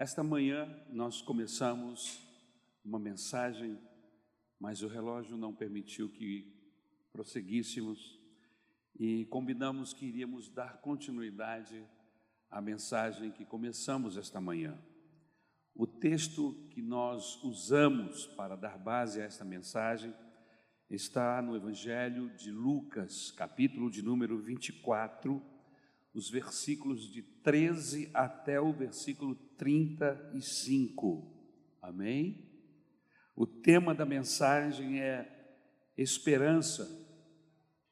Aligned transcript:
Esta 0.00 0.22
manhã 0.22 0.66
nós 0.88 1.20
começamos 1.20 2.26
uma 2.82 2.98
mensagem, 2.98 3.78
mas 4.58 4.80
o 4.80 4.88
relógio 4.88 5.36
não 5.36 5.54
permitiu 5.54 6.08
que 6.08 6.50
prosseguíssemos 7.12 8.18
e 8.98 9.26
combinamos 9.26 9.92
que 9.92 10.06
iríamos 10.06 10.48
dar 10.48 10.80
continuidade 10.80 11.84
à 12.50 12.62
mensagem 12.62 13.30
que 13.30 13.44
começamos 13.44 14.16
esta 14.16 14.40
manhã. 14.40 14.82
O 15.74 15.86
texto 15.86 16.54
que 16.70 16.80
nós 16.80 17.38
usamos 17.44 18.26
para 18.28 18.56
dar 18.56 18.78
base 18.78 19.20
a 19.20 19.24
esta 19.24 19.44
mensagem 19.44 20.14
está 20.88 21.42
no 21.42 21.54
Evangelho 21.54 22.30
de 22.38 22.50
Lucas, 22.50 23.32
capítulo 23.32 23.90
de 23.90 24.00
número 24.00 24.38
24, 24.38 25.42
os 26.12 26.28
versículos 26.28 27.10
de 27.10 27.22
13 27.22 28.10
até 28.12 28.60
o 28.60 28.72
versículo 28.72 29.34
35. 29.56 31.30
Amém? 31.80 32.48
O 33.36 33.46
tema 33.46 33.94
da 33.94 34.04
mensagem 34.04 35.00
é 35.00 35.56
esperança 35.96 36.98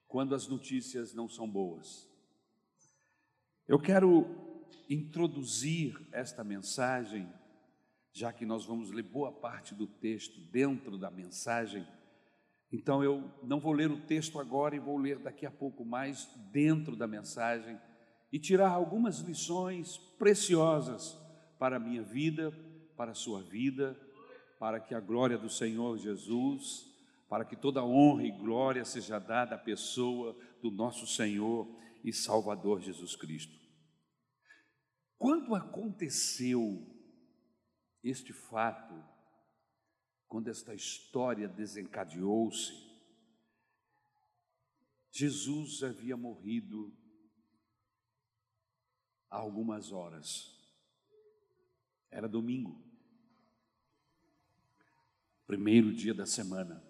quando 0.07 0.35
as 0.35 0.49
notícias 0.49 1.15
não 1.15 1.29
são 1.29 1.49
boas. 1.49 2.09
Eu 3.67 3.79
quero 3.79 4.27
introduzir 4.89 5.95
esta 6.11 6.43
mensagem, 6.43 7.29
já 8.13 8.33
que 8.33 8.47
nós 8.47 8.65
vamos 8.65 8.91
ler 8.91 9.03
boa 9.03 9.31
parte 9.31 9.75
do 9.75 9.87
texto 9.87 10.41
dentro 10.51 10.99
da 10.99 11.11
mensagem. 11.11 11.87
Então 12.73 13.05
eu 13.05 13.31
não 13.43 13.61
vou 13.61 13.73
ler 13.73 13.91
o 13.91 14.01
texto 14.01 14.41
agora 14.41 14.75
e 14.75 14.81
vou 14.81 14.97
ler 14.97 15.19
daqui 15.19 15.47
a 15.47 15.51
pouco 15.51 15.85
mais 15.85 16.27
dentro 16.51 16.97
da 16.97 17.07
mensagem 17.07 17.79
e 18.33 18.39
tirar 18.39 18.71
algumas 18.71 19.21
lições 19.21 19.97
preciosas 20.19 21.19
para 21.59 21.77
a 21.77 21.81
minha 21.81 22.03
vida, 22.03 22.53
para 22.97 23.13
a 23.13 23.15
sua 23.15 23.43
vida, 23.43 23.99
para 24.59 24.81
que 24.81 24.95
a 24.95 25.01
glória 25.01 25.39
do 25.39 25.49
Senhor 25.49 25.97
Jesus, 25.99 26.87
para 27.29 27.45
que 27.45 27.57
toda 27.57 27.85
honra 27.85 28.25
e 28.25 28.31
glória 28.31 28.85
seja 28.85 29.19
dada 29.19 29.55
à 29.55 29.59
pessoa 29.59 30.37
do 30.61 30.71
nosso 30.71 31.07
Senhor 31.07 31.69
e 32.05 32.13
Salvador 32.13 32.81
Jesus 32.81 33.15
Cristo. 33.15 33.57
Quando 35.17 35.55
aconteceu 35.55 36.87
este 38.03 38.33
fato, 38.33 38.95
quando 40.27 40.49
esta 40.49 40.75
história 40.75 41.49
desencadeou-se, 41.49 42.73
Jesus 45.11 45.83
havia 45.83 46.17
morrido 46.17 46.97
há 49.31 49.37
algumas 49.37 49.93
horas. 49.93 50.55
Era 52.11 52.29
domingo, 52.29 52.83
primeiro 55.47 55.93
dia 55.93 56.15
da 56.15 56.27
semana. 56.27 56.83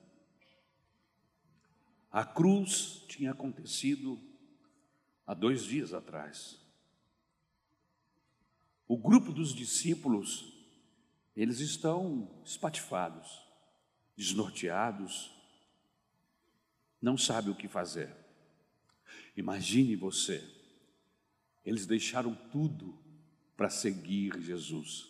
A 2.11 2.25
cruz 2.25 3.05
tinha 3.09 3.33
acontecido 3.33 4.21
há 5.27 5.35
dois 5.35 5.65
dias 5.65 5.93
atrás. 5.93 6.59
O 8.87 8.97
grupo 8.97 9.33
dos 9.33 9.55
discípulos, 9.55 10.55
eles 11.37 11.61
estão 11.61 12.41
espatifados, 12.45 13.47
desnorteados, 14.17 15.35
não 17.03 17.19
sabe 17.19 17.51
o 17.51 17.55
que 17.55 17.69
fazer. 17.69 18.17
Imagine 19.37 19.95
você 19.95 20.58
eles 21.69 21.85
deixaram 21.87 22.35
tudo 22.51 22.99
para 23.55 23.69
seguir 23.69 24.41
Jesus. 24.41 25.07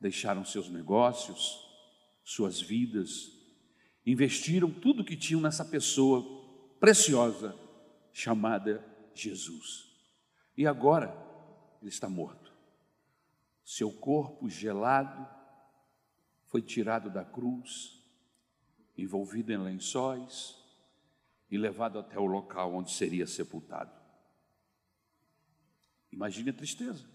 Deixaram 0.00 0.44
seus 0.44 0.68
negócios, 0.68 1.68
suas 2.24 2.60
vidas, 2.60 3.30
investiram 4.04 4.68
tudo 4.72 5.04
que 5.04 5.16
tinham 5.16 5.40
nessa 5.40 5.64
pessoa 5.64 6.24
preciosa 6.80 7.56
chamada 8.12 8.84
Jesus. 9.14 9.88
E 10.56 10.66
agora 10.66 11.16
ele 11.80 11.90
está 11.90 12.08
morto. 12.08 12.52
Seu 13.64 13.92
corpo 13.92 14.48
gelado 14.48 15.28
foi 16.46 16.60
tirado 16.60 17.08
da 17.08 17.24
cruz, 17.24 18.02
envolvido 18.98 19.52
em 19.52 19.58
lençóis 19.58 20.56
e 21.48 21.56
levado 21.56 22.00
até 22.00 22.18
o 22.18 22.26
local 22.26 22.74
onde 22.74 22.90
seria 22.90 23.28
sepultado. 23.28 23.99
Imagine 26.12 26.50
a 26.50 26.54
tristeza. 26.54 27.08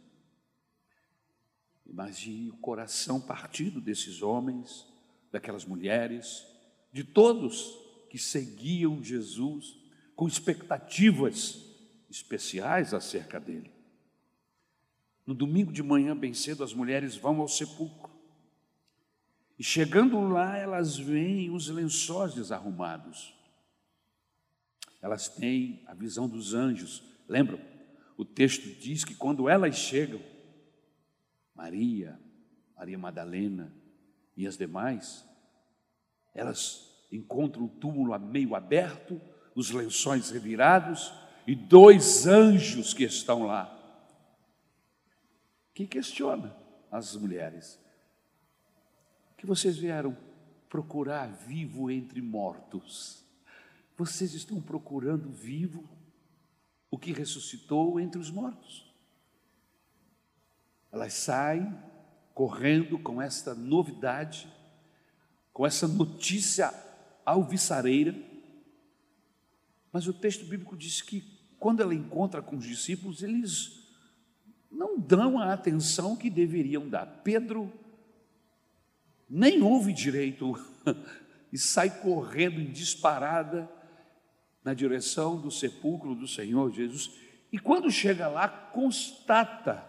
Imagine 1.85 2.49
o 2.49 2.57
coração 2.57 3.21
partido 3.21 3.79
desses 3.79 4.21
homens, 4.21 4.87
daquelas 5.31 5.65
mulheres, 5.65 6.45
de 6.91 7.03
todos 7.03 7.77
que 8.09 8.17
seguiam 8.17 9.03
Jesus 9.03 9.77
com 10.15 10.27
expectativas 10.27 11.61
especiais 12.09 12.93
acerca 12.93 13.39
dele. 13.39 13.71
No 15.25 15.33
domingo 15.33 15.71
de 15.71 15.83
manhã, 15.83 16.15
bem 16.15 16.33
cedo, 16.33 16.63
as 16.63 16.73
mulheres 16.73 17.15
vão 17.15 17.41
ao 17.41 17.47
sepulcro. 17.47 18.13
E 19.57 19.63
chegando 19.63 20.19
lá, 20.21 20.57
elas 20.57 20.97
veem 20.97 21.49
os 21.49 21.67
lençóis 21.69 22.33
desarrumados. 22.33 23.33
Elas 25.01 25.27
têm 25.27 25.83
a 25.87 25.93
visão 25.93 26.27
dos 26.27 26.53
anjos. 26.53 27.03
Lembram? 27.27 27.59
O 28.17 28.23
texto 28.23 28.67
diz 28.79 29.03
que 29.03 29.13
quando 29.13 29.49
elas 29.49 29.75
chegam, 29.75 30.21
Maria, 31.53 32.19
Maria 32.75 32.97
Madalena 32.97 33.73
e 34.35 34.47
as 34.47 34.57
demais, 34.57 35.25
elas 36.33 37.07
encontram 37.11 37.65
o 37.65 37.69
túmulo 37.69 38.17
meio 38.19 38.55
aberto, 38.55 39.19
os 39.53 39.71
lençóis 39.71 40.31
revirados 40.31 41.13
e 41.47 41.55
dois 41.55 42.25
anjos 42.27 42.93
que 42.93 43.03
estão 43.03 43.43
lá. 43.43 43.71
Que 45.73 45.85
questiona 45.85 46.55
as 46.91 47.15
mulheres? 47.15 47.79
Que 49.37 49.45
vocês 49.45 49.77
vieram 49.77 50.17
procurar 50.69 51.27
vivo 51.27 51.91
entre 51.91 52.21
mortos. 52.21 53.23
Vocês 53.97 54.33
estão 54.33 54.61
procurando 54.61 55.29
vivo 55.29 55.87
o 56.95 56.97
que 56.97 57.11
ressuscitou 57.11 57.99
entre 57.99 58.19
os 58.19 58.31
mortos. 58.31 58.89
Elas 60.91 61.11
saem 61.13 61.77
correndo 62.33 62.97
com 62.97 63.21
esta 63.21 63.53
novidade, 63.53 64.47
com 65.51 65.65
essa 65.65 65.89
notícia 65.89 66.73
alvissareira, 67.25 68.15
mas 69.91 70.07
o 70.07 70.13
texto 70.13 70.45
bíblico 70.45 70.77
diz 70.77 71.01
que 71.01 71.21
quando 71.59 71.81
ela 71.81 71.93
encontra 71.93 72.41
com 72.41 72.55
os 72.55 72.65
discípulos, 72.65 73.21
eles 73.21 73.89
não 74.71 74.97
dão 74.97 75.37
a 75.37 75.51
atenção 75.51 76.15
que 76.15 76.29
deveriam 76.29 76.87
dar. 76.87 77.05
Pedro 77.23 77.71
nem 79.29 79.61
ouve 79.61 79.91
direito 79.91 80.53
e 81.51 81.57
sai 81.57 81.99
correndo 81.99 82.61
em 82.61 82.71
disparada 82.71 83.69
na 84.65 84.73
direção 84.73 85.39
do 85.39 85.51
sepulcro 85.51 86.15
do 86.15 86.27
Senhor 86.27 86.71
Jesus. 86.73 87.11
E 87.51 87.59
quando 87.59 87.91
chega 87.91 88.27
lá, 88.27 88.49
constata 88.49 89.87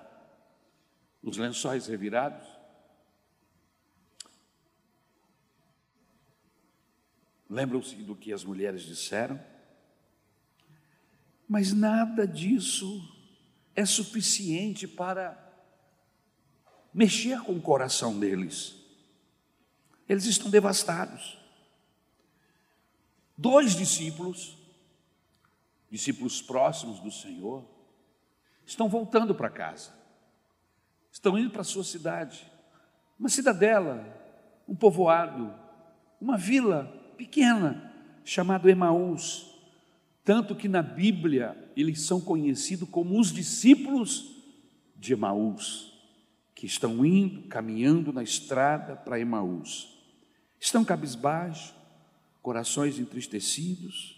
os 1.22 1.38
lençóis 1.38 1.86
revirados. 1.86 2.46
Lembram-se 7.48 7.96
do 7.96 8.14
que 8.14 8.34
as 8.34 8.44
mulheres 8.44 8.82
disseram? 8.82 9.42
Mas 11.48 11.72
nada 11.72 12.28
disso 12.28 13.02
é 13.74 13.86
suficiente 13.86 14.86
para 14.86 15.42
mexer 16.92 17.40
com 17.40 17.52
o 17.52 17.62
coração 17.62 18.18
deles. 18.18 18.76
Eles 20.06 20.26
estão 20.26 20.50
devastados. 20.50 21.38
Dois 23.38 23.74
discípulos 23.74 24.55
discípulos 25.90 26.42
próximos 26.42 27.00
do 27.00 27.10
Senhor, 27.10 27.64
estão 28.64 28.88
voltando 28.88 29.34
para 29.34 29.48
casa, 29.48 29.92
estão 31.10 31.38
indo 31.38 31.50
para 31.50 31.60
a 31.60 31.64
sua 31.64 31.84
cidade, 31.84 32.50
uma 33.18 33.28
cidadela, 33.28 34.04
um 34.68 34.74
povoado, 34.74 35.54
uma 36.20 36.36
vila 36.36 36.84
pequena, 37.16 37.92
chamado 38.24 38.68
Emaús, 38.68 39.54
tanto 40.24 40.56
que 40.56 40.68
na 40.68 40.82
Bíblia 40.82 41.56
eles 41.76 42.02
são 42.02 42.20
conhecidos 42.20 42.88
como 42.88 43.18
os 43.18 43.32
discípulos 43.32 44.36
de 44.96 45.12
Emaús, 45.12 45.92
que 46.54 46.66
estão 46.66 47.04
indo, 47.04 47.42
caminhando 47.48 48.12
na 48.12 48.22
estrada 48.22 48.96
para 48.96 49.20
Emaús. 49.20 49.94
Estão 50.58 50.84
cabisbaixo, 50.84 51.74
corações 52.42 52.98
entristecidos, 52.98 54.15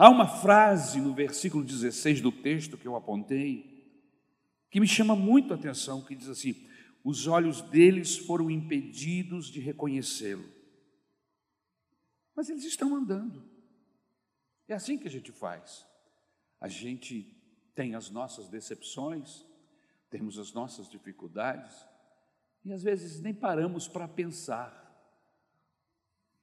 Há 0.00 0.08
uma 0.08 0.26
frase 0.26 0.98
no 0.98 1.12
versículo 1.12 1.62
16 1.62 2.22
do 2.22 2.32
texto 2.32 2.78
que 2.78 2.88
eu 2.88 2.96
apontei, 2.96 3.86
que 4.70 4.80
me 4.80 4.88
chama 4.88 5.14
muito 5.14 5.52
a 5.52 5.56
atenção, 5.56 6.02
que 6.02 6.14
diz 6.14 6.26
assim: 6.30 6.66
os 7.04 7.26
olhos 7.26 7.60
deles 7.60 8.16
foram 8.16 8.50
impedidos 8.50 9.48
de 9.48 9.60
reconhecê-lo. 9.60 10.48
Mas 12.34 12.48
eles 12.48 12.64
estão 12.64 12.96
andando. 12.96 13.44
É 14.66 14.72
assim 14.72 14.96
que 14.96 15.06
a 15.06 15.10
gente 15.10 15.30
faz. 15.32 15.86
A 16.58 16.66
gente 16.66 17.36
tem 17.74 17.94
as 17.94 18.08
nossas 18.08 18.48
decepções, 18.48 19.44
temos 20.08 20.38
as 20.38 20.54
nossas 20.54 20.88
dificuldades, 20.88 21.76
e 22.64 22.72
às 22.72 22.82
vezes 22.82 23.20
nem 23.20 23.34
paramos 23.34 23.86
para 23.86 24.08
pensar. 24.08 24.80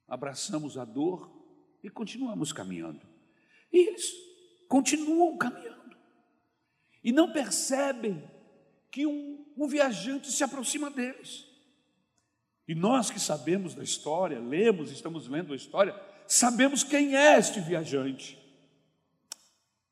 Abraçamos 0.06 0.78
a 0.78 0.84
dor 0.84 1.28
e 1.82 1.90
continuamos 1.90 2.52
caminhando. 2.52 3.17
E 3.72 3.88
eles 3.88 4.12
continuam 4.68 5.36
caminhando. 5.36 5.96
E 7.02 7.12
não 7.12 7.32
percebem 7.32 8.22
que 8.90 9.06
um, 9.06 9.46
um 9.56 9.66
viajante 9.66 10.30
se 10.30 10.42
aproxima 10.42 10.90
deles. 10.90 11.46
E 12.66 12.74
nós 12.74 13.10
que 13.10 13.18
sabemos 13.18 13.74
da 13.74 13.82
história, 13.82 14.38
lemos, 14.38 14.90
estamos 14.90 15.26
lendo 15.26 15.52
a 15.52 15.56
história, 15.56 15.98
sabemos 16.26 16.82
quem 16.82 17.16
é 17.16 17.38
este 17.38 17.60
viajante. 17.60 18.38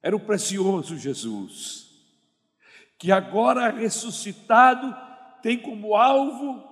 Era 0.03 0.15
o 0.15 0.21
precioso 0.21 0.99
Jesus, 0.99 1.91
que 2.99 3.11
agora 3.11 3.71
ressuscitado 3.71 4.95
tem 5.43 5.59
como 5.59 5.97
alvo, 5.97 6.63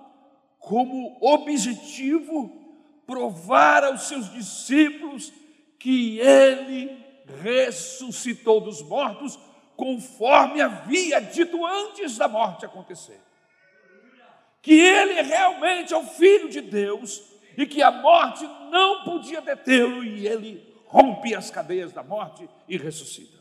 como 0.59 1.17
objetivo, 1.21 3.03
provar 3.05 3.83
aos 3.83 4.03
seus 4.03 4.31
discípulos 4.31 5.33
que 5.79 6.19
ele 6.19 7.03
ressuscitou 7.41 8.61
dos 8.61 8.81
mortos 8.81 9.37
conforme 9.75 10.61
havia 10.61 11.19
dito 11.19 11.65
antes 11.65 12.17
da 12.17 12.27
morte 12.27 12.65
acontecer. 12.65 13.21
Que 14.61 14.79
ele 14.79 15.21
realmente 15.21 15.93
é 15.93 15.97
o 15.97 16.05
Filho 16.05 16.49
de 16.49 16.61
Deus 16.61 17.23
e 17.57 17.65
que 17.65 17.81
a 17.81 17.91
morte 17.91 18.45
não 18.71 19.03
podia 19.03 19.41
detê-lo 19.41 20.03
e 20.03 20.27
ele 20.27 20.75
rompe 20.87 21.35
as 21.35 21.51
cadeias 21.51 21.91
da 21.91 22.03
morte 22.03 22.49
e 22.67 22.77
ressuscita. 22.77 23.35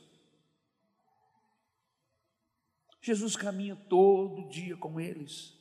Jesus 3.00 3.36
caminha 3.36 3.76
todo 3.88 4.48
dia 4.48 4.76
com 4.76 4.98
eles, 4.98 5.54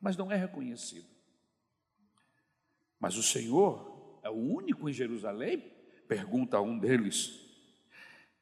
mas 0.00 0.16
não 0.16 0.30
é 0.30 0.36
reconhecido. 0.36 1.08
Mas 3.00 3.16
o 3.16 3.22
Senhor 3.22 3.93
é 4.24 4.30
o 4.30 4.32
único 4.32 4.88
em 4.88 4.92
Jerusalém? 4.92 5.62
Pergunta 6.08 6.56
a 6.56 6.60
um 6.60 6.76
deles 6.76 7.44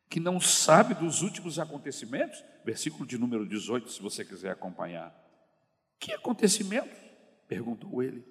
que 0.08 0.20
não 0.20 0.40
sabe 0.40 0.94
dos 0.94 1.23
últimos 1.23 1.58
acontecimentos, 1.58 2.44
versículo 2.64 3.06
de 3.06 3.17
número 3.17 3.46
18, 3.46 3.90
se 3.90 4.00
você 4.00 4.25
quiser 4.25 4.50
acompanhar. 4.50 5.12
Que 5.99 6.12
acontecimentos? 6.12 6.99
perguntou 7.49 8.02
ele. 8.02 8.25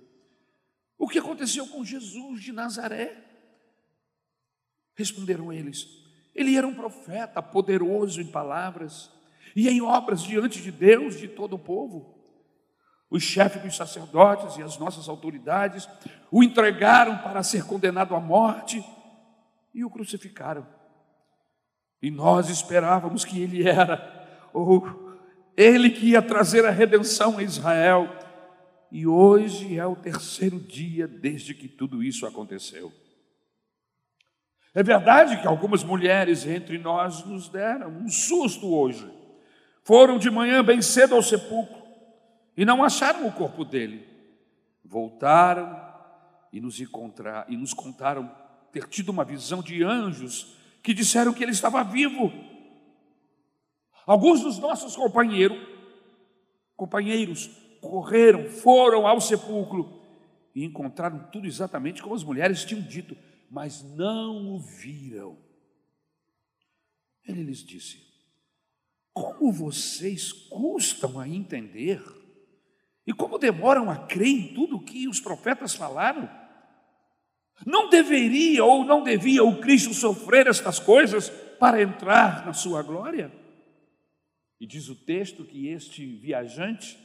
O 0.98 1.08
que 1.08 1.20
aconteceu 1.20 1.68
com 1.68 1.84
Jesus 1.84 2.42
de 2.42 2.52
Nazaré? 2.52 3.18
Responderam 4.96 5.52
eles: 5.52 5.88
Ele 6.34 6.56
era 6.56 6.68
um 6.68 6.74
profeta, 6.74 7.42
poderoso 7.42 8.22
em 8.22 8.28
palavras 8.28 9.12
e 9.56 9.68
em 9.68 9.82
obras 9.82 10.22
diante 10.22 10.62
de 10.62 10.72
Deus, 10.72 11.18
de 11.18 11.28
todo 11.28 11.56
o 11.56 11.60
povo. 11.60 12.21
Os 13.12 13.24
chefes 13.24 13.62
dos 13.62 13.76
sacerdotes 13.76 14.56
e 14.56 14.64
as 14.64 14.78
nossas 14.78 15.10
autoridades 15.10 15.88
o 16.32 16.42
entregaram 16.42 17.18
para 17.18 17.44
ser 17.44 17.66
condenado 17.66 18.16
à 18.16 18.22
morte 18.22 18.82
e 19.74 19.84
o 19.84 19.90
crucificaram. 19.90 20.66
E 22.02 22.10
nós 22.10 22.50
esperávamos 22.50 23.26
que 23.26 23.42
ele 23.42 23.68
era, 23.68 24.50
ou 24.54 25.22
ele 25.58 25.90
que 25.90 26.12
ia 26.12 26.22
trazer 26.22 26.66
a 26.66 26.72
redenção 26.72 27.38
a 27.38 27.44
Israel. 27.44 28.10
E 28.90 29.06
hoje 29.06 29.78
é 29.78 29.86
o 29.86 29.96
terceiro 29.96 30.58
dia 30.58 31.06
desde 31.06 31.54
que 31.54 31.68
tudo 31.68 32.02
isso 32.02 32.26
aconteceu. 32.26 32.94
É 34.74 34.82
verdade 34.82 35.42
que 35.42 35.48
algumas 35.48 35.84
mulheres 35.84 36.48
entre 36.48 36.78
nós 36.78 37.26
nos 37.26 37.50
deram 37.50 37.90
um 37.90 38.08
susto 38.08 38.74
hoje. 38.74 39.06
Foram 39.84 40.18
de 40.18 40.32
manhã 40.32 40.64
bem 40.64 40.82
cedo 40.82 41.14
ao 41.14 41.22
sepulcro 41.22 41.81
e 42.62 42.66
não 42.66 42.84
acharam 42.84 43.26
o 43.26 43.32
corpo 43.32 43.66
dele. 43.66 44.08
Voltaram 44.86 45.84
e 46.54 46.62
nos, 46.62 46.80
encontrar, 46.80 47.48
e 47.50 47.58
nos 47.58 47.74
contaram 47.74 48.32
ter 48.72 48.88
tido 48.88 49.10
uma 49.10 49.26
visão 49.26 49.64
de 49.64 49.84
anjos 49.84 50.56
que 50.84 50.94
disseram 50.94 51.34
que 51.34 51.44
ele 51.44 51.54
estava 51.54 51.84
vivo. 51.84 52.32
Alguns 54.06 54.42
dos 54.42 54.60
nossos 54.60 54.96
companheiros, 54.96 55.58
companheiros 56.76 57.48
correram, 57.82 58.48
foram 58.48 59.08
ao 59.08 59.20
sepulcro 59.20 60.00
e 60.54 60.64
encontraram 60.64 61.32
tudo 61.32 61.48
exatamente 61.48 62.00
como 62.00 62.14
as 62.14 62.24
mulheres 62.24 62.64
tinham 62.64 62.84
dito, 62.84 63.18
mas 63.50 63.82
não 63.96 64.54
o 64.54 64.60
viram. 64.60 65.36
Ele 67.28 67.42
lhes 67.42 67.64
disse: 67.64 68.06
Como 69.12 69.52
vocês 69.52 70.32
custam 70.32 71.20
a 71.20 71.28
entender 71.28 72.21
e 73.12 73.14
como 73.14 73.38
demoram 73.38 73.92
a 73.92 73.98
crer 73.98 74.30
em 74.30 74.54
tudo 74.54 74.78
o 74.78 74.82
que 74.82 75.06
os 75.06 75.20
profetas 75.20 75.76
falaram? 75.76 76.30
Não 77.66 77.90
deveria 77.90 78.64
ou 78.64 78.86
não 78.86 79.04
devia 79.04 79.44
o 79.44 79.60
Cristo 79.60 79.94
sofrer 79.94 80.48
estas 80.48 80.80
coisas 80.80 81.30
para 81.60 81.82
entrar 81.82 82.46
na 82.46 82.54
sua 82.54 82.82
glória? 82.82 83.30
E 84.62 84.66
diz 84.66 84.88
o 84.88 84.96
texto 84.96 85.44
que 85.44 85.68
este 85.68 86.06
viajante, 86.06 86.98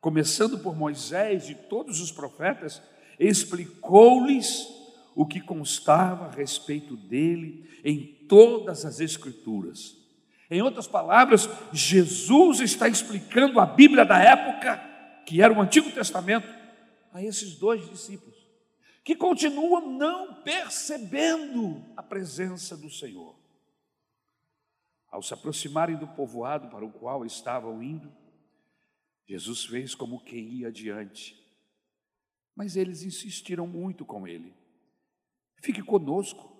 começando 0.00 0.60
por 0.60 0.76
Moisés 0.76 1.50
e 1.50 1.56
todos 1.56 2.00
os 2.00 2.12
profetas, 2.12 2.80
explicou-lhes 3.18 4.68
o 5.16 5.26
que 5.26 5.40
constava 5.40 6.26
a 6.26 6.30
respeito 6.30 6.96
dele 6.96 7.68
em 7.84 8.24
todas 8.28 8.84
as 8.84 9.00
Escrituras. 9.00 9.96
Em 10.48 10.62
outras 10.62 10.86
palavras, 10.86 11.50
Jesus 11.72 12.60
está 12.60 12.86
explicando 12.86 13.58
a 13.58 13.66
Bíblia 13.66 14.04
da 14.04 14.20
época, 14.20 14.93
que 15.26 15.42
era 15.42 15.52
o 15.52 15.60
Antigo 15.60 15.90
Testamento, 15.90 16.48
a 17.12 17.22
esses 17.22 17.56
dois 17.56 17.88
discípulos 17.88 18.44
que 19.04 19.14
continuam 19.14 19.86
não 19.92 20.42
percebendo 20.42 21.84
a 21.94 22.02
presença 22.02 22.74
do 22.74 22.88
Senhor. 22.88 23.36
Ao 25.10 25.22
se 25.22 25.34
aproximarem 25.34 25.96
do 25.96 26.08
povoado 26.08 26.68
para 26.68 26.84
o 26.84 26.90
qual 26.90 27.24
estavam 27.24 27.82
indo, 27.82 28.10
Jesus 29.28 29.66
fez 29.66 29.94
como 29.94 30.24
quem 30.24 30.54
ia 30.54 30.68
adiante. 30.68 31.38
Mas 32.56 32.76
eles 32.76 33.02
insistiram 33.02 33.66
muito 33.66 34.06
com 34.06 34.26
ele. 34.26 34.54
Fique 35.62 35.82
conosco, 35.82 36.56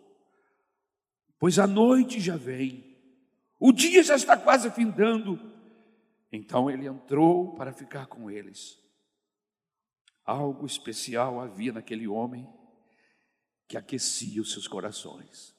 pois 1.39 1.59
a 1.59 1.67
noite 1.67 2.21
já 2.21 2.37
vem, 2.37 2.95
o 3.59 3.73
dia 3.73 4.03
já 4.03 4.15
está 4.15 4.37
quase 4.37 4.71
findando. 4.71 5.54
Então 6.35 6.69
ele 6.69 6.89
entrou 6.89 7.55
para 7.55 7.73
ficar 7.73 8.07
com 8.07 8.29
eles. 8.29 8.77
Algo 10.25 10.67
especial 10.67 11.41
havia 11.41 11.73
naquele 11.73 12.09
homem 12.09 12.45
que 13.69 13.77
aquecia 13.77 14.43
os 14.43 14.51
seus 14.51 14.67
corações. 14.67 15.55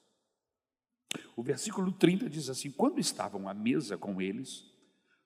O 1.34 1.41
versículo 1.41 1.94
30 1.94 2.29
diz 2.29 2.50
assim: 2.50 2.70
Quando 2.70 3.00
estavam 3.00 3.48
à 3.48 3.53
mesa 3.53 3.98
com 3.98 4.22
eles, 4.22 4.65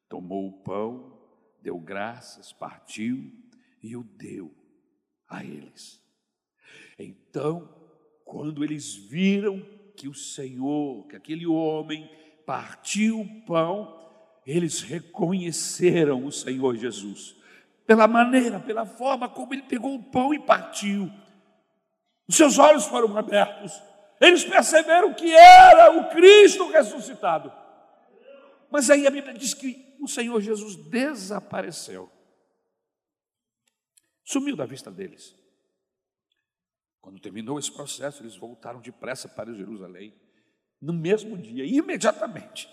tomou 0.07 0.47
o 0.47 0.61
pão, 0.61 1.19
deu 1.63 1.79
graças, 1.79 2.53
partiu 2.53 3.31
e 3.81 3.97
o 3.97 4.03
deu 4.03 4.55
a 5.27 5.43
eles. 5.43 5.99
Então, 6.99 7.67
quando 8.23 8.63
eles 8.63 8.93
viram 8.93 9.59
que 9.97 10.07
o 10.07 10.13
Senhor, 10.13 11.07
que 11.07 11.15
aquele 11.15 11.47
homem 11.47 12.07
partiu 12.45 13.21
o 13.21 13.45
pão, 13.45 13.99
eles 14.45 14.81
reconheceram 14.81 16.25
o 16.25 16.31
Senhor 16.31 16.75
Jesus 16.75 17.35
pela 17.85 18.07
maneira, 18.07 18.59
pela 18.59 18.85
forma 18.85 19.27
como 19.27 19.53
ele 19.53 19.63
pegou 19.63 19.95
o 19.95 20.03
pão 20.03 20.31
e 20.33 20.39
partiu. 20.39 21.11
Os 22.27 22.35
seus 22.35 22.59
olhos 22.59 22.85
foram 22.85 23.17
abertos. 23.17 23.73
Eles 24.21 24.43
perceberam 24.43 25.13
que 25.13 25.33
era 25.33 25.97
o 25.97 26.09
Cristo 26.09 26.69
ressuscitado. 26.69 27.51
Mas 28.69 28.89
aí 28.89 29.07
a 29.07 29.09
Bíblia 29.09 29.33
diz 29.33 29.55
que 29.55 29.95
o 29.99 30.07
Senhor 30.07 30.39
Jesus 30.39 30.75
desapareceu. 30.75 32.11
Sumiu 34.23 34.55
da 34.55 34.65
vista 34.65 34.91
deles. 34.91 35.35
Quando 37.01 37.19
terminou 37.19 37.57
esse 37.57 37.71
processo, 37.71 38.21
eles 38.21 38.35
voltaram 38.35 38.79
depressa 38.79 39.27
para 39.27 39.51
Jerusalém, 39.51 40.13
no 40.79 40.93
mesmo 40.93 41.35
dia, 41.35 41.65
imediatamente, 41.65 42.69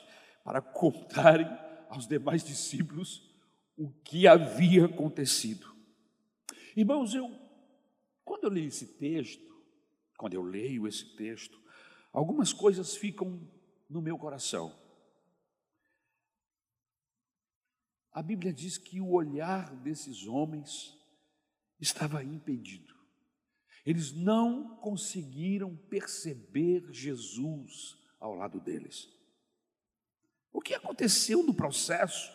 para 0.47 0.63
contarem 0.63 1.49
aos 1.91 2.07
demais 2.07 2.45
discípulos 2.45 3.29
o 3.77 3.91
que 3.91 4.29
havia 4.29 4.87
acontecido. 4.87 5.75
Irmãos, 6.77 7.13
eu, 7.13 7.37
quando 8.25 8.45
eu 8.45 8.51
leio 8.51 8.69
esse 8.69 8.87
texto, 8.87 9.45
quando 10.17 10.35
eu 10.35 10.43
leio 10.43 10.87
esse 10.87 11.17
texto, 11.17 11.61
algumas 12.13 12.53
coisas 12.53 12.97
ficam 12.97 13.47
no 13.91 14.01
meu 14.01 14.17
coração. 14.17 14.73
a 18.17 18.23
Bíblia 18.23 18.51
diz 18.51 18.79
que 18.79 18.99
o 18.99 19.11
olhar 19.11 19.77
desses 19.77 20.27
homens 20.27 20.99
estava 21.79 22.25
impedido. 22.25 22.95
Eles 23.85 24.11
não 24.11 24.75
conseguiram 24.77 25.77
perceber 25.77 26.91
Jesus 26.91 27.95
ao 28.19 28.35
lado 28.35 28.59
deles. 28.59 29.15
O 30.57 30.61
que 30.63 30.73
aconteceu 30.73 31.43
no 31.43 31.53
processo 31.53 32.33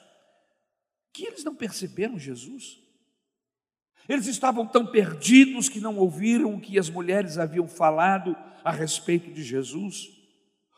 que 1.12 1.26
eles 1.26 1.44
não 1.44 1.56
perceberam 1.56 2.20
Jesus? 2.20 2.78
Eles 4.08 4.28
estavam 4.28 4.64
tão 4.64 4.86
perdidos 4.86 5.68
que 5.68 5.80
não 5.80 5.98
ouviram 5.98 6.54
o 6.54 6.62
que 6.62 6.78
as 6.78 6.88
mulheres 6.88 7.40
haviam 7.40 7.68
falado 7.68 8.38
a 8.64 8.70
respeito 8.70 9.32
de 9.32 9.44
Jesus. 9.44 10.06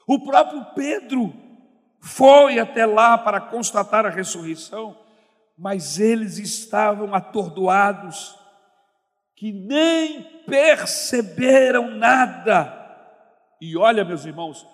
O 0.08 0.24
próprio 0.24 0.74
Pedro 0.74 1.34
foi 2.00 2.60
até 2.60 2.86
lá 2.86 3.18
para 3.18 3.42
constatar 3.42 4.06
a 4.06 4.10
ressurreição, 4.10 4.98
mas 5.58 6.00
eles 6.00 6.38
estavam 6.38 7.14
atordoados, 7.14 8.40
que 9.36 9.52
nem 9.52 10.24
perceberam 10.46 11.92
nada. 11.92 12.74
E 13.60 13.76
olha, 13.76 14.06
meus 14.06 14.24
irmãos, 14.24 14.66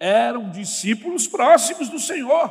eram 0.00 0.48
discípulos 0.50 1.28
próximos 1.28 1.90
do 1.90 2.00
Senhor. 2.00 2.50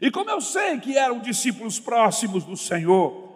E 0.00 0.10
como 0.10 0.30
eu 0.30 0.40
sei 0.40 0.78
que 0.78 0.96
eram 0.96 1.18
discípulos 1.18 1.80
próximos 1.80 2.44
do 2.44 2.56
Senhor, 2.56 3.28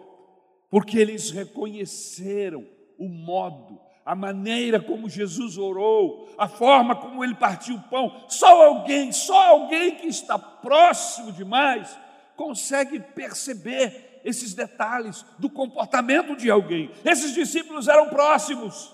porque 0.70 0.98
eles 0.98 1.30
reconheceram 1.30 2.64
o 2.98 3.08
modo, 3.08 3.80
a 4.04 4.14
maneira 4.14 4.78
como 4.80 5.08
Jesus 5.08 5.56
orou, 5.56 6.28
a 6.36 6.46
forma 6.46 6.94
como 6.94 7.24
ele 7.24 7.34
partiu 7.34 7.76
o 7.76 7.82
pão. 7.82 8.24
Só 8.28 8.66
alguém, 8.66 9.10
só 9.10 9.48
alguém 9.48 9.96
que 9.96 10.06
está 10.06 10.38
próximo 10.38 11.32
demais 11.32 11.98
consegue 12.36 13.00
perceber 13.00 14.20
esses 14.24 14.54
detalhes 14.54 15.24
do 15.38 15.50
comportamento 15.50 16.36
de 16.36 16.50
alguém. 16.50 16.90
Esses 17.04 17.34
discípulos 17.34 17.88
eram 17.88 18.08
próximos. 18.08 18.92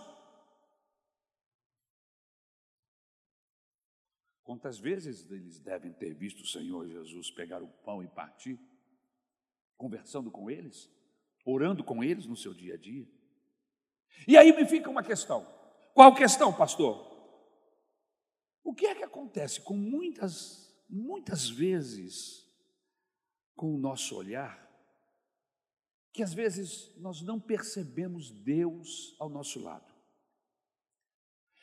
Quantas 4.48 4.78
vezes 4.78 5.30
eles 5.30 5.60
devem 5.60 5.92
ter 5.92 6.14
visto 6.14 6.40
o 6.40 6.46
Senhor 6.46 6.88
Jesus 6.88 7.30
pegar 7.30 7.62
o 7.62 7.68
pão 7.68 8.02
e 8.02 8.08
partir, 8.08 8.58
conversando 9.76 10.30
com 10.30 10.50
eles? 10.50 10.90
orando 11.50 11.82
com 11.82 12.04
eles 12.04 12.26
no 12.26 12.36
seu 12.36 12.52
dia 12.52 12.74
a 12.74 12.76
dia. 12.76 13.08
E 14.26 14.36
aí 14.36 14.54
me 14.54 14.66
fica 14.66 14.90
uma 14.90 15.02
questão. 15.02 15.46
Qual 15.94 16.14
questão, 16.14 16.52
pastor? 16.52 17.06
O 18.62 18.74
que 18.74 18.86
é 18.86 18.94
que 18.94 19.02
acontece 19.02 19.60
com 19.62 19.74
muitas, 19.74 20.76
muitas 20.88 21.48
vezes 21.48 22.46
com 23.56 23.74
o 23.74 23.78
nosso 23.78 24.14
olhar, 24.14 24.68
que 26.12 26.22
às 26.22 26.34
vezes 26.34 26.94
nós 26.98 27.22
não 27.22 27.40
percebemos 27.40 28.30
Deus 28.30 29.16
ao 29.18 29.30
nosso 29.30 29.60
lado? 29.60 29.97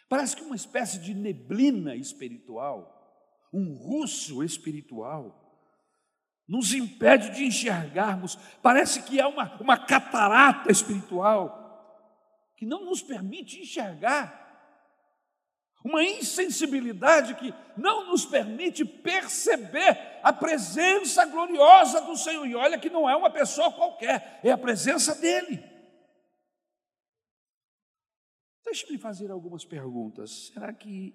Parece 0.07 0.35
que 0.35 0.43
uma 0.43 0.55
espécie 0.55 0.99
de 0.99 1.13
neblina 1.13 1.95
espiritual, 1.95 3.49
um 3.51 3.73
russo 3.73 4.43
espiritual, 4.43 5.41
nos 6.47 6.73
impede 6.73 7.31
de 7.31 7.45
enxergarmos. 7.45 8.37
Parece 8.61 9.01
que 9.01 9.19
é 9.19 9.25
uma, 9.25 9.55
uma 9.59 9.77
catarata 9.77 10.71
espiritual 10.71 11.63
que 12.55 12.65
não 12.65 12.85
nos 12.85 13.01
permite 13.01 13.59
enxergar. 13.59 14.43
Uma 15.83 16.03
insensibilidade 16.03 17.35
que 17.35 17.53
não 17.77 18.07
nos 18.09 18.25
permite 18.25 18.83
perceber 18.83 20.19
a 20.23 20.33
presença 20.33 21.25
gloriosa 21.25 22.01
do 22.01 22.15
Senhor. 22.15 22.47
E 22.47 22.55
olha 22.55 22.79
que 22.79 22.89
não 22.89 23.07
é 23.07 23.15
uma 23.15 23.29
pessoa 23.29 23.71
qualquer, 23.71 24.39
é 24.43 24.51
a 24.51 24.57
presença 24.57 25.13
dEle. 25.15 25.74
Deixe-me 28.75 28.97
fazer 28.97 29.31
algumas 29.31 29.63
perguntas. 29.63 30.51
Será 30.53 30.73
que 30.73 31.13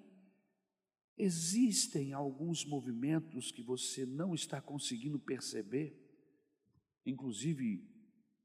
Existem 1.23 2.13
alguns 2.13 2.65
movimentos 2.65 3.51
que 3.51 3.61
você 3.61 4.07
não 4.07 4.33
está 4.33 4.59
conseguindo 4.59 5.19
perceber, 5.19 5.95
inclusive 7.05 7.87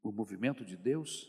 o 0.02 0.12
movimento 0.12 0.62
de 0.62 0.76
Deus? 0.76 1.26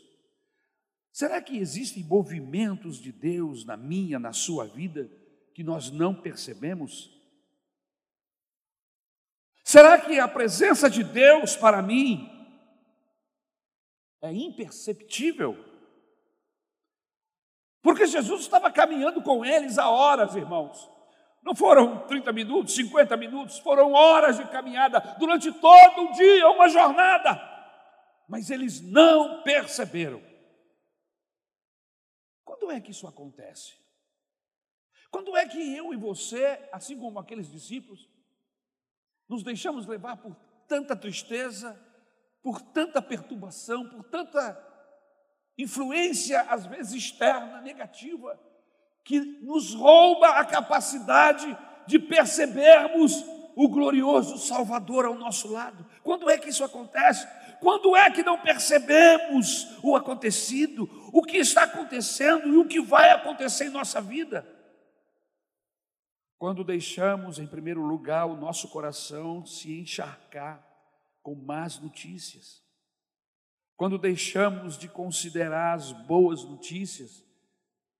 Será 1.10 1.40
que 1.40 1.56
existem 1.56 2.04
movimentos 2.04 3.00
de 3.00 3.10
Deus 3.10 3.64
na 3.64 3.78
minha, 3.78 4.18
na 4.18 4.34
sua 4.34 4.66
vida, 4.66 5.10
que 5.54 5.64
nós 5.64 5.90
não 5.90 6.14
percebemos? 6.14 7.10
Será 9.64 9.98
que 9.98 10.18
a 10.18 10.28
presença 10.28 10.90
de 10.90 11.02
Deus 11.02 11.56
para 11.56 11.80
mim 11.80 12.28
é 14.20 14.30
imperceptível? 14.34 15.67
Porque 17.82 18.06
Jesus 18.06 18.42
estava 18.42 18.70
caminhando 18.70 19.22
com 19.22 19.44
eles 19.44 19.78
há 19.78 19.88
horas, 19.88 20.34
irmãos. 20.34 20.90
Não 21.42 21.54
foram 21.54 22.06
30 22.06 22.32
minutos, 22.32 22.74
50 22.74 23.16
minutos, 23.16 23.58
foram 23.58 23.92
horas 23.92 24.36
de 24.36 24.46
caminhada 24.48 25.00
durante 25.18 25.50
todo 25.52 26.02
o 26.02 26.12
dia, 26.12 26.48
uma 26.50 26.68
jornada. 26.68 27.40
Mas 28.28 28.50
eles 28.50 28.80
não 28.80 29.42
perceberam. 29.42 30.22
Quando 32.44 32.70
é 32.70 32.80
que 32.80 32.90
isso 32.90 33.06
acontece? 33.06 33.78
Quando 35.10 35.36
é 35.36 35.46
que 35.46 35.74
eu 35.74 35.94
e 35.94 35.96
você, 35.96 36.68
assim 36.72 36.98
como 36.98 37.18
aqueles 37.18 37.50
discípulos, 37.50 38.08
nos 39.28 39.42
deixamos 39.42 39.86
levar 39.86 40.16
por 40.18 40.34
tanta 40.66 40.94
tristeza, 40.94 41.78
por 42.42 42.60
tanta 42.60 43.00
perturbação, 43.00 43.88
por 43.88 44.04
tanta 44.04 44.52
influência, 45.58 46.40
às 46.42 46.64
vezes 46.66 46.94
externa, 46.94 47.60
negativa, 47.60 48.38
que 49.04 49.20
nos 49.20 49.74
rouba 49.74 50.28
a 50.30 50.44
capacidade 50.44 51.58
de 51.86 51.98
percebermos 51.98 53.24
o 53.56 53.68
glorioso 53.68 54.38
Salvador 54.38 55.04
ao 55.04 55.14
nosso 55.16 55.52
lado. 55.52 55.84
Quando 56.04 56.30
é 56.30 56.38
que 56.38 56.48
isso 56.48 56.62
acontece? 56.62 57.26
Quando 57.60 57.96
é 57.96 58.08
que 58.08 58.22
não 58.22 58.38
percebemos 58.38 59.76
o 59.82 59.96
acontecido, 59.96 60.88
o 61.12 61.22
que 61.22 61.38
está 61.38 61.64
acontecendo 61.64 62.46
e 62.48 62.56
o 62.56 62.68
que 62.68 62.80
vai 62.80 63.10
acontecer 63.10 63.64
em 63.64 63.70
nossa 63.70 64.00
vida? 64.00 64.46
Quando 66.38 66.62
deixamos, 66.62 67.40
em 67.40 67.48
primeiro 67.48 67.82
lugar, 67.82 68.26
o 68.26 68.36
nosso 68.36 68.68
coração 68.68 69.44
se 69.44 69.76
encharcar 69.76 70.64
com 71.20 71.34
más 71.34 71.80
notícias. 71.80 72.62
Quando 73.78 73.96
deixamos 73.96 74.76
de 74.76 74.88
considerar 74.88 75.76
as 75.76 75.92
boas 75.92 76.42
notícias 76.42 77.24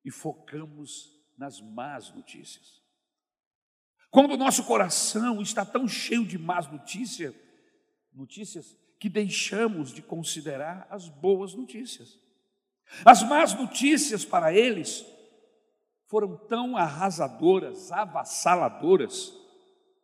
e 0.05 0.11
focamos 0.11 1.17
nas 1.37 1.61
más 1.61 2.13
notícias. 2.13 2.83
Quando 4.11 4.35
o 4.35 4.37
nosso 4.37 4.65
coração 4.65 5.41
está 5.41 5.65
tão 5.65 5.87
cheio 5.87 6.27
de 6.27 6.37
más 6.37 6.69
notícias, 6.69 7.33
notícias 8.13 8.77
que 8.99 9.09
deixamos 9.09 9.93
de 9.93 10.03
considerar 10.03 10.85
as 10.91 11.09
boas 11.09 11.55
notícias. 11.55 12.19
As 13.05 13.23
más 13.23 13.55
notícias 13.55 14.25
para 14.25 14.53
eles 14.53 15.07
foram 16.09 16.37
tão 16.49 16.77
arrasadoras, 16.77 17.93
avassaladoras, 17.93 19.33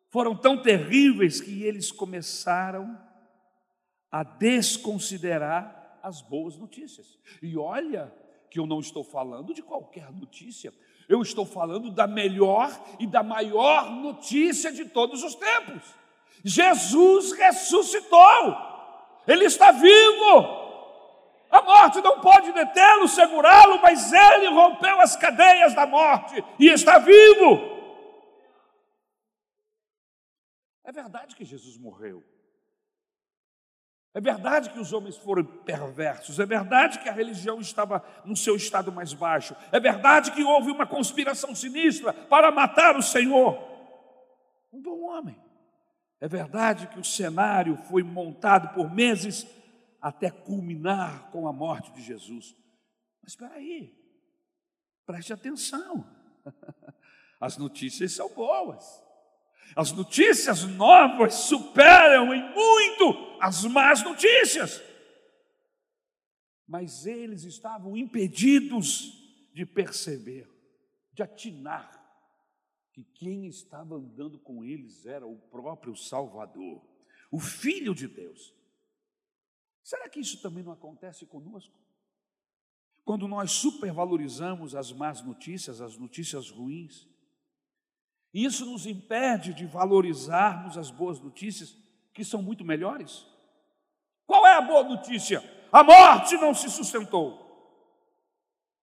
foram 0.09 0.37
tão 0.37 0.57
terríveis 0.63 1.41
que 1.41 1.65
eles 1.65 1.91
começaram 1.91 2.97
a 4.15 4.23
desconsiderar 4.23 5.99
as 6.01 6.23
boas 6.23 6.57
notícias. 6.57 7.19
E 7.43 7.59
olha 7.59 8.15
que 8.49 8.61
eu 8.61 8.65
não 8.65 8.79
estou 8.79 9.03
falando 9.03 9.53
de 9.53 9.61
qualquer 9.61 10.13
notícia, 10.13 10.73
eu 11.09 11.21
estou 11.21 11.45
falando 11.45 11.91
da 11.91 12.07
melhor 12.07 12.71
e 13.01 13.09
da 13.09 13.25
maior 13.25 13.91
notícia 13.91 14.71
de 14.71 14.85
todos 14.85 15.25
os 15.25 15.35
tempos. 15.35 15.83
Jesus 16.45 17.33
ressuscitou, 17.33 18.57
Ele 19.27 19.47
está 19.47 19.73
vivo. 19.73 20.63
A 21.51 21.61
morte 21.63 22.01
não 22.01 22.21
pode 22.21 22.53
detê-lo, 22.53 23.09
segurá-lo, 23.09 23.83
mas 23.83 24.13
Ele 24.13 24.47
rompeu 24.47 25.01
as 25.01 25.17
cadeias 25.17 25.75
da 25.75 25.89
morte 25.89 26.41
e 26.61 26.69
está 26.69 27.01
vivo. 27.01 27.75
É 30.85 30.93
verdade 30.93 31.35
que 31.35 31.45
Jesus 31.45 31.77
morreu, 31.77 32.23
é 34.15 34.21
verdade 34.21 34.71
que 34.71 34.79
os 34.79 34.93
homens 34.93 35.17
foram 35.17 35.45
perversos, 35.45 36.39
é 36.39 36.47
verdade 36.47 37.01
que 37.01 37.09
a 37.09 37.13
religião 37.13 37.61
estava 37.61 38.01
no 38.25 38.37
seu 38.37 38.55
estado 38.55 38.93
mais 38.93 39.13
baixo, 39.13 39.57
é 39.73 39.81
verdade 39.81 40.31
que 40.31 40.45
houve 40.45 40.71
uma 40.71 40.87
conspiração 40.87 41.53
sinistra 41.53 42.13
para 42.13 42.53
matar 42.53 42.97
o 42.97 43.03
Senhor. 43.03 43.59
Um 44.73 44.81
bom 44.81 45.03
homem. 45.03 45.37
É 46.21 46.29
verdade 46.29 46.87
que 46.87 46.99
o 46.99 47.05
cenário 47.05 47.77
foi 47.89 48.05
montado 48.05 48.73
por 48.73 48.89
meses 48.89 49.47
até 50.01 50.31
culminar 50.31 51.31
com 51.33 51.49
a 51.49 51.53
morte 51.53 51.93
de 51.93 52.01
Jesus. 52.01 52.55
Mas 53.21 53.33
espera 53.33 53.55
aí, 53.55 53.93
preste 55.05 55.33
atenção. 55.33 56.07
As 57.41 57.57
notícias 57.57 58.13
são 58.13 58.29
boas. 58.29 59.04
As 59.75 59.93
notícias 59.93 60.65
novas 60.65 61.35
superam 61.35 62.33
em 62.33 62.43
muito 62.55 63.39
as 63.41 63.65
más 63.65 64.03
notícias. 64.03 64.83
Mas 66.67 67.07
eles 67.07 67.45
estavam 67.45 67.97
impedidos 67.97 69.13
de 69.53 69.67
perceber, 69.67 70.49
de 71.13 71.23
atinar, 71.23 72.03
que 72.93 73.05
quem 73.05 73.47
estava 73.47 73.97
andando 73.97 74.39
com 74.39 74.65
eles 74.65 75.05
era 75.05 75.27
o 75.27 75.37
próprio 75.37 75.97
Salvador, 75.97 76.81
o 77.31 77.41
Filho 77.41 77.95
de 77.95 78.07
Deus. 78.07 78.55
Será 79.83 80.09
que 80.09 80.21
isso 80.21 80.41
também 80.41 80.63
não 80.63 80.73
acontece 80.73 81.27
conosco? 81.27 81.79
Quando 83.05 83.29
nós 83.29 83.53
supervalorizamos 83.53 84.75
as 84.75 84.91
más 84.93 85.21
notícias, 85.21 85.81
as 85.81 85.99
notícias 85.99 86.49
ruins, 86.49 87.07
isso 88.43 88.67
nos 88.67 88.85
impede 88.85 89.55
de 89.55 89.65
valorizarmos 89.65 90.77
as 90.77 90.91
boas 90.91 91.21
notícias, 91.21 91.77
que 92.13 92.25
são 92.25 92.43
muito 92.43 92.65
melhores. 92.65 93.25
Qual 94.27 94.45
é 94.45 94.55
a 94.55 94.61
boa 94.61 94.83
notícia? 94.83 95.41
A 95.71 95.85
morte 95.85 96.37
não 96.37 96.53
se 96.53 96.69
sustentou. 96.69 97.45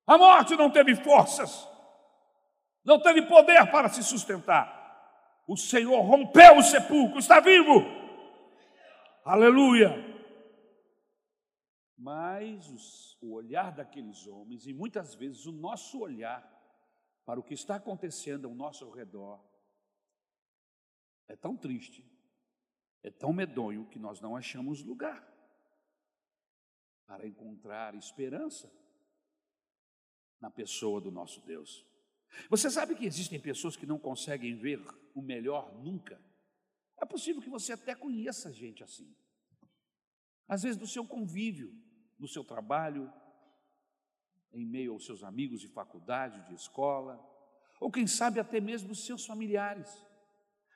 A 0.08 0.18
morte 0.18 0.56
não 0.56 0.70
teve 0.70 0.96
forças, 0.96 1.68
não 2.84 3.00
teve 3.00 3.24
poder 3.24 3.70
para 3.72 3.90
se 3.90 4.04
sustentar. 4.04 4.80
O 5.48 5.58
Senhor 5.58 6.02
rompeu 6.02 6.58
o 6.58 6.64
sepulcro, 6.64 7.20
está 7.20 7.40
vivo. 7.40 7.86
Aleluia. 9.24 10.10
Mas 11.98 13.18
o 13.22 13.34
olhar 13.34 13.72
daqueles 13.72 14.26
homens, 14.28 14.66
e 14.66 14.74
muitas 14.74 15.14
vezes 15.14 15.46
o 15.46 15.52
nosso 15.52 16.00
olhar 16.00 16.42
para 17.26 17.40
o 17.40 17.44
que 17.44 17.54
está 17.54 17.76
acontecendo 17.76 18.48
ao 18.48 18.56
nosso 18.56 18.90
redor, 18.90 19.44
é 21.28 21.36
tão 21.36 21.56
triste, 21.56 22.06
é 23.04 23.10
tão 23.10 23.32
medonho 23.32 23.88
que 23.88 24.00
nós 24.00 24.20
não 24.20 24.36
achamos 24.36 24.84
lugar 24.84 25.28
para 27.06 27.28
encontrar 27.28 27.96
esperança 27.96 28.72
na 30.40 30.50
pessoa 30.50 31.00
do 31.00 31.12
nosso 31.12 31.42
Deus. 31.42 31.86
Você 32.50 32.70
sabe 32.70 32.96
que 32.96 33.06
existem 33.06 33.40
pessoas 33.40 33.76
que 33.76 33.86
não 33.86 34.00
conseguem 34.00 34.56
ver 34.56 34.80
o 35.14 35.22
melhor 35.22 35.74
nunca? 35.84 36.22
É 37.02 37.06
possível 37.06 37.42
que 37.42 37.50
você 37.50 37.74
até 37.74 37.96
conheça 37.96 38.54
gente 38.54 38.84
assim. 38.84 39.14
Às 40.48 40.64
vezes, 40.64 40.80
no 40.80 40.88
seu 40.88 41.06
convívio, 41.06 41.74
no 42.20 42.28
seu 42.28 42.44
trabalho, 42.44 43.12
em 44.54 44.66
meio 44.66 44.94
aos 44.94 45.06
seus 45.06 45.24
amigos 45.24 45.62
de 45.62 45.68
faculdade, 45.68 46.48
de 46.48 46.54
escola, 46.54 47.20
ou 47.80 47.92
quem 47.92 48.06
sabe 48.06 48.40
até 48.40 48.60
mesmo 48.60 48.94
seus 48.94 49.26
familiares. 49.26 49.90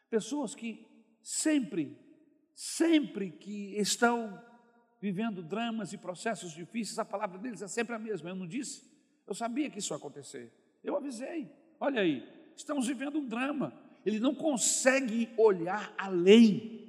Pessoas 0.10 0.55
que 0.55 0.88
sempre, 1.22 1.98
sempre 2.53 3.32
que 3.32 3.77
estão 3.77 4.41
vivendo 5.01 5.44
dramas 5.44 5.94
e 5.94 5.98
processos 5.98 6.51
difíceis, 6.51 6.98
a 6.98 7.05
palavra 7.05 7.38
deles 7.38 7.62
é 7.62 7.67
sempre 7.67 7.96
a 7.96 8.00
mesma. 8.00 8.29
Eu 8.29 8.36
não 8.36 8.48
disse? 8.48 8.89
Eu 9.27 9.36
sabia 9.36 9.70
que 9.70 9.79
isso 9.79 9.94
ia 9.94 9.98
acontecer. 9.98 10.51
Eu 10.84 10.96
avisei. 10.96 11.51
Olha 11.79 12.01
aí, 12.01 12.27
estamos 12.55 12.88
vivendo 12.88 13.20
um 13.20 13.27
drama. 13.27 13.74
Ele 14.05 14.20
não 14.20 14.34
consegue 14.34 15.34
olhar 15.38 15.94
além 15.98 16.86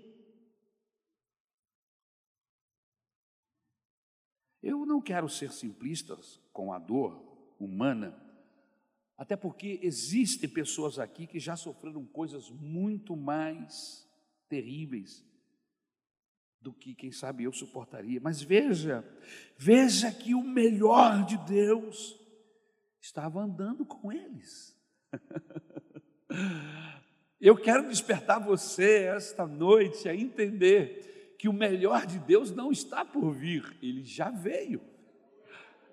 Eu 4.67 4.85
não 4.85 4.96
quero 5.07 5.29
ser 5.29 5.53
simplista 5.53 6.19
com 6.53 6.73
a 6.73 6.81
dor 6.81 7.23
humana, 7.61 8.13
até 9.17 9.37
porque 9.37 9.79
existem 9.81 10.51
pessoas 10.51 10.99
aqui 10.99 11.29
que 11.29 11.39
já 11.39 11.55
sofreram 11.55 12.05
coisas 12.05 12.51
muito 12.51 13.17
mais 13.17 14.05
terríveis 14.49 15.25
do 16.61 16.73
que, 16.73 16.93
quem 16.93 17.13
sabe, 17.13 17.45
eu 17.45 17.53
suportaria. 17.53 18.21
Mas 18.21 18.43
veja, 18.43 19.05
veja 19.57 20.11
que 20.11 20.35
o 20.35 20.43
melhor 20.43 21.25
de 21.25 21.39
Deus 21.47 22.19
estava 23.01 23.41
andando 23.41 23.87
com 23.87 24.11
eles. 24.11 24.77
Eu 27.39 27.55
quero 27.55 27.87
despertar 27.87 28.41
você 28.41 29.05
esta 29.05 29.47
noite 29.47 30.09
a 30.09 30.17
entender 30.17 31.37
que 31.39 31.51
o 31.51 31.53
melhor 31.53 32.07
de 32.07 32.19
Deus 32.19 32.51
não 32.51 32.73
está 32.73 33.05
por 33.05 33.31
vir, 33.31 33.77
ele 33.83 34.03
já 34.03 34.31
veio. 34.31 34.81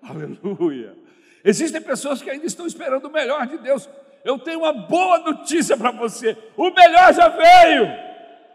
Aleluia. 0.08 0.96
Existem 1.42 1.80
pessoas 1.80 2.22
que 2.22 2.30
ainda 2.30 2.46
estão 2.46 2.66
esperando 2.66 3.06
o 3.06 3.12
melhor 3.12 3.46
de 3.46 3.58
Deus. 3.58 3.88
Eu 4.24 4.38
tenho 4.38 4.60
uma 4.60 4.72
boa 4.72 5.18
notícia 5.18 5.76
para 5.76 5.90
você: 5.90 6.36
o 6.56 6.70
melhor 6.70 7.12
já 7.12 7.28
veio. 7.28 8.04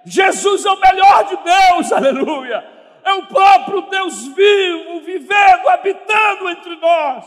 Jesus 0.05 0.65
é 0.65 0.71
o 0.71 0.79
melhor 0.79 1.25
de 1.25 1.37
Deus, 1.37 1.91
aleluia. 1.93 2.63
É 3.03 3.13
o 3.13 3.25
próprio 3.27 3.81
Deus 3.89 4.27
vivo, 4.27 5.01
vivendo, 5.01 5.67
habitando 5.69 6.49
entre 6.49 6.75
nós. 6.77 7.25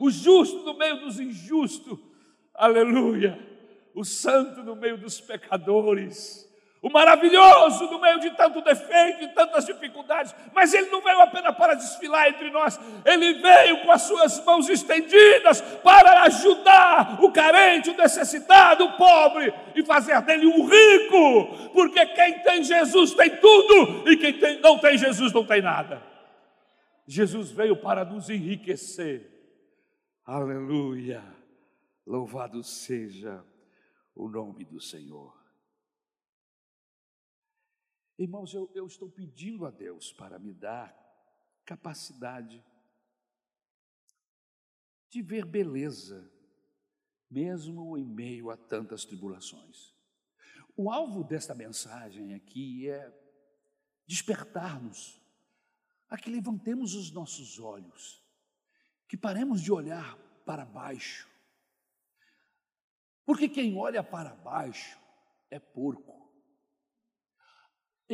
O 0.00 0.10
justo 0.10 0.58
no 0.64 0.74
meio 0.76 1.00
dos 1.00 1.18
injustos, 1.20 1.98
aleluia. 2.54 3.38
O 3.94 4.04
santo 4.04 4.62
no 4.62 4.74
meio 4.74 4.96
dos 4.98 5.20
pecadores 5.20 6.48
o 6.84 6.90
maravilhoso 6.90 7.86
no 7.86 7.98
meio 7.98 8.20
de 8.20 8.30
tanto 8.32 8.60
defeito 8.60 9.24
e 9.24 9.28
tantas 9.28 9.64
dificuldades, 9.64 10.34
mas 10.52 10.74
ele 10.74 10.90
não 10.90 11.00
veio 11.00 11.18
apenas 11.22 11.56
para 11.56 11.72
desfilar 11.72 12.28
entre 12.28 12.50
nós, 12.50 12.78
ele 13.06 13.40
veio 13.40 13.80
com 13.80 13.90
as 13.90 14.02
suas 14.02 14.44
mãos 14.44 14.68
estendidas 14.68 15.62
para 15.82 16.24
ajudar 16.24 17.24
o 17.24 17.32
carente, 17.32 17.88
o 17.88 17.96
necessitado, 17.96 18.84
o 18.84 18.92
pobre 18.98 19.50
e 19.74 19.82
fazer 19.82 20.20
dele 20.20 20.46
um 20.46 20.66
rico, 20.66 21.70
porque 21.72 22.04
quem 22.04 22.40
tem 22.40 22.62
Jesus 22.62 23.14
tem 23.14 23.34
tudo 23.38 24.06
e 24.06 24.18
quem 24.18 24.38
tem, 24.38 24.60
não 24.60 24.78
tem 24.78 24.98
Jesus 24.98 25.32
não 25.32 25.46
tem 25.46 25.62
nada. 25.62 26.02
Jesus 27.06 27.50
veio 27.50 27.76
para 27.76 28.04
nos 28.04 28.28
enriquecer. 28.28 29.30
Aleluia! 30.22 31.24
Louvado 32.06 32.62
seja 32.62 33.42
o 34.14 34.28
nome 34.28 34.66
do 34.66 34.78
Senhor. 34.78 35.43
Irmãos, 38.18 38.54
eu, 38.54 38.70
eu 38.74 38.86
estou 38.86 39.10
pedindo 39.10 39.66
a 39.66 39.70
Deus 39.70 40.12
para 40.12 40.38
me 40.38 40.52
dar 40.52 40.94
capacidade 41.64 42.64
de 45.10 45.22
ver 45.22 45.44
beleza, 45.44 46.30
mesmo 47.30 47.96
em 47.98 48.04
meio 48.04 48.50
a 48.50 48.56
tantas 48.56 49.04
tribulações. 49.04 49.94
O 50.76 50.90
alvo 50.90 51.24
desta 51.24 51.54
mensagem 51.54 52.34
aqui 52.34 52.88
é 52.88 53.12
despertar-nos, 54.06 55.20
a 56.08 56.16
que 56.16 56.30
levantemos 56.30 56.94
os 56.94 57.10
nossos 57.10 57.58
olhos, 57.58 58.22
que 59.08 59.16
paremos 59.16 59.60
de 59.60 59.72
olhar 59.72 60.16
para 60.44 60.64
baixo, 60.64 61.28
porque 63.24 63.48
quem 63.48 63.76
olha 63.76 64.02
para 64.04 64.34
baixo 64.34 64.98
é 65.50 65.58
porco. 65.58 66.23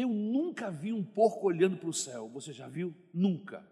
Eu 0.00 0.08
nunca 0.08 0.70
vi 0.70 0.92
um 0.92 1.04
porco 1.04 1.46
olhando 1.46 1.76
para 1.76 1.90
o 1.90 1.92
céu. 1.92 2.28
Você 2.30 2.52
já 2.52 2.66
viu? 2.66 2.94
Nunca. 3.12 3.68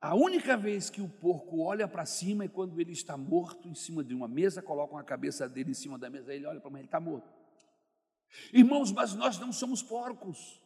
A 0.00 0.14
única 0.14 0.56
vez 0.56 0.90
que 0.90 1.00
o 1.00 1.08
porco 1.08 1.62
olha 1.62 1.86
para 1.86 2.04
cima 2.04 2.44
é 2.44 2.48
quando 2.48 2.80
ele 2.80 2.92
está 2.92 3.16
morto 3.16 3.68
em 3.68 3.74
cima 3.74 4.04
de 4.04 4.14
uma 4.14 4.28
mesa, 4.28 4.60
colocam 4.60 4.98
a 4.98 5.04
cabeça 5.04 5.48
dele 5.48 5.70
em 5.70 5.74
cima 5.74 5.98
da 5.98 6.10
mesa, 6.10 6.34
ele 6.34 6.46
olha 6.46 6.60
para 6.60 6.70
mim, 6.70 6.78
ele 6.78 6.86
está 6.86 7.00
morto. 7.00 7.28
Irmãos, 8.52 8.92
mas 8.92 9.14
nós 9.14 9.38
não 9.38 9.52
somos 9.52 9.82
porcos. 9.82 10.60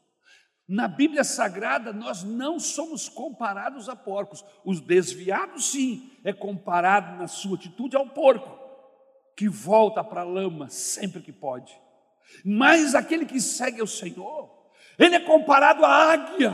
Na 0.66 0.88
Bíblia 0.88 1.25
Sagrada, 1.25 1.93
nós 1.93 2.23
não 2.23 2.59
somos 2.59 3.09
comparados 3.09 3.88
a 3.88 3.97
porcos. 3.97 4.45
Os 4.64 4.81
desviados, 4.81 5.73
sim, 5.73 6.11
é 6.25 6.33
comparado 6.33 7.19
na 7.19 7.27
sua 7.27 7.57
atitude 7.57 7.97
ao 7.97 8.09
porco, 8.09 8.59
que 9.37 9.49
volta 9.49 10.03
para 10.03 10.23
a 10.23 10.25
lama 10.25 10.69
sempre 10.69 11.23
que 11.23 11.33
pode. 11.33 11.77
Mas 12.45 12.95
aquele 12.95 13.27
que 13.27 13.40
segue 13.40 13.83
o 13.83 13.87
Senhor, 13.87 14.60
ele 15.01 15.17
é 15.17 15.21
comparado 15.21 15.85
à 15.85 16.13
águia. 16.13 16.53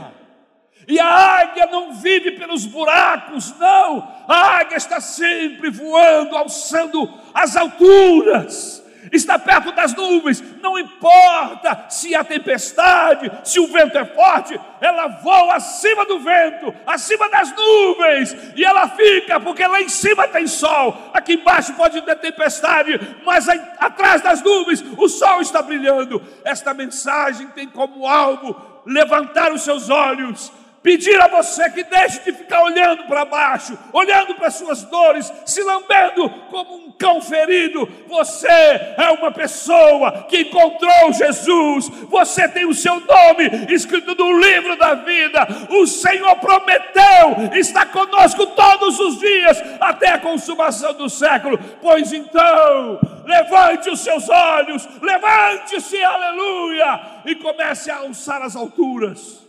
E 0.87 0.99
a 0.99 1.05
águia 1.05 1.65
não 1.65 1.93
vive 1.93 2.31
pelos 2.31 2.65
buracos, 2.65 3.53
não. 3.59 4.07
A 4.27 4.59
águia 4.59 4.77
está 4.77 5.01
sempre 5.01 5.69
voando, 5.69 6.37
alçando 6.37 7.13
as 7.33 7.57
alturas 7.57 8.86
está 9.11 9.37
perto 9.39 9.71
das 9.71 9.95
nuvens, 9.95 10.43
não 10.61 10.77
importa 10.77 11.85
se 11.89 12.15
há 12.15 12.23
tempestade, 12.23 13.31
se 13.43 13.59
o 13.59 13.67
vento 13.67 13.97
é 13.97 14.05
forte, 14.05 14.59
ela 14.81 15.07
voa 15.07 15.55
acima 15.55 16.05
do 16.05 16.19
vento, 16.19 16.73
acima 16.85 17.29
das 17.29 17.55
nuvens, 17.55 18.35
e 18.55 18.63
ela 18.63 18.87
fica, 18.89 19.39
porque 19.39 19.65
lá 19.65 19.81
em 19.81 19.89
cima 19.89 20.27
tem 20.27 20.47
sol, 20.47 21.11
aqui 21.13 21.33
embaixo 21.33 21.73
pode 21.73 22.01
ter 22.01 22.15
tempestade, 22.15 22.99
mas 23.25 23.47
aí, 23.47 23.61
atrás 23.79 24.21
das 24.21 24.41
nuvens 24.41 24.83
o 24.97 25.07
sol 25.07 25.41
está 25.41 25.61
brilhando. 25.61 26.21
Esta 26.43 26.73
mensagem 26.73 27.47
tem 27.47 27.67
como 27.67 28.07
alvo 28.07 28.55
levantar 28.85 29.51
os 29.51 29.63
seus 29.63 29.89
olhos 29.89 30.51
pedir 30.81 31.19
a 31.21 31.27
você 31.27 31.69
que 31.69 31.83
deixe 31.83 32.19
de 32.21 32.31
ficar 32.31 32.63
olhando 32.63 33.03
para 33.03 33.25
baixo, 33.25 33.77
olhando 33.91 34.35
para 34.35 34.49
suas 34.49 34.83
dores, 34.83 35.31
se 35.45 35.61
lambendo 35.61 36.29
como 36.49 36.75
um 36.75 36.91
cão 36.91 37.21
ferido. 37.21 37.87
Você 38.07 38.47
é 38.47 39.09
uma 39.19 39.31
pessoa 39.31 40.23
que 40.29 40.41
encontrou 40.41 41.13
Jesus, 41.13 41.89
você 42.09 42.47
tem 42.47 42.65
o 42.65 42.73
seu 42.73 42.99
nome 42.99 43.65
escrito 43.69 44.15
no 44.15 44.39
livro 44.39 44.77
da 44.77 44.95
vida. 44.95 45.47
O 45.69 45.85
Senhor 45.85 46.35
prometeu 46.37 47.57
estar 47.59 47.85
conosco 47.91 48.47
todos 48.47 48.99
os 48.99 49.19
dias 49.19 49.61
até 49.79 50.09
a 50.09 50.19
consumação 50.19 50.93
do 50.93 51.09
século. 51.09 51.57
Pois 51.81 52.13
então, 52.13 52.99
levante 53.25 53.89
os 53.89 53.99
seus 53.99 54.29
olhos, 54.29 54.87
levante-se, 55.01 56.01
aleluia, 56.03 56.99
e 57.25 57.35
comece 57.35 57.91
a 57.91 57.97
alçar 57.97 58.41
as 58.41 58.55
alturas. 58.55 59.46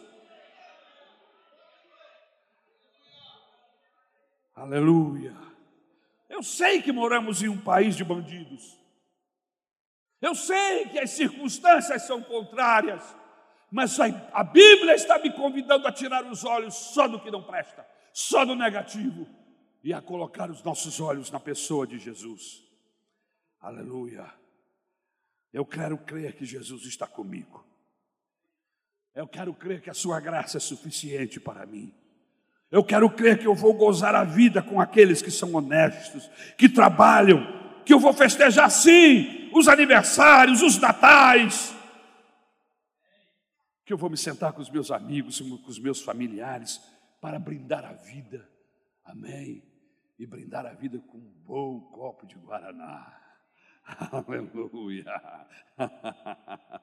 Aleluia. 4.59 5.37
Eu 6.29 6.43
sei 6.43 6.83
que 6.83 6.91
moramos 6.91 7.43
em 7.43 7.49
um 7.49 7.61
país 7.61 7.95
de 7.97 8.03
bandidos. 8.03 8.77
Eu 10.21 10.35
sei 10.35 10.87
que 10.87 10.99
as 10.99 11.11
circunstâncias 11.11 12.03
são 12.03 12.21
contrárias, 12.21 13.03
mas 13.71 13.97
a 14.01 14.43
Bíblia 14.43 14.95
está 14.97 15.17
me 15.21 15.33
convidando 15.33 15.87
a 15.87 15.93
tirar 15.93 16.25
os 16.27 16.45
olhos 16.45 16.75
só 16.75 17.07
do 17.07 17.21
que 17.21 17.31
não 17.31 17.43
presta, 17.43 17.87
só 18.13 18.45
do 18.45 18.57
negativo, 18.57 19.29
e 19.83 19.95
a 19.95 20.03
colocar 20.03 20.51
os 20.51 20.61
nossos 20.65 20.99
olhos 20.99 21.31
na 21.31 21.39
pessoa 21.39 21.87
de 21.87 21.97
Jesus. 21.97 22.65
Aleluia. 23.61 24.29
Eu 25.53 25.65
quero 25.65 25.97
crer 25.99 26.35
que 26.35 26.45
Jesus 26.45 26.85
está 26.85 27.07
comigo. 27.07 27.65
Eu 29.15 29.29
quero 29.29 29.55
crer 29.55 29.81
que 29.81 29.91
a 29.91 29.95
sua 29.95 30.19
graça 30.19 30.57
é 30.57 30.61
suficiente 30.61 31.39
para 31.39 31.65
mim. 31.65 31.95
Eu 32.71 32.85
quero 32.85 33.09
crer 33.09 33.39
que 33.39 33.47
eu 33.47 33.55
vou 33.55 33.73
gozar 33.73 34.15
a 34.15 34.25
vida 34.25 34.63
com 34.63 34.81
aqueles 34.81 35.23
que 35.23 35.31
são 35.31 35.55
honestos, 35.55 36.31
que 36.57 36.69
trabalham, 36.69 37.47
que 37.85 37.95
eu 37.95 37.99
vou 37.99 38.13
festejar 38.13 38.71
sim 38.71 39.51
os 39.55 39.69
aniversários, 39.69 40.61
os 40.61 40.79
natais, 40.79 41.75
que 43.87 43.93
eu 43.93 43.97
vou 43.97 44.11
me 44.11 44.19
sentar 44.19 44.53
com 44.53 44.61
os 44.61 44.69
meus 44.69 44.91
amigos, 44.91 45.41
com 45.41 45.71
os 45.71 45.79
meus 45.79 46.03
familiares, 46.03 46.79
para 47.23 47.39
brindar 47.39 47.87
a 47.87 47.95
vida, 47.95 48.47
amém? 49.03 49.63
E 50.19 50.27
brindar 50.27 50.67
a 50.67 50.75
vida 50.75 50.99
com 50.99 51.17
um 51.17 51.33
bom 51.47 51.81
copo 51.81 52.27
de 52.27 52.35
Guaraná, 52.35 53.19
aleluia. 54.13 55.07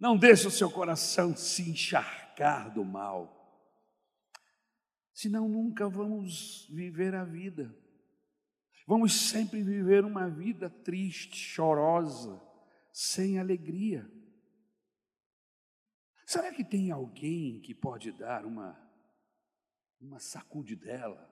Não 0.00 0.16
deixe 0.16 0.46
o 0.46 0.50
seu 0.50 0.70
coração 0.70 1.36
se 1.36 1.70
encharcar 1.70 2.72
do 2.72 2.82
mal 2.82 3.37
senão 5.18 5.48
nunca 5.48 5.88
vamos 5.88 6.68
viver 6.70 7.12
a 7.12 7.24
vida. 7.24 7.76
Vamos 8.86 9.28
sempre 9.30 9.64
viver 9.64 10.04
uma 10.04 10.30
vida 10.30 10.70
triste, 10.70 11.36
chorosa, 11.36 12.40
sem 12.92 13.36
alegria. 13.36 14.08
Será 16.24 16.54
que 16.54 16.62
tem 16.62 16.92
alguém 16.92 17.60
que 17.60 17.74
pode 17.74 18.12
dar 18.12 18.46
uma, 18.46 18.78
uma 20.00 20.20
sacudidela? 20.20 21.28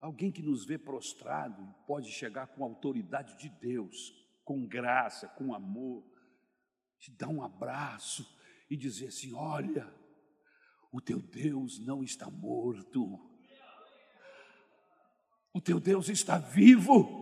Alguém 0.00 0.32
que 0.32 0.42
nos 0.42 0.64
vê 0.64 0.76
prostrado 0.76 1.62
e 1.62 1.86
pode 1.86 2.10
chegar 2.10 2.48
com 2.48 2.64
a 2.64 2.66
autoridade 2.66 3.38
de 3.38 3.48
Deus, 3.48 4.12
com 4.42 4.66
graça, 4.66 5.28
com 5.28 5.54
amor, 5.54 6.04
te 6.98 7.12
dar 7.12 7.28
um 7.28 7.44
abraço 7.44 8.26
e 8.68 8.76
dizer 8.76 9.06
assim: 9.06 9.32
olha, 9.34 9.99
o 10.92 11.00
teu 11.00 11.20
Deus 11.20 11.78
não 11.78 12.02
está 12.02 12.28
morto. 12.28 13.18
O 15.52 15.60
teu 15.60 15.78
Deus 15.78 16.08
está 16.08 16.38
vivo. 16.38 17.18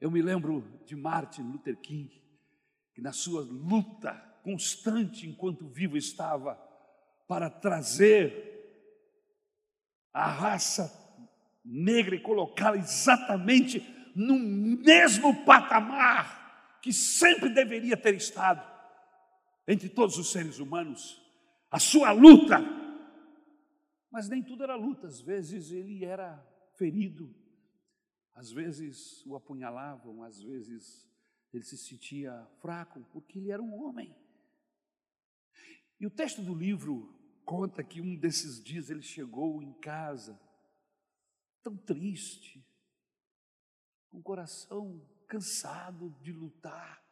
Eu 0.00 0.10
me 0.10 0.22
lembro 0.22 0.62
de 0.84 0.94
Martin 0.94 1.42
Luther 1.42 1.76
King, 1.80 2.22
que 2.92 3.00
na 3.00 3.12
sua 3.12 3.42
luta 3.42 4.12
constante 4.42 5.26
enquanto 5.26 5.68
vivo 5.68 5.96
estava 5.96 6.54
para 7.26 7.48
trazer 7.48 8.52
a 10.12 10.30
raça 10.30 10.92
negra 11.64 12.14
e 12.14 12.20
colocá-la 12.20 12.76
exatamente 12.76 13.80
no 14.14 14.38
mesmo 14.38 15.44
patamar 15.44 16.78
que 16.82 16.92
sempre 16.92 17.48
deveria 17.48 17.96
ter 17.96 18.14
estado 18.14 18.62
entre 19.66 19.88
todos 19.88 20.18
os 20.18 20.30
seres 20.30 20.58
humanos 20.58 21.23
a 21.74 21.80
sua 21.80 22.12
luta. 22.12 22.60
Mas 24.08 24.28
nem 24.28 24.40
tudo 24.40 24.62
era 24.62 24.76
luta, 24.76 25.08
às 25.08 25.20
vezes 25.20 25.72
ele 25.72 26.04
era 26.04 26.38
ferido, 26.76 27.34
às 28.32 28.52
vezes 28.52 29.26
o 29.26 29.34
apunhalavam, 29.34 30.22
às 30.22 30.40
vezes 30.40 31.04
ele 31.52 31.64
se 31.64 31.76
sentia 31.76 32.48
fraco, 32.60 33.04
porque 33.12 33.40
ele 33.40 33.50
era 33.50 33.60
um 33.60 33.74
homem. 33.74 34.16
E 35.98 36.06
o 36.06 36.10
texto 36.10 36.40
do 36.42 36.54
livro 36.54 37.12
conta 37.44 37.82
que 37.82 38.00
um 38.00 38.14
desses 38.14 38.62
dias 38.62 38.88
ele 38.88 39.02
chegou 39.02 39.60
em 39.60 39.72
casa, 39.72 40.40
tão 41.60 41.76
triste, 41.76 42.64
com 44.10 44.18
o 44.18 44.22
coração 44.22 45.04
cansado 45.26 46.16
de 46.22 46.30
lutar, 46.30 47.03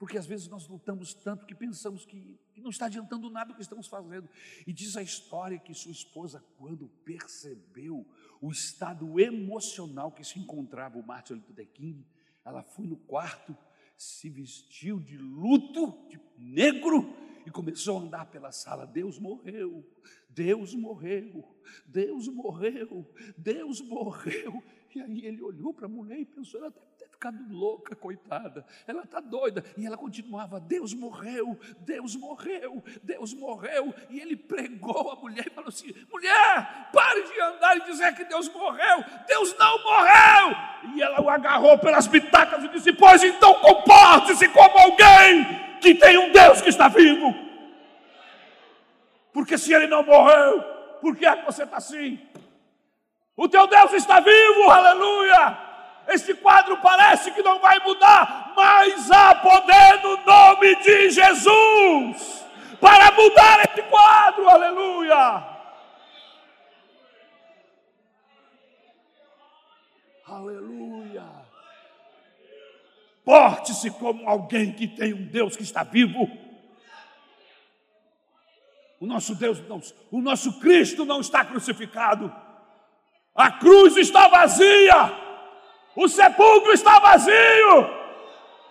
porque 0.00 0.16
às 0.16 0.24
vezes 0.24 0.48
nós 0.48 0.66
lutamos 0.66 1.12
tanto 1.12 1.44
que 1.44 1.54
pensamos 1.54 2.06
que, 2.06 2.40
não 2.56 2.70
está 2.70 2.86
adiantando 2.86 3.28
nada 3.28 3.52
o 3.52 3.54
que 3.54 3.60
estamos 3.60 3.86
fazendo. 3.86 4.30
E 4.66 4.72
diz 4.72 4.96
a 4.96 5.02
história 5.02 5.58
que 5.58 5.74
sua 5.74 5.92
esposa, 5.92 6.42
quando 6.56 6.88
percebeu 7.04 8.06
o 8.40 8.50
estado 8.50 9.20
emocional 9.20 10.10
que 10.10 10.24
se 10.24 10.38
encontrava 10.38 10.98
o 10.98 11.06
Martin 11.06 11.34
Luther 11.34 11.68
King, 11.68 12.06
ela 12.42 12.62
foi 12.62 12.86
no 12.86 12.96
quarto, 12.96 13.54
se 13.94 14.30
vestiu 14.30 14.98
de 14.98 15.18
luto, 15.18 16.08
de 16.08 16.18
negro, 16.38 17.14
e 17.46 17.50
começou 17.50 17.98
a 17.98 18.00
andar 18.00 18.30
pela 18.30 18.52
sala. 18.52 18.86
Deus 18.86 19.18
morreu, 19.18 19.86
Deus 20.30 20.74
morreu, 20.74 21.44
Deus 21.84 22.26
morreu, 22.26 23.06
Deus 23.36 23.82
morreu. 23.82 24.62
E 24.94 25.00
aí 25.00 25.26
ele 25.26 25.42
olhou 25.42 25.74
para 25.74 25.84
a 25.84 25.90
mulher 25.90 26.18
e 26.18 26.24
pensou: 26.24 26.58
ela 26.60 26.68
está 26.68 26.80
ficado 27.20 27.36
louca, 27.50 27.94
coitada. 27.94 28.64
Ela 28.86 29.02
está 29.02 29.20
doida. 29.20 29.62
E 29.76 29.86
ela 29.86 29.96
continuava: 29.98 30.58
Deus 30.58 30.94
morreu, 30.94 31.58
Deus 31.80 32.16
morreu, 32.16 32.82
Deus 33.02 33.34
morreu. 33.34 33.94
E 34.08 34.18
ele 34.18 34.34
pregou 34.34 35.12
a 35.12 35.16
mulher 35.16 35.46
e 35.46 35.50
falou 35.50 35.68
assim: 35.68 35.94
mulher, 36.10 36.88
pare 36.90 37.22
de 37.22 37.40
andar 37.42 37.76
e 37.76 37.84
dizer 37.84 38.14
que 38.14 38.24
Deus 38.24 38.48
morreu. 38.48 39.04
Deus 39.28 39.54
não 39.58 39.82
morreu. 39.82 40.56
E 40.94 41.02
ela 41.02 41.20
o 41.20 41.28
agarrou 41.28 41.78
pelas 41.78 42.06
bitacas 42.06 42.64
e 42.64 42.68
disse: 42.68 42.90
Pois 42.94 43.22
então 43.22 43.52
comporte-se 43.60 44.48
como 44.48 44.78
alguém 44.78 45.78
que 45.78 45.94
tem 45.94 46.16
um 46.16 46.32
Deus 46.32 46.62
que 46.62 46.70
está 46.70 46.88
vivo. 46.88 47.34
Porque 49.30 49.58
se 49.58 49.74
ele 49.74 49.86
não 49.86 50.02
morreu, 50.02 50.62
por 51.02 51.14
que 51.14 51.26
é 51.26 51.36
que 51.36 51.44
você 51.44 51.64
está 51.64 51.76
assim? 51.76 52.18
O 53.36 53.46
teu 53.46 53.66
Deus 53.66 53.92
está 53.92 54.20
vivo, 54.20 54.70
aleluia! 54.70 55.69
Este 56.10 56.34
quadro 56.34 56.76
parece 56.78 57.30
que 57.30 57.40
não 57.40 57.60
vai 57.60 57.78
mudar, 57.78 58.52
mas 58.56 59.08
há 59.12 59.32
poder 59.36 60.02
no 60.02 60.16
nome 60.24 60.74
de 60.82 61.10
Jesus 61.10 62.44
para 62.80 63.12
mudar 63.12 63.60
este 63.60 63.80
quadro, 63.82 64.48
aleluia. 64.48 65.46
Aleluia. 70.26 71.24
Porte-se 73.24 73.92
como 73.92 74.28
alguém 74.28 74.72
que 74.72 74.88
tem 74.88 75.14
um 75.14 75.28
Deus 75.28 75.54
que 75.54 75.62
está 75.62 75.84
vivo. 75.84 76.28
O 78.98 79.06
nosso 79.06 79.36
Deus, 79.36 79.60
não, 79.68 79.80
o 80.10 80.20
nosso 80.20 80.58
Cristo 80.58 81.04
não 81.04 81.20
está 81.20 81.44
crucificado. 81.44 82.34
A 83.32 83.52
cruz 83.52 83.96
está 83.96 84.26
vazia 84.26 85.29
o 85.96 86.08
sepulcro 86.08 86.72
está 86.72 86.98
vazio. 86.98 88.00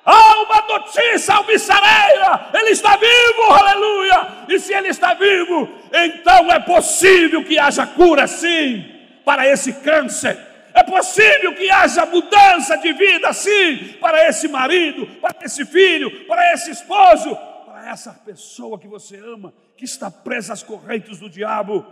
Há 0.06 0.42
uma 0.42 0.62
notícia 0.62 1.36
alvissareira, 1.36 2.50
ele 2.54 2.72
está 2.72 2.96
vivo, 2.96 3.52
aleluia. 3.52 4.28
E 4.48 4.60
se 4.60 4.74
ele 4.74 4.88
está 4.88 5.14
vivo, 5.14 5.70
então 5.94 6.52
é 6.52 6.60
possível 6.60 7.44
que 7.44 7.60
haja 7.60 7.86
cura 7.86 8.26
sim 8.26 8.84
para 9.24 9.48
esse 9.48 9.74
câncer. 9.74 10.38
É 10.74 10.84
possível 10.84 11.54
que 11.54 11.70
haja 11.70 12.06
mudança 12.06 12.78
de 12.78 12.94
vida 12.94 13.32
sim 13.34 13.96
para 14.00 14.28
esse 14.28 14.48
marido, 14.48 15.06
para 15.22 15.36
esse 15.44 15.66
filho, 15.66 16.26
para 16.26 16.54
esse 16.54 16.72
esposo, 16.72 17.36
para 17.66 17.90
essa 17.90 18.14
pessoa 18.14 18.80
que 18.80 18.88
você 18.88 19.18
ama, 19.18 19.54
que 19.76 19.86
está 19.86 20.10
presa 20.10 20.54
às 20.54 20.64
correntes 20.64 21.20
do 21.20 21.30
diabo. 21.30 21.86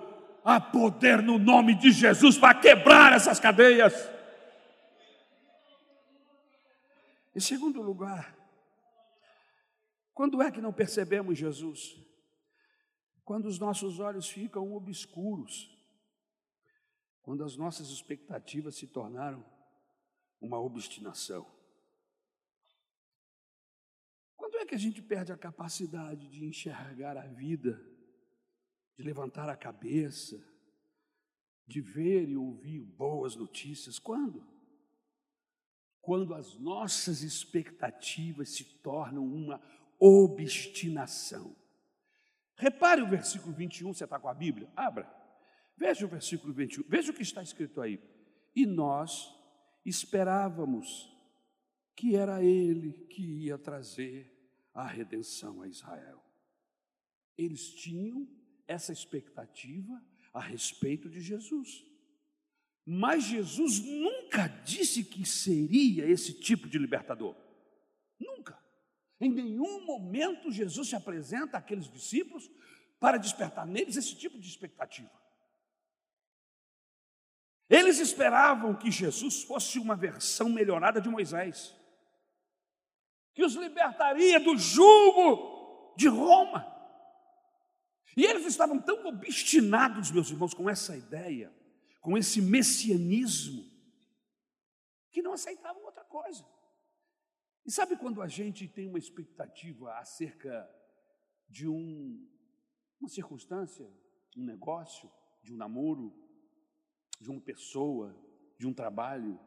Há 0.44 0.60
poder 0.60 1.22
no 1.22 1.38
nome 1.38 1.76
de 1.76 1.92
Jesus 1.92 2.38
para 2.38 2.54
quebrar 2.54 3.14
essas 3.14 3.40
cadeias. 3.40 3.94
Em 7.38 7.40
segundo 7.40 7.84
lugar, 7.84 8.36
Quando 10.12 10.42
é 10.42 10.52
que 10.52 10.60
não 10.60 10.74
percebemos 10.74 11.38
Jesus? 11.38 11.96
Quando 13.24 13.46
os 13.46 13.60
nossos 13.60 14.00
olhos 14.00 14.28
ficam 14.28 14.74
obscuros, 14.74 15.70
quando 17.22 17.44
as 17.44 17.56
nossas 17.56 17.90
expectativas 17.90 18.76
se 18.76 18.88
tornaram 18.88 19.46
uma 20.42 20.60
obstinação. 20.60 21.46
Quando 24.36 24.58
é 24.58 24.66
que 24.66 24.74
a 24.74 24.80
gente 24.80 25.00
perde 25.04 25.32
a 25.32 25.38
capacidade 25.38 26.28
de 26.30 26.44
enxergar 26.44 27.16
a 27.16 27.28
vida, 27.28 27.80
de 28.98 29.04
levantar 29.04 29.48
a 29.48 29.56
cabeça, 29.56 30.44
de 31.68 31.82
ver 31.82 32.28
e 32.28 32.36
ouvir 32.36 32.84
boas 32.84 33.36
notícias? 33.36 34.00
Quando? 34.00 34.57
Quando 36.08 36.34
as 36.34 36.58
nossas 36.58 37.22
expectativas 37.22 38.56
se 38.56 38.64
tornam 38.64 39.26
uma 39.26 39.62
obstinação. 40.00 41.54
Repare 42.56 43.02
o 43.02 43.10
versículo 43.10 43.54
21, 43.54 43.94
você 43.94 44.06
está 44.06 44.18
com 44.18 44.30
a 44.30 44.34
Bíblia? 44.34 44.72
Abra. 44.74 45.06
Veja 45.76 46.06
o 46.06 46.08
versículo 46.08 46.54
21, 46.54 46.86
veja 46.88 47.12
o 47.12 47.14
que 47.14 47.24
está 47.24 47.44
escrito 47.44 47.82
aí. 47.82 48.02
E 48.56 48.66
nós 48.66 49.38
esperávamos 49.86 51.14
que 51.94 52.16
era 52.16 52.42
Ele 52.42 52.94
que 53.10 53.44
ia 53.44 53.58
trazer 53.58 54.34
a 54.74 54.88
redenção 54.88 55.62
a 55.62 55.68
Israel. 55.68 56.24
Eles 57.38 57.68
tinham 57.68 58.26
essa 58.66 58.94
expectativa 58.94 60.02
a 60.34 60.40
respeito 60.40 61.10
de 61.10 61.20
Jesus. 61.20 61.86
Mas 62.90 63.26
Jesus 63.26 63.82
nunca 63.82 64.48
disse 64.64 65.04
que 65.04 65.26
seria 65.26 66.06
esse 66.06 66.34
tipo 66.40 66.70
de 66.70 66.80
libertador. 66.80 67.36
Nunca. 68.18 68.58
Em 69.20 69.30
nenhum 69.30 69.86
momento 69.86 70.50
Jesus 70.50 70.88
se 70.88 70.96
apresenta 70.96 71.58
àqueles 71.58 71.92
discípulos 71.92 72.50
para 72.98 73.18
despertar 73.18 73.68
neles 73.68 73.98
esse 73.98 74.16
tipo 74.16 74.40
de 74.40 74.48
expectativa. 74.48 75.12
Eles 77.70 78.00
esperavam 78.00 78.74
que 78.74 78.90
Jesus 78.90 79.44
fosse 79.44 79.78
uma 79.78 79.98
versão 79.98 80.48
melhorada 80.48 81.02
de 81.02 81.10
Moisés, 81.10 81.76
que 83.34 83.44
os 83.44 83.56
libertaria 83.56 84.40
do 84.40 84.58
jugo 84.58 85.94
de 85.98 86.08
Roma. 86.08 86.66
E 88.16 88.24
eles 88.24 88.46
estavam 88.46 88.80
tão 88.80 89.06
obstinados, 89.08 90.10
meus 90.10 90.30
irmãos, 90.32 90.54
com 90.54 90.70
essa 90.70 90.96
ideia, 90.96 91.54
com 92.08 92.18
esse 92.18 92.42
messianismo, 92.42 93.70
que 95.12 95.22
não 95.22 95.34
aceitavam 95.34 95.84
outra 95.84 96.06
coisa. 96.06 96.48
E 97.66 97.70
sabe 97.70 97.98
quando 97.98 98.22
a 98.22 98.30
gente 98.30 98.66
tem 98.66 98.88
uma 98.88 98.98
expectativa 98.98 99.94
acerca 99.98 100.74
de 101.50 101.68
um, 101.68 102.26
uma 102.98 103.10
circunstância, 103.10 103.86
um 104.38 104.46
negócio, 104.46 105.12
de 105.44 105.52
um 105.52 105.58
namoro, 105.58 106.16
de 107.20 107.30
uma 107.30 107.42
pessoa, 107.42 108.18
de 108.58 108.66
um 108.66 108.74
trabalho? 108.74 109.38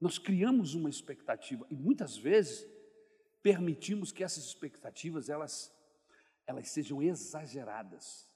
Nós 0.00 0.16
criamos 0.16 0.74
uma 0.74 0.88
expectativa 0.88 1.66
e 1.70 1.76
muitas 1.76 2.16
vezes 2.16 2.66
permitimos 3.42 4.12
que 4.12 4.24
essas 4.24 4.44
expectativas 4.44 5.28
elas, 5.28 5.70
elas 6.46 6.70
sejam 6.70 7.02
exageradas. 7.02 8.34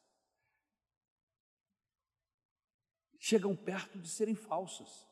Chegam 3.23 3.55
perto 3.55 3.99
de 3.99 4.09
serem 4.09 4.35
falsas. 4.35 5.07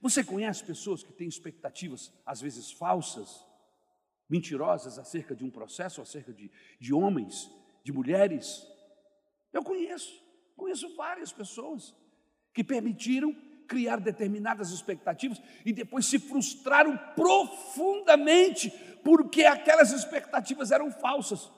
Você 0.00 0.24
conhece 0.24 0.64
pessoas 0.64 1.02
que 1.02 1.12
têm 1.12 1.28
expectativas, 1.28 2.10
às 2.24 2.40
vezes 2.40 2.72
falsas, 2.72 3.46
mentirosas, 4.28 4.98
acerca 4.98 5.36
de 5.36 5.44
um 5.44 5.50
processo, 5.50 6.00
acerca 6.00 6.32
de, 6.32 6.50
de 6.80 6.94
homens, 6.94 7.50
de 7.84 7.92
mulheres? 7.92 8.66
Eu 9.52 9.62
conheço, 9.62 10.10
conheço 10.56 10.96
várias 10.96 11.32
pessoas 11.32 11.94
que 12.54 12.64
permitiram 12.64 13.36
criar 13.68 14.00
determinadas 14.00 14.70
expectativas 14.70 15.40
e 15.64 15.72
depois 15.72 16.06
se 16.06 16.18
frustraram 16.18 16.96
profundamente 17.14 18.70
porque 19.04 19.44
aquelas 19.44 19.92
expectativas 19.92 20.70
eram 20.70 20.90
falsas. 20.90 21.50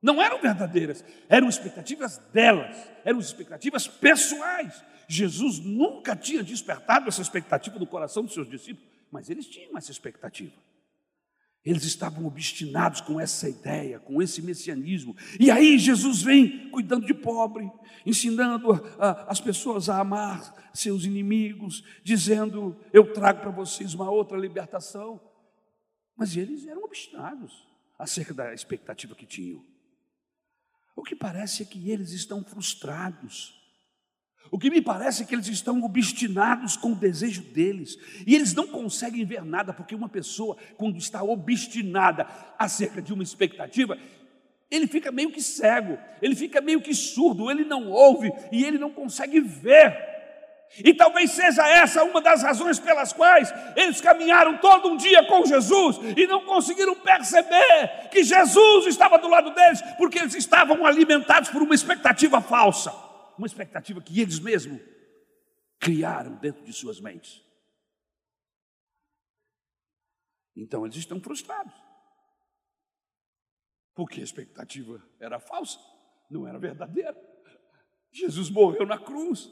Não 0.00 0.22
eram 0.22 0.40
verdadeiras, 0.40 1.04
eram 1.28 1.48
expectativas 1.48 2.18
delas, 2.32 2.74
eram 3.04 3.18
expectativas 3.18 3.86
pessoais. 3.86 4.82
Jesus 5.08 5.58
nunca 5.58 6.14
tinha 6.14 6.42
despertado 6.42 7.08
essa 7.08 7.22
expectativa 7.22 7.78
no 7.78 7.86
coração 7.86 8.22
dos 8.22 8.34
seus 8.34 8.48
discípulos, 8.48 8.86
mas 9.10 9.30
eles 9.30 9.46
tinham 9.46 9.76
essa 9.76 9.90
expectativa. 9.90 10.52
Eles 11.64 11.84
estavam 11.84 12.26
obstinados 12.26 13.00
com 13.00 13.18
essa 13.18 13.48
ideia, 13.48 13.98
com 13.98 14.22
esse 14.22 14.42
messianismo. 14.42 15.16
E 15.40 15.50
aí 15.50 15.78
Jesus 15.78 16.22
vem 16.22 16.70
cuidando 16.70 17.06
de 17.06 17.14
pobre, 17.14 17.70
ensinando 18.06 18.72
a, 18.72 19.08
a, 19.08 19.30
as 19.30 19.40
pessoas 19.40 19.88
a 19.88 19.98
amar 19.98 20.70
seus 20.72 21.04
inimigos, 21.04 21.82
dizendo: 22.04 22.76
Eu 22.92 23.12
trago 23.12 23.40
para 23.40 23.50
vocês 23.50 23.94
uma 23.94 24.10
outra 24.10 24.38
libertação. 24.38 25.20
Mas 26.16 26.36
eles 26.36 26.66
eram 26.66 26.84
obstinados 26.84 27.66
acerca 27.98 28.34
da 28.34 28.54
expectativa 28.54 29.14
que 29.14 29.26
tinham. 29.26 29.64
O 30.94 31.02
que 31.02 31.14
parece 31.14 31.62
é 31.62 31.66
que 31.66 31.90
eles 31.90 32.12
estão 32.12 32.44
frustrados 32.44 33.57
o 34.50 34.58
que 34.58 34.70
me 34.70 34.80
parece 34.80 35.22
é 35.22 35.26
que 35.26 35.34
eles 35.34 35.48
estão 35.48 35.82
obstinados 35.82 36.76
com 36.76 36.92
o 36.92 36.94
desejo 36.94 37.42
deles, 37.42 37.98
e 38.26 38.34
eles 38.34 38.54
não 38.54 38.66
conseguem 38.66 39.24
ver 39.24 39.44
nada, 39.44 39.72
porque 39.72 39.94
uma 39.94 40.08
pessoa, 40.08 40.56
quando 40.76 40.98
está 40.98 41.22
obstinada 41.22 42.26
acerca 42.58 43.02
de 43.02 43.12
uma 43.12 43.22
expectativa, 43.22 43.98
ele 44.70 44.86
fica 44.86 45.10
meio 45.10 45.30
que 45.30 45.42
cego, 45.42 45.98
ele 46.20 46.34
fica 46.34 46.60
meio 46.60 46.80
que 46.80 46.94
surdo, 46.94 47.50
ele 47.50 47.64
não 47.64 47.90
ouve 47.90 48.30
e 48.52 48.64
ele 48.64 48.78
não 48.78 48.90
consegue 48.90 49.40
ver. 49.40 50.06
E 50.84 50.92
talvez 50.92 51.30
seja 51.30 51.66
essa 51.66 52.04
uma 52.04 52.20
das 52.20 52.42
razões 52.42 52.78
pelas 52.78 53.10
quais 53.10 53.52
eles 53.74 54.02
caminharam 54.02 54.58
todo 54.58 54.90
um 54.90 54.96
dia 54.98 55.24
com 55.24 55.46
Jesus 55.46 55.98
e 56.14 56.26
não 56.26 56.44
conseguiram 56.44 56.94
perceber 56.94 58.08
que 58.10 58.22
Jesus 58.22 58.86
estava 58.86 59.18
do 59.18 59.28
lado 59.28 59.54
deles, 59.54 59.80
porque 59.96 60.18
eles 60.18 60.34
estavam 60.34 60.84
alimentados 60.84 61.48
por 61.48 61.62
uma 61.62 61.74
expectativa 61.74 62.42
falsa 62.42 63.07
uma 63.38 63.46
expectativa 63.46 64.02
que 64.02 64.20
eles 64.20 64.40
mesmos 64.40 64.80
criaram 65.78 66.36
dentro 66.36 66.64
de 66.64 66.72
suas 66.72 67.00
mentes. 67.00 67.42
Então 70.56 70.84
eles 70.84 70.96
estão 70.96 71.20
frustrados. 71.20 71.72
Porque 73.94 74.20
a 74.20 74.24
expectativa 74.24 75.02
era 75.20 75.38
falsa, 75.38 75.78
não 76.28 76.46
era 76.46 76.58
verdadeira. 76.58 77.16
Jesus 78.10 78.50
morreu 78.50 78.86
na 78.86 78.98
cruz, 78.98 79.50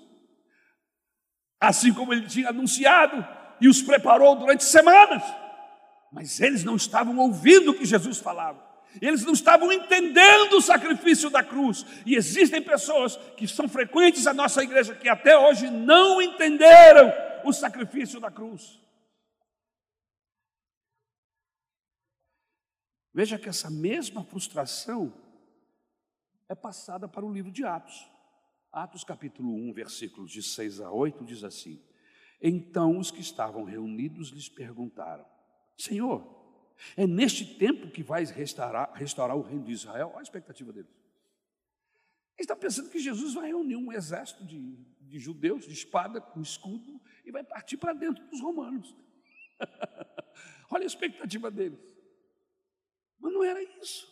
assim 1.61 1.93
como 1.95 2.13
ele 2.13 2.27
tinha 2.27 2.49
anunciado 2.49 3.25
e 3.61 3.69
os 3.69 3.83
preparou 3.83 4.37
durante 4.37 4.65
semanas. 4.65 5.23
Mas 6.13 6.41
eles 6.41 6.65
não 6.65 6.77
estavam 6.77 7.19
ouvindo 7.19 7.71
o 7.71 7.79
que 7.79 7.85
Jesus 7.85 8.19
falava. 8.19 8.66
Eles 9.01 9.25
não 9.25 9.33
estavam 9.33 9.73
entendendo 9.73 10.55
o 10.55 10.63
sacrifício 10.63 11.31
da 11.31 11.43
cruz. 11.43 11.85
E 12.05 12.15
existem 12.15 12.63
pessoas 12.63 13.17
que 13.37 13.47
são 13.47 13.69
frequentes 13.69 14.25
na 14.25 14.35
nossa 14.35 14.63
igreja 14.63 14.95
que 14.95 15.09
até 15.09 15.37
hoje 15.39 15.71
não 15.71 16.21
entenderam 16.21 17.13
o 17.45 17.53
sacrifício 17.53 18.21
da 18.21 18.31
cruz. 18.31 18.81
Veja 23.13 23.39
que 23.39 23.49
essa 23.49 23.71
mesma 23.71 24.23
frustração 24.25 25.13
é 26.49 26.55
passada 26.55 27.09
para 27.09 27.25
o 27.25 27.33
livro 27.33 27.51
de 27.51 27.65
Atos. 27.65 28.07
Atos 28.71 29.05
capítulo 29.05 29.51
1, 29.71 29.73
versículos 29.73 30.31
de 30.31 30.43
6 30.43 30.83
a 30.83 30.91
8 30.91 31.25
diz 31.25 31.43
assim: 31.43 31.83
Então 32.43 32.99
os 32.99 33.11
que 33.11 33.21
estavam 33.21 33.65
reunidos 33.65 34.29
lhes 34.29 34.51
perguntaram: 34.51 35.25
Senhor, 35.79 36.36
é 36.97 37.07
neste 37.07 37.45
tempo 37.57 37.91
que 37.91 38.03
vai 38.03 38.25
restaurar, 38.25 38.93
restaurar 38.95 39.37
o 39.37 39.43
reino 39.43 39.65
de 39.65 39.73
Israel. 39.73 40.09
Olha 40.13 40.21
a 40.21 40.23
expectativa 40.23 40.73
deles. 40.73 40.91
Ele 42.37 42.45
está 42.45 42.57
pensando 42.57 42.91
que 42.91 42.99
Jesus 42.99 43.35
vai 43.35 43.49
reunir 43.49 43.77
um 43.77 43.93
exército 43.93 44.45
de, 44.45 44.77
de 45.01 45.19
judeus, 45.19 45.67
de 45.67 45.73
espada, 45.73 46.21
com 46.21 46.41
escudo, 46.41 47.01
e 47.25 47.33
vai 47.33 47.43
partir 47.43 47.79
para 47.79 47.95
dentro 47.95 48.25
dos 48.27 48.41
romanos. 48.41 48.95
Olha 50.71 50.85
a 50.85 50.87
expectativa 50.87 51.51
deles. 51.51 51.81
Mas 53.19 53.33
não 53.33 53.43
era 53.43 53.63
isso. 53.81 54.07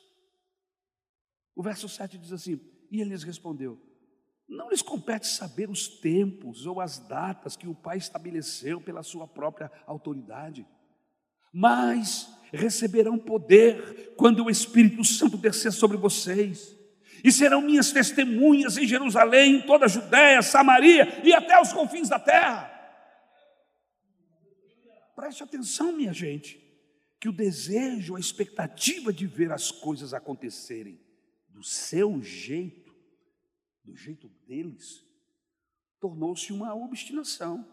O 1.54 1.62
verso 1.62 1.88
7 1.88 2.16
diz 2.16 2.32
assim: 2.32 2.58
E 2.90 3.00
ele 3.00 3.10
lhes 3.10 3.22
respondeu: 3.22 3.78
Não 4.48 4.70
lhes 4.70 4.80
compete 4.80 5.26
saber 5.26 5.68
os 5.68 5.86
tempos 5.86 6.64
ou 6.64 6.80
as 6.80 6.98
datas 6.98 7.56
que 7.56 7.68
o 7.68 7.74
Pai 7.74 7.98
estabeleceu 7.98 8.80
pela 8.80 9.02
sua 9.02 9.28
própria 9.28 9.70
autoridade 9.86 10.66
mas 11.56 12.28
receberão 12.52 13.16
poder 13.16 14.14
quando 14.16 14.44
o 14.44 14.50
Espírito 14.50 15.04
Santo 15.04 15.36
descer 15.36 15.72
sobre 15.72 15.96
vocês. 15.96 16.76
E 17.22 17.30
serão 17.30 17.62
minhas 17.62 17.92
testemunhas 17.92 18.76
em 18.76 18.86
Jerusalém, 18.86 19.56
em 19.56 19.62
toda 19.62 19.84
a 19.84 19.88
Judéia, 19.88 20.42
Samaria 20.42 21.22
e 21.24 21.32
até 21.32 21.58
os 21.60 21.72
confins 21.72 22.08
da 22.08 22.18
terra. 22.18 22.70
Preste 25.14 25.44
atenção, 25.44 25.92
minha 25.92 26.12
gente. 26.12 26.60
que 27.20 27.28
o 27.28 27.32
desejo, 27.32 28.16
a 28.16 28.20
expectativa 28.20 29.10
de 29.10 29.26
ver 29.26 29.50
as 29.50 29.70
coisas 29.70 30.12
acontecerem 30.12 31.00
do 31.48 31.62
seu 31.62 32.20
jeito, 32.20 32.94
do 33.82 33.96
jeito 33.96 34.28
deles, 34.46 35.02
tornou-se 35.98 36.52
uma 36.52 36.74
obstinação. 36.74 37.66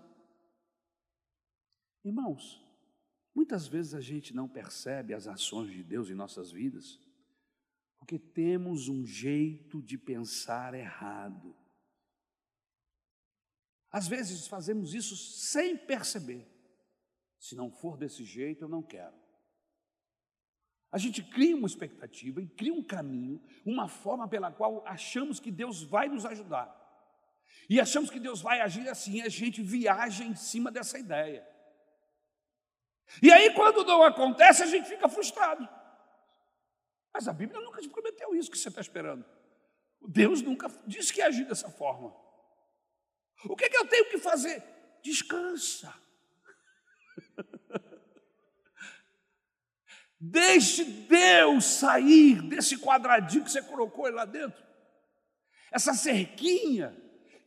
Irmãos, 2.05 2.63
muitas 3.33 3.67
vezes 3.67 3.93
a 3.93 4.01
gente 4.01 4.35
não 4.35 4.47
percebe 4.47 5.13
as 5.13 5.27
ações 5.27 5.71
de 5.71 5.83
Deus 5.83 6.09
em 6.09 6.13
nossas 6.13 6.51
vidas, 6.51 6.99
porque 7.99 8.17
temos 8.17 8.87
um 8.87 9.05
jeito 9.05 9.81
de 9.81 9.97
pensar 9.97 10.73
errado. 10.73 11.55
Às 13.91 14.07
vezes 14.07 14.47
fazemos 14.47 14.93
isso 14.93 15.15
sem 15.15 15.77
perceber. 15.77 16.47
Se 17.37 17.55
não 17.55 17.71
for 17.71 17.97
desse 17.97 18.23
jeito, 18.23 18.63
eu 18.63 18.69
não 18.69 18.81
quero. 18.81 19.15
A 20.91 20.97
gente 20.97 21.23
cria 21.23 21.55
uma 21.55 21.67
expectativa 21.67 22.41
e 22.41 22.47
cria 22.47 22.73
um 22.73 22.83
caminho, 22.83 23.41
uma 23.65 23.87
forma 23.87 24.27
pela 24.27 24.51
qual 24.51 24.85
achamos 24.85 25.39
que 25.39 25.51
Deus 25.51 25.81
vai 25.81 26.09
nos 26.09 26.25
ajudar. 26.25 26.77
E 27.69 27.79
achamos 27.79 28.09
que 28.09 28.19
Deus 28.19 28.41
vai 28.41 28.59
agir 28.59 28.87
assim, 28.89 29.21
a 29.21 29.29
gente 29.29 29.61
viaja 29.61 30.23
em 30.23 30.35
cima 30.35 30.69
dessa 30.69 30.99
ideia. 30.99 31.47
E 33.21 33.31
aí, 33.31 33.53
quando 33.53 33.83
não 33.83 34.03
acontece, 34.03 34.63
a 34.63 34.67
gente 34.67 34.87
fica 34.87 35.09
frustrado. 35.09 35.67
Mas 37.13 37.27
a 37.27 37.33
Bíblia 37.33 37.59
nunca 37.59 37.81
te 37.81 37.89
prometeu 37.89 38.35
isso 38.35 38.51
que 38.51 38.57
você 38.57 38.69
está 38.69 38.81
esperando. 38.81 39.25
Deus 40.07 40.41
nunca 40.41 40.69
disse 40.85 41.11
que 41.13 41.21
agir 41.21 41.45
dessa 41.45 41.69
forma. 41.69 42.15
O 43.45 43.55
que, 43.55 43.65
é 43.65 43.69
que 43.69 43.77
eu 43.77 43.87
tenho 43.87 44.09
que 44.09 44.17
fazer? 44.17 44.63
Descansa. 45.03 45.93
Deixe 50.19 50.83
Deus 50.83 51.65
sair 51.65 52.41
desse 52.43 52.77
quadradinho 52.77 53.43
que 53.43 53.51
você 53.51 53.61
colocou 53.63 54.07
lá 54.11 54.25
dentro. 54.25 54.63
Essa 55.71 55.93
cerquinha 55.93 56.95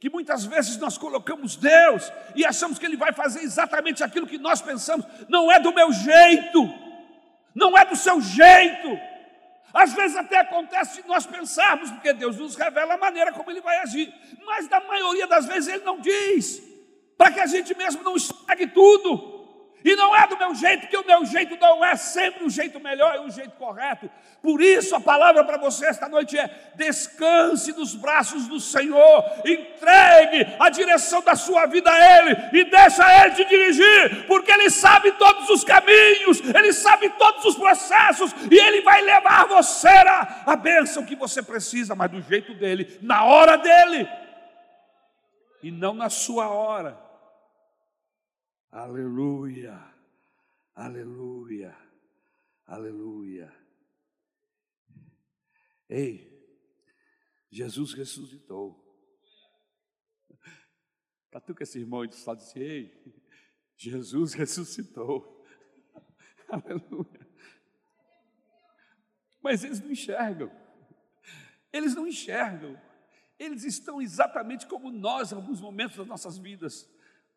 que 0.04 0.10
muitas 0.10 0.44
vezes 0.44 0.76
nós 0.76 0.98
colocamos 0.98 1.56
Deus 1.56 2.12
e 2.36 2.44
achamos 2.44 2.78
que 2.78 2.84
Ele 2.84 2.94
vai 2.94 3.10
fazer 3.14 3.40
exatamente 3.40 4.04
aquilo 4.04 4.26
que 4.26 4.36
nós 4.36 4.60
pensamos. 4.60 5.06
Não 5.30 5.50
é 5.50 5.58
do 5.58 5.72
meu 5.72 5.90
jeito, 5.94 6.68
não 7.54 7.74
é 7.74 7.86
do 7.86 7.96
seu 7.96 8.20
jeito. 8.20 9.00
Às 9.72 9.94
vezes 9.94 10.14
até 10.14 10.40
acontece 10.40 11.00
de 11.00 11.08
nós 11.08 11.24
pensarmos, 11.24 11.90
porque 11.90 12.12
Deus 12.12 12.36
nos 12.36 12.54
revela 12.54 12.92
a 12.92 12.98
maneira 12.98 13.32
como 13.32 13.50
Ele 13.50 13.62
vai 13.62 13.78
agir, 13.78 14.12
mas 14.44 14.68
na 14.68 14.78
maioria 14.80 15.26
das 15.26 15.46
vezes 15.46 15.72
Ele 15.72 15.84
não 15.84 15.98
diz, 15.98 16.60
para 17.16 17.32
que 17.32 17.40
a 17.40 17.46
gente 17.46 17.74
mesmo 17.74 18.02
não 18.02 18.14
estrague 18.14 18.66
tudo. 18.66 19.33
E 19.84 19.94
não 19.96 20.16
é 20.16 20.26
do 20.26 20.38
meu 20.38 20.54
jeito, 20.54 20.80
porque 20.80 20.96
o 20.96 21.04
meu 21.04 21.26
jeito 21.26 21.58
não 21.60 21.84
é 21.84 21.94
sempre 21.94 22.42
o 22.42 22.48
jeito 22.48 22.80
melhor 22.80 23.16
e 23.16 23.18
o 23.18 23.30
jeito 23.30 23.50
correto. 23.50 24.10
Por 24.42 24.62
isso 24.62 24.96
a 24.96 25.00
palavra 25.00 25.44
para 25.44 25.58
você 25.58 25.84
esta 25.86 26.08
noite 26.08 26.38
é: 26.38 26.72
descanse 26.74 27.70
nos 27.72 27.94
braços 27.94 28.48
do 28.48 28.58
Senhor, 28.58 29.24
entregue 29.44 30.56
a 30.58 30.70
direção 30.70 31.20
da 31.20 31.36
sua 31.36 31.66
vida 31.66 31.90
a 31.90 32.18
Ele 32.18 32.36
e 32.54 32.64
deixa 32.64 33.24
Ele 33.24 33.34
te 33.34 33.44
dirigir, 33.44 34.26
porque 34.26 34.50
Ele 34.50 34.70
sabe 34.70 35.12
todos 35.12 35.50
os 35.50 35.62
caminhos, 35.62 36.40
Ele 36.40 36.72
sabe 36.72 37.10
todos 37.10 37.44
os 37.44 37.56
processos 37.56 38.34
e 38.50 38.58
Ele 38.58 38.80
vai 38.80 39.02
levar 39.02 39.46
você 39.46 39.88
a, 39.88 40.44
a 40.46 40.56
bênção 40.56 41.04
que 41.04 41.14
você 41.14 41.42
precisa, 41.42 41.94
mas 41.94 42.10
do 42.10 42.22
jeito 42.22 42.54
dele, 42.54 42.98
na 43.02 43.24
hora 43.24 43.58
dele 43.58 44.08
e 45.62 45.70
não 45.70 45.92
na 45.92 46.08
sua 46.08 46.48
hora. 46.48 47.03
Aleluia, 48.74 49.94
aleluia, 50.74 51.78
aleluia. 52.66 53.54
Ei, 55.88 56.28
Jesus 57.52 57.92
ressuscitou. 57.92 58.82
Que 61.56 61.62
esse 61.62 61.78
irmão 61.78 62.00
aí 62.00 62.08
do 62.08 62.16
lado 62.26 62.38
disse, 62.38 62.58
ei, 62.58 63.22
Jesus 63.76 64.34
ressuscitou. 64.34 65.46
Aleluia. 66.50 67.28
Mas 69.40 69.62
eles 69.62 69.80
não 69.80 69.92
enxergam. 69.92 70.50
Eles 71.72 71.94
não 71.94 72.08
enxergam. 72.08 72.80
Eles 73.38 73.62
estão 73.62 74.02
exatamente 74.02 74.66
como 74.66 74.90
nós 74.90 75.30
em 75.30 75.36
alguns 75.36 75.60
momentos 75.60 75.96
das 75.96 76.06
nossas 76.08 76.38
vidas. 76.38 76.92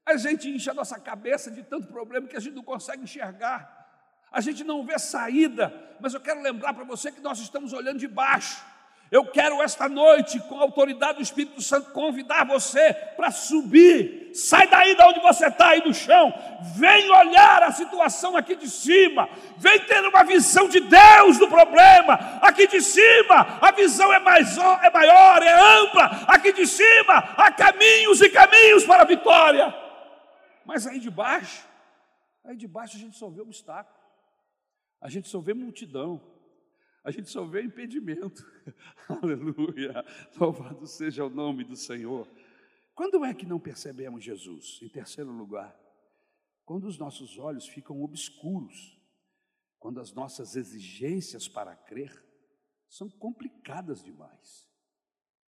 A 0.07 0.15
gente 0.15 0.49
enche 0.49 0.69
a 0.69 0.73
nossa 0.73 0.97
cabeça 0.97 1.51
de 1.51 1.61
tanto 1.63 1.87
problema 1.87 2.27
que 2.27 2.37
a 2.37 2.39
gente 2.39 2.55
não 2.55 2.63
consegue 2.63 3.03
enxergar. 3.03 3.85
A 4.31 4.39
gente 4.39 4.63
não 4.63 4.85
vê 4.85 4.97
saída, 4.97 5.73
mas 5.99 6.13
eu 6.13 6.21
quero 6.21 6.41
lembrar 6.41 6.73
para 6.73 6.85
você 6.85 7.11
que 7.11 7.19
nós 7.19 7.39
estamos 7.39 7.73
olhando 7.73 7.99
de 7.99 8.07
baixo. 8.07 8.63
Eu 9.11 9.25
quero 9.25 9.61
esta 9.61 9.89
noite, 9.89 10.39
com 10.47 10.59
a 10.59 10.61
autoridade 10.61 11.15
do 11.15 11.21
Espírito 11.21 11.61
Santo, 11.61 11.91
convidar 11.91 12.45
você 12.45 12.93
para 13.17 13.31
subir. 13.31 14.31
Sai 14.33 14.67
daí 14.67 14.95
de 14.95 15.01
onde 15.03 15.19
você 15.19 15.47
está 15.47 15.69
aí 15.69 15.81
do 15.81 15.93
chão. 15.93 16.33
Vem 16.77 17.09
olhar 17.09 17.63
a 17.63 17.71
situação 17.73 18.37
aqui 18.37 18.55
de 18.55 18.69
cima. 18.69 19.27
Vem 19.57 19.77
ter 19.79 19.99
uma 20.07 20.23
visão 20.23 20.69
de 20.69 20.79
Deus 20.79 21.37
do 21.37 21.49
problema. 21.49 22.13
Aqui 22.41 22.65
de 22.65 22.81
cima 22.81 23.59
a 23.59 23.71
visão 23.71 24.13
é, 24.13 24.19
mais, 24.19 24.57
é 24.57 24.89
maior, 24.89 25.43
é 25.43 25.81
ampla. 25.81 26.23
Aqui 26.27 26.53
de 26.53 26.65
cima 26.65 27.33
há 27.35 27.51
caminhos 27.51 28.21
e 28.21 28.29
caminhos 28.29 28.85
para 28.85 29.03
a 29.03 29.05
vitória. 29.05 29.86
Mas 30.67 30.85
aí 30.85 30.99
de 30.99 31.09
baixo, 31.09 31.65
aí 32.43 32.57
de 32.57 32.67
baixo 32.67 32.97
a 32.97 32.99
gente 32.99 33.15
só 33.15 33.29
vê 33.29 33.39
obstáculo, 33.39 33.97
a 34.99 35.09
gente 35.09 35.29
só 35.29 35.39
vê 35.39 35.53
multidão, 35.53 36.21
a 37.05 37.09
gente 37.09 37.29
só 37.29 37.45
vê 37.45 37.61
impedimento. 37.61 38.45
Aleluia! 39.07 40.03
Louvado 40.37 40.85
seja 40.85 41.23
o 41.23 41.29
nome 41.29 41.63
do 41.63 41.77
Senhor. 41.77 42.27
Quando 42.93 43.23
é 43.23 43.33
que 43.33 43.45
não 43.45 43.61
percebemos 43.61 44.25
Jesus? 44.25 44.79
Em 44.81 44.89
terceiro 44.89 45.31
lugar, 45.31 45.73
quando 46.65 46.85
os 46.85 46.97
nossos 46.97 47.37
olhos 47.37 47.65
ficam 47.65 48.03
obscuros, 48.03 48.99
quando 49.79 50.01
as 50.01 50.11
nossas 50.11 50.57
exigências 50.57 51.47
para 51.47 51.77
crer 51.77 52.11
são 52.89 53.09
complicadas 53.09 54.03
demais. 54.03 54.67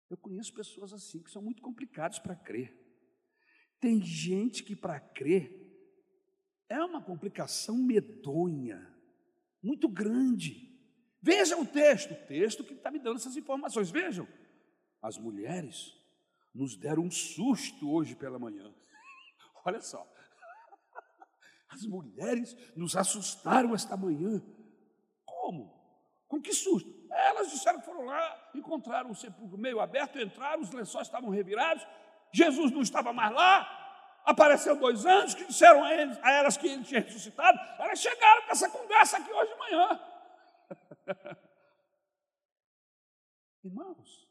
Eu 0.09 0.17
conheço 0.17 0.55
pessoas 0.55 0.93
assim 0.93 1.21
que 1.21 1.31
são 1.33 1.43
muito 1.43 1.63
complicadas 1.63 2.21
para 2.21 2.37
crer. 2.37 2.80
Tem 3.81 4.01
gente 4.03 4.63
que 4.63 4.77
para 4.77 5.01
crer 5.01 5.59
é 6.69 6.79
uma 6.85 7.03
complicação 7.03 7.77
medonha, 7.77 8.95
muito 9.63 9.89
grande. 9.89 10.71
Veja 11.21 11.57
o 11.57 11.67
texto, 11.67 12.13
o 12.13 12.27
texto 12.27 12.63
que 12.63 12.75
está 12.75 12.91
me 12.91 12.99
dando 12.99 13.17
essas 13.17 13.37
informações. 13.37 13.91
Vejam, 13.91 14.29
as 15.03 15.19
mulheres 15.19 15.97
nos 16.55 16.77
deram 16.77 17.05
um 17.05 17.11
susto 17.11 17.91
hoje 17.91 18.15
pela 18.15 18.39
manhã. 18.39 18.73
Olha 19.65 19.81
só, 19.81 20.07
as 21.69 21.85
mulheres 21.87 22.57
nos 22.77 22.95
assustaram 22.97 23.75
esta 23.75 23.97
manhã. 23.97 24.43
Como? 25.25 25.75
Com 26.29 26.41
que 26.41 26.53
susto? 26.53 27.01
Elas 27.11 27.51
disseram 27.51 27.81
que 27.81 27.87
foram 27.87 28.05
lá, 28.05 28.51
encontraram 28.55 29.11
o 29.11 29.15
sepulcro 29.15 29.59
meio 29.59 29.81
aberto, 29.81 30.21
entraram, 30.21 30.63
os 30.63 30.71
lençóis 30.71 31.09
estavam 31.09 31.31
revirados, 31.31 31.85
Jesus 32.33 32.71
não 32.71 32.83
estava 32.83 33.13
mais 33.13 33.33
lá. 33.33 33.77
Apareceu 34.25 34.77
dois 34.77 35.05
anjos 35.05 35.35
que 35.35 35.47
disseram 35.47 35.83
a, 35.83 35.95
eles, 35.95 36.19
a 36.23 36.31
elas 36.33 36.57
que 36.57 36.67
ele 36.67 36.85
tinha 36.85 37.01
ressuscitado. 37.01 37.59
Elas 37.79 38.01
chegaram 38.01 38.43
com 38.43 38.53
essa 38.53 38.69
conversa 38.69 39.17
aqui 39.19 39.33
hoje 39.33 39.53
de 39.53 39.59
manhã. 39.59 40.01
Irmãos, 43.65 44.29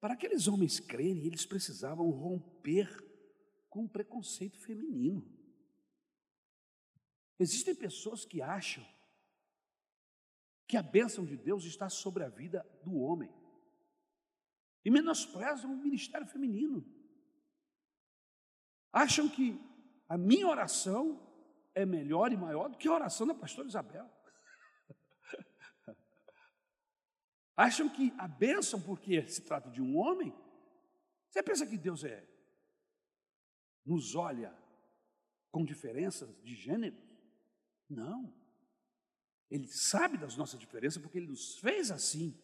para 0.00 0.14
aqueles 0.14 0.46
homens 0.46 0.78
crerem, 0.78 1.26
eles 1.26 1.46
precisavam 1.46 2.10
romper 2.10 2.88
com 3.68 3.84
o 3.84 3.88
preconceito 3.88 4.58
feminino. 4.60 5.26
Existem 7.38 7.74
pessoas 7.74 8.24
que 8.24 8.42
acham 8.42 8.84
que 10.66 10.76
a 10.76 10.82
bênção 10.82 11.24
de 11.24 11.36
Deus 11.36 11.64
está 11.64 11.88
sobre 11.88 12.24
a 12.24 12.28
vida 12.28 12.68
do 12.82 12.96
homem 12.96 13.32
e 14.84 14.90
menosprezam 14.90 15.72
o 15.72 15.76
ministério 15.76 16.26
feminino 16.26 16.84
acham 18.92 19.28
que 19.28 19.60
a 20.08 20.16
minha 20.16 20.46
oração 20.46 21.20
é 21.74 21.84
melhor 21.84 22.32
e 22.32 22.36
maior 22.36 22.68
do 22.68 22.78
que 22.78 22.88
a 22.88 22.94
oração 22.94 23.26
da 23.26 23.34
pastora 23.34 23.68
Isabel. 23.68 24.08
acham 27.56 27.88
que 27.88 28.12
a 28.18 28.26
bênção, 28.26 28.80
porque 28.80 29.26
se 29.28 29.42
trata 29.42 29.70
de 29.70 29.80
um 29.82 29.96
homem, 29.96 30.34
você 31.30 31.42
pensa 31.42 31.66
que 31.66 31.76
Deus 31.76 32.04
é 32.04 32.26
nos 33.84 34.14
olha 34.14 34.56
com 35.50 35.64
diferenças 35.64 36.34
de 36.42 36.54
gênero? 36.54 36.96
Não. 37.88 38.34
Ele 39.50 39.66
sabe 39.66 40.18
das 40.18 40.36
nossas 40.36 40.60
diferenças 40.60 41.00
porque 41.02 41.18
ele 41.18 41.28
nos 41.28 41.58
fez 41.58 41.90
assim. 41.90 42.38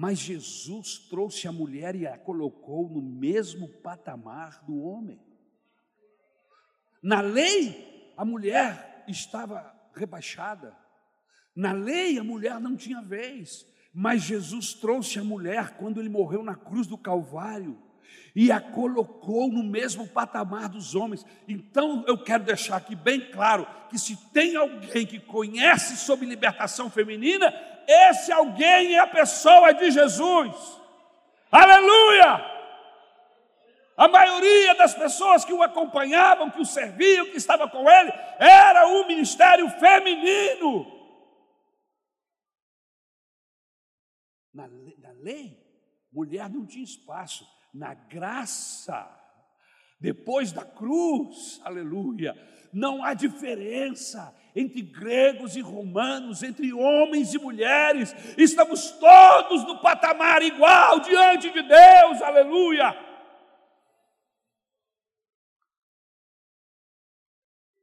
Mas 0.00 0.20
Jesus 0.20 0.96
trouxe 0.96 1.48
a 1.48 1.52
mulher 1.52 1.96
e 1.96 2.06
a 2.06 2.16
colocou 2.16 2.88
no 2.88 3.02
mesmo 3.02 3.66
patamar 3.66 4.62
do 4.64 4.80
homem. 4.80 5.20
Na 7.02 7.20
lei, 7.20 8.12
a 8.16 8.24
mulher 8.24 9.04
estava 9.08 9.74
rebaixada. 9.92 10.72
Na 11.52 11.72
lei, 11.72 12.16
a 12.16 12.22
mulher 12.22 12.60
não 12.60 12.76
tinha 12.76 13.02
vez, 13.02 13.66
mas 13.92 14.22
Jesus 14.22 14.72
trouxe 14.72 15.18
a 15.18 15.24
mulher 15.24 15.76
quando 15.76 15.98
ele 15.98 16.08
morreu 16.08 16.44
na 16.44 16.54
cruz 16.54 16.86
do 16.86 16.96
Calvário 16.96 17.76
e 18.36 18.52
a 18.52 18.60
colocou 18.60 19.50
no 19.50 19.64
mesmo 19.64 20.06
patamar 20.06 20.68
dos 20.68 20.94
homens. 20.94 21.26
Então 21.48 22.04
eu 22.06 22.16
quero 22.16 22.44
deixar 22.44 22.76
aqui 22.76 22.94
bem 22.94 23.32
claro 23.32 23.66
que 23.90 23.98
se 23.98 24.16
tem 24.32 24.54
alguém 24.54 25.04
que 25.04 25.18
conhece 25.18 25.96
sobre 25.96 26.24
libertação 26.24 26.88
feminina, 26.88 27.52
esse 27.88 28.30
alguém 28.30 28.94
é 28.94 28.98
a 28.98 29.06
pessoa 29.06 29.72
de 29.72 29.90
Jesus. 29.90 30.54
Aleluia! 31.50 32.58
A 33.96 34.06
maioria 34.06 34.74
das 34.74 34.94
pessoas 34.94 35.44
que 35.44 35.52
o 35.52 35.62
acompanhavam, 35.62 36.50
que 36.50 36.60
o 36.60 36.66
serviam, 36.66 37.26
que 37.26 37.38
estava 37.38 37.68
com 37.68 37.88
ele, 37.90 38.12
era 38.38 38.86
o 38.86 39.08
ministério 39.08 39.68
feminino. 39.70 40.86
Na, 44.52 44.68
na 44.68 45.10
lei, 45.20 45.58
mulher 46.12 46.48
não 46.50 46.66
tinha 46.66 46.84
espaço 46.84 47.44
na 47.72 47.94
graça, 47.94 49.08
depois 50.00 50.52
da 50.52 50.64
cruz, 50.64 51.60
aleluia, 51.64 52.36
não 52.72 53.02
há 53.02 53.14
diferença 53.14 54.34
entre 54.58 54.82
gregos 54.82 55.54
e 55.54 55.60
romanos, 55.60 56.42
entre 56.42 56.72
homens 56.72 57.32
e 57.32 57.38
mulheres, 57.38 58.12
estamos 58.36 58.90
todos 58.92 59.64
no 59.64 59.80
patamar 59.80 60.42
igual 60.42 60.98
diante 61.00 61.50
de 61.50 61.62
Deus, 61.62 62.20
aleluia. 62.22 62.92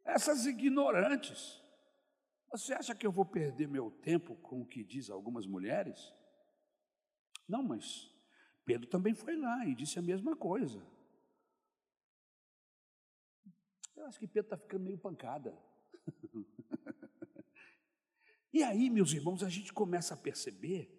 Essas 0.03 0.45
ignorantes, 0.45 1.61
você 2.51 2.73
acha 2.73 2.93
que 2.93 3.07
eu 3.07 3.11
vou 3.11 3.26
perder 3.26 3.67
meu 3.67 3.89
tempo 3.89 4.36
com 4.36 4.61
o 4.61 4.67
que 4.67 4.84
diz 4.84 5.09
algumas 5.09 5.47
mulheres? 5.47 6.13
Não, 7.47 7.63
mas 7.63 8.11
Pedro 8.65 8.89
também 8.89 9.13
foi 9.13 9.38
lá 9.38 9.65
e 9.65 9.76
disse 9.76 9.97
a 9.97 10.01
mesma 10.01 10.36
coisa. 10.36 10.86
Eu 13.95 14.05
acho 14.05 14.19
que 14.19 14.28
Pedro 14.28 14.47
está 14.47 14.57
ficando 14.57 14.84
meio 14.84 14.97
pancada. 14.97 15.57
e 18.53 18.64
aí, 18.64 18.89
meus 18.89 19.14
irmãos, 19.14 19.43
a 19.43 19.49
gente 19.49 19.74
começa 19.74 20.14
a 20.14 20.18
perceber 20.18 20.91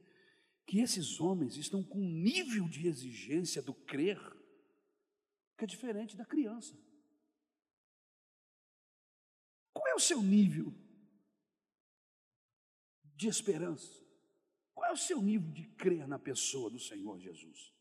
que 0.67 0.81
esses 0.81 1.21
homens 1.21 1.57
estão 1.57 1.83
com 1.83 1.99
um 1.99 2.11
nível 2.11 2.69
de 2.69 2.89
exigência 2.89 3.63
do 3.63 3.73
crer 3.73 4.19
que 5.57 5.65
é 5.65 5.67
diferente 5.67 6.17
da 6.17 6.25
criança. 6.25 6.77
Qual 9.73 9.87
é 9.89 9.95
o 9.95 10.01
seu 10.01 10.23
nível 10.23 10.75
de 13.15 13.29
esperança? 13.29 14.05
Qual 14.75 14.91
é 14.91 14.93
o 14.93 14.97
seu 14.97 15.23
nível 15.23 15.51
de 15.53 15.65
crer 15.75 16.07
na 16.07 16.19
pessoa 16.19 16.69
do 16.69 16.79
Senhor 16.79 17.19
Jesus? 17.19 17.73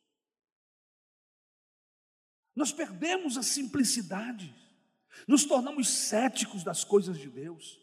Nós 2.55 2.71
perdemos 2.71 3.37
a 3.37 3.43
simplicidade, 3.43 4.55
nos 5.27 5.45
tornamos 5.45 5.87
céticos 5.89 6.63
das 6.63 6.83
coisas 6.83 7.17
de 7.17 7.29
Deus. 7.29 7.79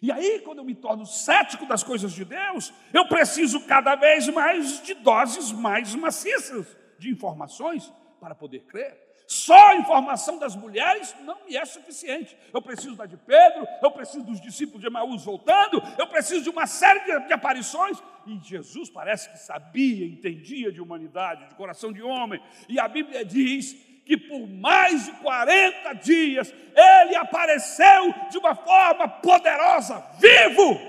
E 0.00 0.12
aí, 0.12 0.40
quando 0.40 0.58
eu 0.58 0.64
me 0.64 0.74
torno 0.74 1.04
cético 1.04 1.66
das 1.66 1.82
coisas 1.82 2.12
de 2.12 2.24
Deus, 2.24 2.72
eu 2.92 3.08
preciso 3.08 3.60
cada 3.66 3.96
vez 3.96 4.28
mais 4.28 4.82
de 4.82 4.94
doses 4.94 5.50
mais 5.50 5.94
maciças 5.94 6.76
de 6.98 7.10
informações 7.10 7.92
para 8.20 8.34
poder 8.34 8.60
crer. 8.60 9.08
Só 9.26 9.68
a 9.68 9.76
informação 9.76 10.38
das 10.38 10.56
mulheres 10.56 11.14
não 11.22 11.44
me 11.44 11.54
é 11.54 11.64
suficiente. 11.66 12.34
Eu 12.52 12.62
preciso 12.62 12.96
da 12.96 13.04
de 13.04 13.18
Pedro, 13.18 13.68
eu 13.82 13.90
preciso 13.90 14.24
dos 14.24 14.40
discípulos 14.40 14.80
de 14.80 14.86
Emaús 14.86 15.22
voltando, 15.22 15.82
eu 15.98 16.06
preciso 16.06 16.42
de 16.42 16.48
uma 16.48 16.66
série 16.66 17.00
de, 17.00 17.26
de 17.26 17.32
aparições. 17.34 18.02
E 18.26 18.38
Jesus 18.42 18.88
parece 18.88 19.30
que 19.30 19.38
sabia, 19.38 20.06
entendia 20.06 20.72
de 20.72 20.80
humanidade, 20.80 21.46
de 21.46 21.54
coração 21.56 21.92
de 21.92 22.02
homem. 22.02 22.40
E 22.70 22.80
a 22.80 22.88
Bíblia 22.88 23.22
diz 23.22 23.76
que 24.08 24.16
por 24.16 24.48
mais 24.48 25.04
de 25.04 25.12
40 25.20 25.92
dias 25.92 26.50
ele 26.50 27.14
apareceu 27.14 28.10
de 28.30 28.38
uma 28.38 28.54
forma 28.54 29.06
poderosa, 29.06 30.00
vivo. 30.18 30.80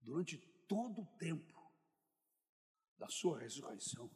Durante 0.00 0.38
todo 0.66 1.02
o 1.02 1.06
tempo 1.18 1.70
da 2.98 3.08
sua 3.10 3.40
ressurreição, 3.40 4.10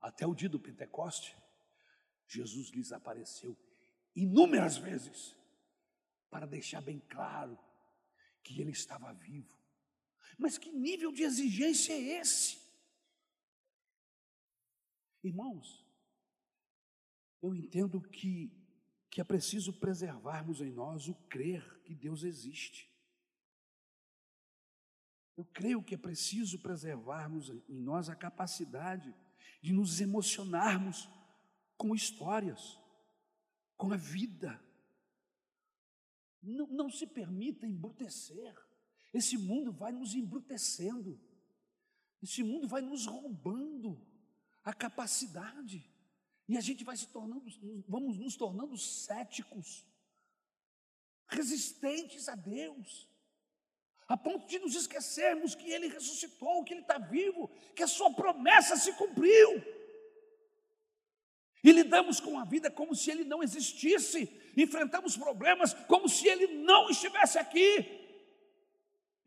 até 0.00 0.24
o 0.28 0.34
dia 0.34 0.48
do 0.48 0.60
Pentecoste, 0.60 1.36
Jesus 2.28 2.70
lhes 2.70 2.92
apareceu 2.92 3.58
inúmeras 4.14 4.76
vezes 4.76 5.36
para 6.30 6.46
deixar 6.46 6.80
bem 6.80 7.00
claro 7.00 7.58
que 8.44 8.60
ele 8.60 8.70
estava 8.70 9.12
vivo. 9.12 9.57
Mas 10.36 10.58
que 10.58 10.70
nível 10.70 11.12
de 11.12 11.22
exigência 11.22 11.92
é 11.92 12.20
esse? 12.20 12.58
Irmãos, 15.22 15.84
eu 17.42 17.54
entendo 17.54 18.00
que, 18.00 18.52
que 19.10 19.20
é 19.20 19.24
preciso 19.24 19.72
preservarmos 19.72 20.60
em 20.60 20.70
nós 20.70 21.08
o 21.08 21.14
crer 21.28 21.80
que 21.84 21.94
Deus 21.94 22.22
existe. 22.22 22.88
Eu 25.36 25.44
creio 25.44 25.82
que 25.82 25.94
é 25.94 25.98
preciso 25.98 26.58
preservarmos 26.58 27.48
em 27.48 27.80
nós 27.80 28.08
a 28.08 28.16
capacidade 28.16 29.14
de 29.62 29.72
nos 29.72 30.00
emocionarmos 30.00 31.08
com 31.76 31.94
histórias, 31.94 32.76
com 33.76 33.92
a 33.92 33.96
vida. 33.96 34.60
Não, 36.42 36.66
não 36.66 36.90
se 36.90 37.06
permita 37.06 37.66
embrutecer. 37.66 38.54
Esse 39.12 39.36
mundo 39.36 39.72
vai 39.72 39.92
nos 39.92 40.14
embrutecendo. 40.14 41.20
Esse 42.22 42.42
mundo 42.42 42.66
vai 42.66 42.80
nos 42.80 43.06
roubando 43.06 44.00
a 44.64 44.72
capacidade. 44.72 45.88
E 46.48 46.56
a 46.56 46.60
gente 46.60 46.84
vai 46.84 46.96
se 46.96 47.06
tornando, 47.08 47.44
vamos 47.86 48.18
nos 48.18 48.36
tornando 48.36 48.76
céticos, 48.76 49.86
resistentes 51.28 52.28
a 52.28 52.34
Deus 52.34 53.08
a 54.08 54.16
ponto 54.16 54.46
de 54.46 54.58
nos 54.58 54.74
esquecermos 54.74 55.54
que 55.54 55.70
Ele 55.70 55.88
ressuscitou, 55.88 56.64
que 56.64 56.72
Ele 56.72 56.80
está 56.80 56.96
vivo, 56.96 57.50
que 57.76 57.82
a 57.82 57.86
Sua 57.86 58.10
promessa 58.10 58.74
se 58.74 58.94
cumpriu. 58.94 59.62
E 61.62 61.70
lidamos 61.70 62.18
com 62.18 62.38
a 62.38 62.44
vida 62.44 62.70
como 62.70 62.94
se 62.94 63.10
Ele 63.10 63.24
não 63.24 63.42
existisse, 63.42 64.32
enfrentamos 64.56 65.14
problemas 65.14 65.74
como 65.86 66.08
se 66.08 66.26
Ele 66.26 66.46
não 66.64 66.88
estivesse 66.88 67.38
aqui, 67.38 67.97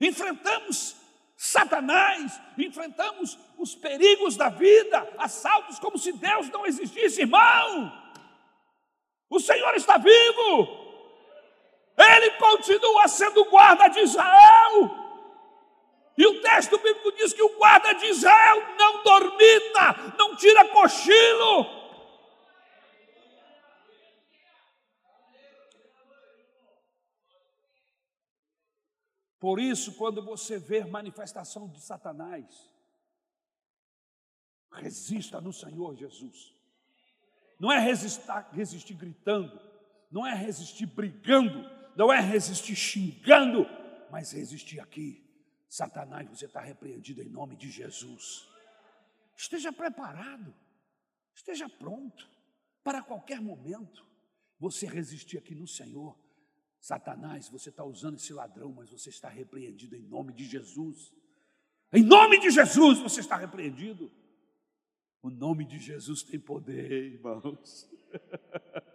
enfrentamos 0.02 0.96
Satanás, 1.38 2.40
enfrentamos 2.56 3.38
os 3.58 3.74
perigos 3.74 4.38
da 4.38 4.50
vida, 4.50 5.12
assaltos 5.18 5.80
como 5.80 5.98
se 5.98 6.12
Deus 6.12 6.50
não 6.50 6.68
existisse, 6.68 7.22
irmão. 7.22 7.92
O 9.28 9.40
Senhor 9.40 9.74
está 9.76 9.98
vivo, 9.98 10.68
ele 11.98 12.32
continua 12.32 13.08
sendo 13.08 13.44
guarda 13.46 13.88
de 13.88 14.02
Israel. 14.02 15.02
E 16.16 16.28
o 16.28 16.42
texto 16.42 16.78
bíblico 16.78 17.12
diz 17.14 17.34
que 17.34 17.42
o 17.42 17.58
guarda 17.58 17.94
de 17.94 18.06
Israel 18.06 18.64
não 18.78 19.02
dormita, 19.02 20.14
não 20.20 20.36
tira 20.36 20.66
cochilo. 20.66 21.81
Por 29.42 29.60
isso, 29.60 29.96
quando 29.96 30.24
você 30.24 30.60
vê 30.60 30.86
manifestação 30.86 31.68
de 31.68 31.82
Satanás, 31.82 32.72
resista 34.72 35.42
no 35.42 35.52
Senhor 35.52 35.96
Jesus. 35.96 36.56
Não 37.60 37.72
é 37.72 37.80
resistir, 37.80 38.24
resistir 38.52 38.94
gritando, 38.94 39.60
não 40.12 40.28
é 40.28 40.36
resistir 40.36 40.86
brigando, 40.86 41.68
não 41.96 42.14
é 42.14 42.22
resistir 42.22 42.76
xingando, 42.76 43.66
mas 44.12 44.32
resistir 44.32 44.80
aqui. 44.80 45.28
Satanás, 45.68 46.30
você 46.30 46.46
está 46.46 46.62
repreendido 46.62 47.24
em 47.24 47.30
nome 47.30 47.56
de 47.56 47.72
Jesus. 47.72 48.48
Esteja 49.36 49.74
preparado, 49.74 50.54
esteja 51.34 51.68
pronto 51.68 52.30
para 52.84 53.02
qualquer 53.02 53.42
momento 53.42 54.06
você 54.60 54.86
resistir 54.86 55.40
aqui 55.40 55.56
no 55.56 55.68
Senhor. 55.68 56.16
Satanás, 56.82 57.48
você 57.48 57.70
está 57.70 57.84
usando 57.84 58.16
esse 58.16 58.34
ladrão, 58.34 58.74
mas 58.74 58.90
você 58.90 59.10
está 59.10 59.30
repreendido 59.30 59.96
em 59.96 60.02
nome 60.02 60.34
de 60.34 60.46
Jesus. 60.46 61.14
Em 61.94 62.04
nome 62.04 62.40
de 62.40 62.50
Jesus 62.50 62.98
você 62.98 63.20
está 63.20 63.38
repreendido. 63.38 64.12
O 65.22 65.30
nome 65.30 65.64
de 65.64 65.78
Jesus 65.78 66.24
tem 66.24 66.40
poder, 66.40 67.14
irmãos. 67.14 67.88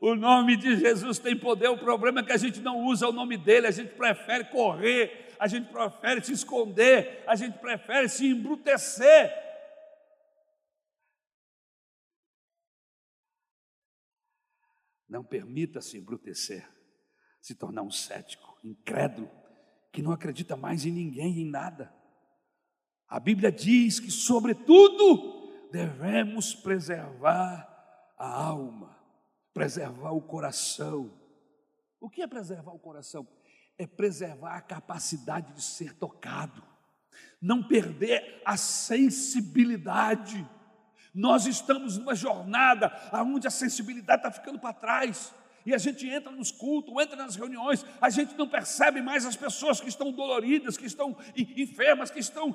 O 0.00 0.14
nome 0.14 0.56
de 0.56 0.76
Jesus 0.76 1.18
tem 1.18 1.36
poder, 1.36 1.66
o 1.70 1.76
problema 1.76 2.20
é 2.20 2.22
que 2.22 2.30
a 2.30 2.36
gente 2.36 2.60
não 2.60 2.84
usa 2.84 3.08
o 3.08 3.12
nome 3.12 3.36
dele, 3.36 3.66
a 3.66 3.72
gente 3.72 3.94
prefere 3.94 4.44
correr, 4.44 5.34
a 5.40 5.48
gente 5.48 5.72
prefere 5.72 6.24
se 6.24 6.32
esconder, 6.32 7.24
a 7.26 7.34
gente 7.34 7.58
prefere 7.58 8.08
se 8.08 8.24
embrutecer. 8.28 9.47
Não 15.08 15.24
permita-se 15.24 15.96
embrutecer, 15.96 16.68
se 17.40 17.54
tornar 17.54 17.82
um 17.82 17.90
cético, 17.90 18.58
incrédulo, 18.62 19.30
que 19.92 20.02
não 20.02 20.12
acredita 20.12 20.56
mais 20.56 20.84
em 20.84 20.92
ninguém, 20.92 21.40
em 21.40 21.50
nada. 21.50 21.92
A 23.08 23.18
Bíblia 23.18 23.50
diz 23.50 23.98
que, 23.98 24.10
sobretudo, 24.10 25.70
devemos 25.72 26.54
preservar 26.54 27.66
a 28.18 28.28
alma, 28.28 28.96
preservar 29.54 30.12
o 30.12 30.20
coração. 30.20 31.18
O 32.00 32.10
que 32.10 32.20
é 32.20 32.26
preservar 32.26 32.72
o 32.72 32.78
coração? 32.78 33.26
É 33.78 33.86
preservar 33.86 34.56
a 34.56 34.60
capacidade 34.60 35.54
de 35.54 35.62
ser 35.62 35.94
tocado, 35.94 36.62
não 37.40 37.66
perder 37.66 38.42
a 38.44 38.56
sensibilidade. 38.56 40.46
Nós 41.14 41.46
estamos 41.46 41.96
numa 41.98 42.14
jornada 42.14 42.92
onde 43.12 43.46
a 43.46 43.50
sensibilidade 43.50 44.20
está 44.20 44.30
ficando 44.30 44.58
para 44.58 44.72
trás 44.72 45.32
e 45.68 45.74
a 45.74 45.78
gente 45.78 46.08
entra 46.08 46.32
nos 46.32 46.50
cultos, 46.50 46.94
entra 46.98 47.14
nas 47.14 47.36
reuniões, 47.36 47.84
a 48.00 48.08
gente 48.08 48.34
não 48.38 48.48
percebe 48.48 49.02
mais 49.02 49.26
as 49.26 49.36
pessoas 49.36 49.78
que 49.78 49.88
estão 49.90 50.10
doloridas, 50.10 50.78
que 50.78 50.86
estão 50.86 51.14
enfermas, 51.36 52.10
que 52.10 52.20
estão 52.20 52.54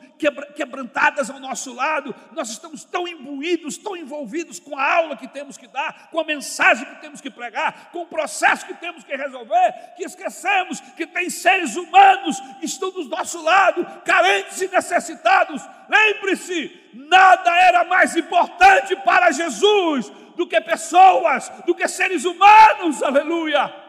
quebrantadas 0.56 1.30
ao 1.30 1.40
nosso 1.40 1.76
lado. 1.76 2.16
Nós 2.32 2.50
estamos 2.50 2.84
tão 2.84 3.08
imbuídos, 3.08 3.78
tão 3.78 3.96
envolvidos 3.96 4.60
com 4.60 4.76
a 4.76 4.96
aula 4.96 5.16
que 5.16 5.28
temos 5.28 5.58
que 5.58 5.68
dar, 5.68 6.10
com 6.10 6.20
a 6.20 6.24
mensagem 6.24 6.88
que 6.88 7.02
temos 7.02 7.22
que 7.22 7.30
pregar, 7.30 7.92
com 7.92 8.02
o 8.02 8.08
processo 8.08 8.66
que 8.66 8.74
temos 8.74 9.04
que 9.04 9.16
resolver, 9.16 9.94
que 9.96 10.06
esquecemos 10.06 10.80
que 10.80 11.06
tem 11.06 11.30
seres 11.30 11.76
humanos 11.76 12.40
que 12.60 12.66
estão 12.66 12.90
do 12.90 13.04
nosso 13.06 13.44
lado, 13.44 13.86
carentes 14.04 14.60
e 14.60 14.68
necessitados. 14.68 15.62
Lembre-se, 15.90 16.92
nada 16.94 17.56
era 17.62 17.84
mais 17.84 18.16
importante 18.16 18.96
para 19.04 19.32
Jesus 19.32 20.10
do 20.36 20.48
que 20.48 20.60
pessoas, 20.62 21.50
do 21.66 21.76
que 21.76 21.88
seres 21.88 22.26
humanos, 22.26 23.02
aleluia. 23.04 23.84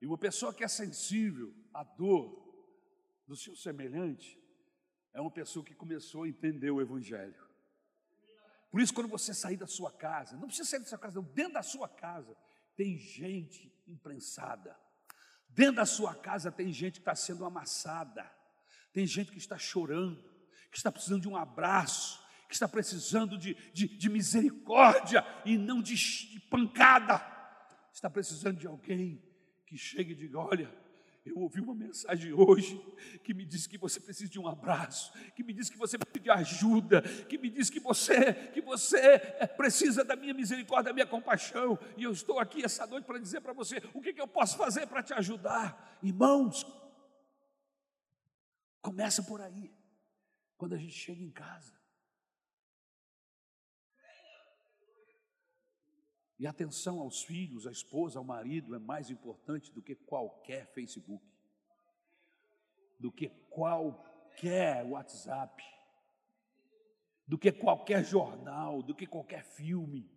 E 0.00 0.06
uma 0.06 0.18
pessoa 0.18 0.54
que 0.54 0.64
é 0.64 0.68
sensível 0.68 1.54
à 1.74 1.84
dor 1.84 2.40
do 3.26 3.36
seu 3.36 3.54
semelhante 3.54 4.38
é 5.12 5.20
uma 5.20 5.30
pessoa 5.30 5.64
que 5.64 5.74
começou 5.74 6.22
a 6.22 6.28
entender 6.28 6.70
o 6.70 6.80
Evangelho. 6.80 7.48
Por 8.70 8.80
isso, 8.80 8.94
quando 8.94 9.08
você 9.08 9.34
sair 9.34 9.56
da 9.56 9.66
sua 9.66 9.90
casa, 9.90 10.36
não 10.36 10.46
precisa 10.46 10.68
sair 10.68 10.80
da 10.80 10.86
sua 10.86 10.98
casa, 10.98 11.20
não, 11.20 11.24
dentro 11.24 11.54
da 11.54 11.62
sua 11.62 11.88
casa, 11.88 12.36
tem 12.76 12.96
gente 12.96 13.72
imprensada. 13.86 14.78
Dentro 15.50 15.76
da 15.76 15.86
sua 15.86 16.14
casa 16.14 16.50
tem 16.50 16.72
gente 16.72 16.94
que 16.94 17.00
está 17.00 17.14
sendo 17.14 17.44
amassada, 17.44 18.30
tem 18.92 19.06
gente 19.06 19.30
que 19.30 19.38
está 19.38 19.58
chorando, 19.58 20.22
que 20.70 20.76
está 20.76 20.90
precisando 20.90 21.22
de 21.22 21.28
um 21.28 21.36
abraço, 21.36 22.20
que 22.48 22.54
está 22.54 22.68
precisando 22.68 23.38
de, 23.38 23.54
de, 23.72 23.86
de 23.86 24.08
misericórdia 24.08 25.24
e 25.44 25.56
não 25.56 25.80
de, 25.80 25.94
de 25.94 26.40
pancada, 26.48 27.24
está 27.92 28.08
precisando 28.08 28.58
de 28.58 28.66
alguém 28.66 29.22
que 29.66 29.76
chegue 29.76 30.12
e 30.12 30.16
diga: 30.16 30.38
Olha, 30.38 30.72
eu 31.24 31.36
ouvi 31.38 31.60
uma 31.60 31.74
mensagem 31.74 32.32
hoje 32.32 32.80
que 33.22 33.34
me 33.34 33.44
diz 33.44 33.66
que 33.66 33.76
você 33.76 34.00
precisa 34.00 34.30
de 34.30 34.38
um 34.38 34.48
abraço, 34.48 35.12
que 35.34 35.42
me 35.42 35.52
diz 35.52 35.68
que 35.68 35.76
você 35.76 35.98
precisa 35.98 36.22
de 36.22 36.30
ajuda, 36.30 37.02
que 37.02 37.36
me 37.36 37.50
diz 37.50 37.68
que 37.68 37.78
você, 37.78 38.32
que 38.52 38.60
você 38.60 38.98
é, 38.98 39.46
precisa 39.46 40.02
da 40.02 40.16
minha 40.16 40.32
misericórdia, 40.32 40.90
da 40.90 40.94
minha 40.94 41.06
compaixão. 41.06 41.78
E 41.96 42.04
eu 42.04 42.12
estou 42.12 42.38
aqui 42.38 42.64
essa 42.64 42.86
noite 42.86 43.04
para 43.04 43.18
dizer 43.18 43.40
para 43.40 43.52
você 43.52 43.82
o 43.92 44.00
que, 44.00 44.14
que 44.14 44.20
eu 44.20 44.28
posso 44.28 44.56
fazer 44.56 44.86
para 44.86 45.02
te 45.02 45.12
ajudar. 45.12 45.98
Irmãos, 46.02 46.66
começa 48.80 49.22
por 49.22 49.40
aí 49.42 49.70
quando 50.56 50.74
a 50.74 50.78
gente 50.78 50.94
chega 50.94 51.22
em 51.22 51.30
casa. 51.30 51.79
E 56.40 56.46
atenção 56.46 57.00
aos 57.00 57.22
filhos, 57.22 57.66
à 57.66 57.70
esposa, 57.70 58.18
ao 58.18 58.24
marido 58.24 58.74
é 58.74 58.78
mais 58.78 59.10
importante 59.10 59.70
do 59.74 59.82
que 59.82 59.94
qualquer 59.94 60.66
Facebook, 60.72 61.22
do 62.98 63.12
que 63.12 63.28
qualquer 63.50 64.82
WhatsApp, 64.86 65.62
do 67.28 67.36
que 67.36 67.52
qualquer 67.52 68.02
jornal, 68.02 68.82
do 68.82 68.94
que 68.94 69.06
qualquer 69.06 69.44
filme. 69.44 70.10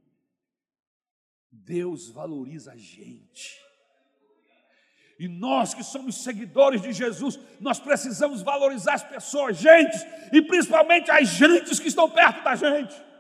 Deus 1.51 2.07
valoriza 2.07 2.71
a 2.71 2.77
gente. 2.77 3.61
E 5.19 5.27
nós 5.27 5.73
que 5.73 5.83
somos 5.83 6.23
seguidores 6.23 6.81
de 6.81 6.93
Jesus, 6.93 7.37
nós 7.59 7.81
precisamos 7.81 8.41
valorizar 8.41 8.93
as 8.93 9.03
pessoas, 9.03 9.57
gente, 9.57 9.97
e 10.31 10.41
principalmente 10.41 11.11
as 11.11 11.27
gentes 11.27 11.81
que 11.81 11.89
estão 11.89 12.09
perto 12.09 12.45
da 12.45 12.55
gente. 12.55 13.12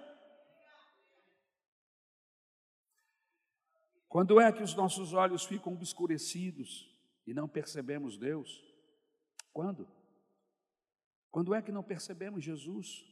Quando 4.13 4.39
é 4.39 4.51
que 4.51 4.61
os 4.61 4.75
nossos 4.75 5.11
olhos 5.11 5.43
ficam 5.43 5.73
obscurecidos 5.73 6.87
e 7.25 7.33
não 7.33 7.49
percebemos 7.49 8.15
Deus? 8.15 8.63
Quando? 9.51 9.87
Quando 11.31 11.51
é 11.55 11.63
que 11.63 11.71
não 11.71 11.81
percebemos 11.81 12.43
Jesus? 12.43 13.11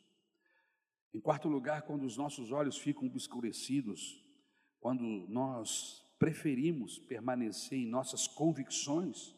Em 1.11 1.19
quarto 1.19 1.49
lugar, 1.49 1.81
quando 1.87 2.03
os 2.03 2.17
nossos 2.17 2.51
olhos 2.51 2.77
ficam 2.77 3.07
obscurecidos, 3.07 4.23
quando 4.79 5.25
nós 5.27 6.05
preferimos 6.19 6.99
permanecer 6.99 7.79
em 7.79 7.89
nossas 7.89 8.27
convicções 8.27 9.35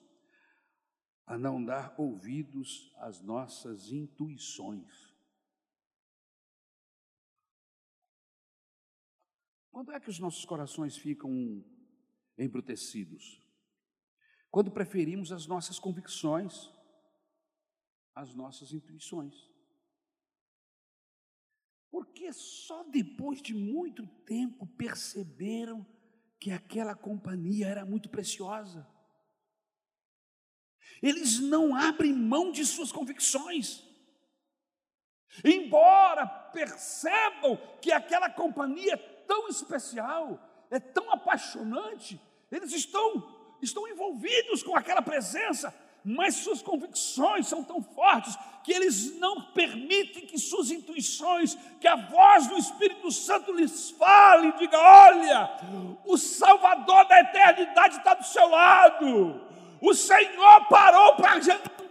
a 1.26 1.38
não 1.38 1.64
dar 1.64 1.96
ouvidos 1.98 2.94
às 2.98 3.22
nossas 3.22 3.90
intuições. 3.90 5.03
Quando 9.74 9.92
é 9.92 10.00
que 10.00 10.10
os 10.12 10.20
nossos 10.20 10.46
corações 10.46 10.96
ficam 10.96 11.66
embrutecidos? 12.38 13.42
Quando 14.52 14.70
preferimos 14.70 15.32
as 15.32 15.48
nossas 15.48 15.80
convicções 15.80 16.70
às 18.14 18.36
nossas 18.36 18.72
intuições. 18.72 19.34
Porque 21.90 22.32
só 22.32 22.84
depois 22.84 23.42
de 23.42 23.56
muito 23.56 24.06
tempo 24.28 24.68
perceberam 24.78 25.84
que 26.40 26.52
aquela 26.52 26.94
companhia 26.94 27.68
era 27.68 27.84
muito 27.84 28.10
preciosa. 28.10 28.88
Eles 31.02 31.40
não 31.40 31.76
abrem 31.76 32.14
mão 32.14 32.52
de 32.52 32.64
suas 32.64 32.92
convicções. 32.92 33.84
Embora 35.44 36.28
percebam 36.28 37.58
que 37.82 37.92
aquela 37.92 38.30
companhia 38.30 39.13
tão 39.28 39.48
especial, 39.48 40.40
é 40.70 40.80
tão 40.80 41.12
apaixonante, 41.12 42.20
eles 42.52 42.72
estão, 42.74 43.24
estão 43.62 43.88
envolvidos 43.88 44.64
com 44.64 44.76
aquela 44.76 45.02
presença, 45.02 45.74
mas 46.04 46.36
suas 46.36 46.62
convicções 46.62 47.48
são 47.48 47.64
tão 47.64 47.82
fortes 47.82 48.38
que 48.64 48.74
eles 48.74 49.18
não 49.20 49.42
permitem 49.52 50.26
que 50.26 50.38
suas 50.38 50.70
intuições, 50.70 51.58
que 51.80 51.88
a 51.88 51.96
voz 51.96 52.48
do 52.48 52.58
Espírito 52.58 53.12
Santo 53.12 53.54
lhes 53.54 53.92
fale 53.92 54.52
diga: 54.54 54.78
olha, 54.78 55.50
o 56.06 56.18
Salvador 56.18 57.06
da 57.08 57.22
eternidade 57.22 57.98
está 57.98 58.14
do 58.14 58.24
seu 58.26 58.48
lado, 58.50 59.42
o 59.82 59.94
Senhor 59.94 60.66
parou 60.68 61.16
para 61.16 61.40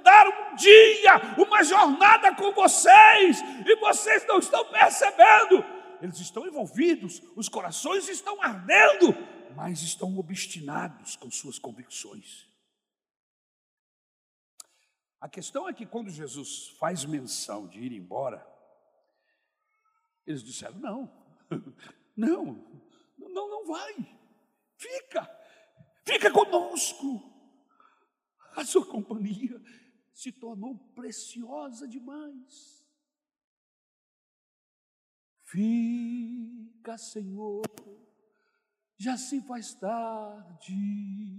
dar 0.02 0.26
um 0.28 0.56
dia, 0.56 1.12
uma 1.38 1.62
jornada 1.62 2.34
com 2.34 2.52
vocês, 2.52 3.42
e 3.64 3.76
vocês 3.76 4.26
não 4.26 4.38
estão 4.38 4.64
percebendo. 4.66 5.64
Eles 6.02 6.18
estão 6.18 6.44
envolvidos, 6.44 7.22
os 7.36 7.48
corações 7.48 8.08
estão 8.08 8.42
ardendo, 8.42 9.14
mas 9.54 9.82
estão 9.82 10.18
obstinados 10.18 11.14
com 11.14 11.30
suas 11.30 11.60
convicções. 11.60 12.48
A 15.20 15.28
questão 15.28 15.68
é 15.68 15.72
que 15.72 15.86
quando 15.86 16.10
Jesus 16.10 16.70
faz 16.70 17.04
menção 17.04 17.68
de 17.68 17.78
ir 17.78 17.92
embora, 17.92 18.44
eles 20.26 20.42
disseram: 20.42 20.76
não, 20.80 21.26
não, 22.16 22.82
não, 23.16 23.48
não 23.48 23.66
vai, 23.68 23.94
fica, 24.76 25.40
fica 26.04 26.32
conosco. 26.32 27.30
A 28.56 28.64
sua 28.64 28.84
companhia 28.84 29.62
se 30.12 30.32
tornou 30.32 30.76
preciosa 30.96 31.86
demais. 31.86 32.81
Fica, 35.52 36.96
Senhor, 36.96 37.62
já 38.98 39.16
se 39.16 39.40
faz 39.42 39.74
tarde 39.74 41.32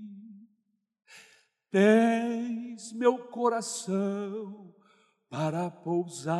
tens 1.74 2.94
meu 2.94 3.18
coração 3.30 4.74
para 5.28 5.72
pousar, 5.72 6.32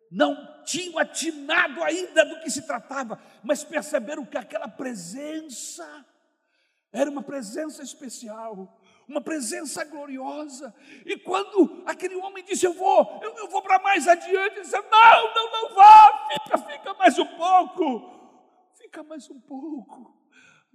não 0.09 0.63
tinham 0.63 0.97
atinado 0.97 1.83
ainda 1.83 2.23
do 2.23 2.39
que 2.41 2.49
se 2.49 2.65
tratava, 2.65 3.21
mas 3.43 3.63
perceberam 3.63 4.25
que 4.25 4.37
aquela 4.37 4.67
presença 4.67 6.05
era 6.91 7.09
uma 7.09 7.23
presença 7.23 7.81
especial 7.81 8.79
uma 9.07 9.21
presença 9.21 9.83
gloriosa. 9.85 10.73
E 11.05 11.17
quando 11.17 11.83
aquele 11.85 12.15
homem 12.15 12.43
disse: 12.43 12.65
Eu 12.65 12.73
vou, 12.73 13.19
eu, 13.21 13.33
eu 13.37 13.47
vou 13.49 13.61
para 13.61 13.79
mais 13.79 14.07
adiante, 14.07 14.55
ele 14.55 14.61
disse: 14.61 14.75
Não, 14.75 15.33
não, 15.33 15.51
não 15.51 15.75
vá, 15.75 16.27
fica, 16.31 16.57
fica 16.57 16.93
mais 16.95 17.17
um 17.19 17.27
pouco, 17.37 18.11
fica 18.73 19.03
mais 19.03 19.29
um 19.29 19.39
pouco 19.39 20.22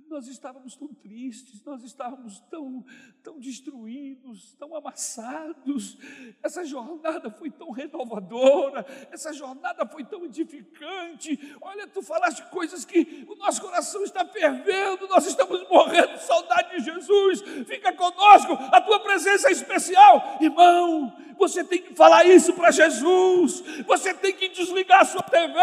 nós 0.08 0.26
estávamos 0.26 0.74
tão 0.76 0.88
tristes, 0.88 1.62
nós 1.64 1.82
estávamos 1.82 2.40
tão, 2.50 2.84
tão 3.22 3.38
destruídos, 3.38 4.54
tão 4.58 4.74
amassados. 4.74 5.98
Essa 6.42 6.64
jornada 6.64 7.30
foi 7.30 7.50
tão 7.50 7.70
renovadora, 7.70 8.84
essa 9.10 9.32
jornada 9.32 9.86
foi 9.86 10.04
tão 10.04 10.24
edificante. 10.24 11.56
Olha, 11.60 11.86
tu 11.86 12.02
falaste 12.02 12.42
coisas 12.50 12.84
que 12.84 13.26
o 13.28 13.36
nosso 13.36 13.60
coração 13.60 14.02
está 14.02 14.24
fervendo, 14.24 15.06
nós 15.08 15.26
estamos 15.26 15.68
morrendo 15.68 16.14
de 16.14 16.22
saudade 16.22 16.76
de 16.76 16.84
Jesus. 16.84 17.42
Fica 17.66 17.92
conosco, 17.92 18.52
a 18.72 18.80
tua 18.80 19.00
presença 19.00 19.48
é 19.48 19.52
especial, 19.52 20.38
irmão. 20.40 21.28
Você 21.38 21.62
tem 21.62 21.80
que 21.80 21.94
falar 21.94 22.24
isso 22.24 22.52
para 22.52 22.72
Jesus. 22.72 23.62
Você 23.86 24.12
tem 24.12 24.34
que 24.34 24.48
desligar 24.48 25.02
a 25.02 25.04
sua 25.04 25.22
TV, 25.22 25.54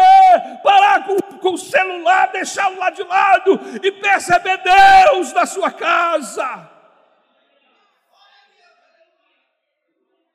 parar 0.62 1.04
com, 1.06 1.16
com 1.38 1.52
o 1.52 1.58
celular, 1.58 2.32
deixá-lo 2.32 2.78
lá 2.78 2.88
de 2.88 3.02
lado 3.02 3.60
e 3.82 3.92
perceber 4.40 4.62
Deus 4.62 5.32
na 5.32 5.46
sua 5.46 5.72
casa. 5.72 6.72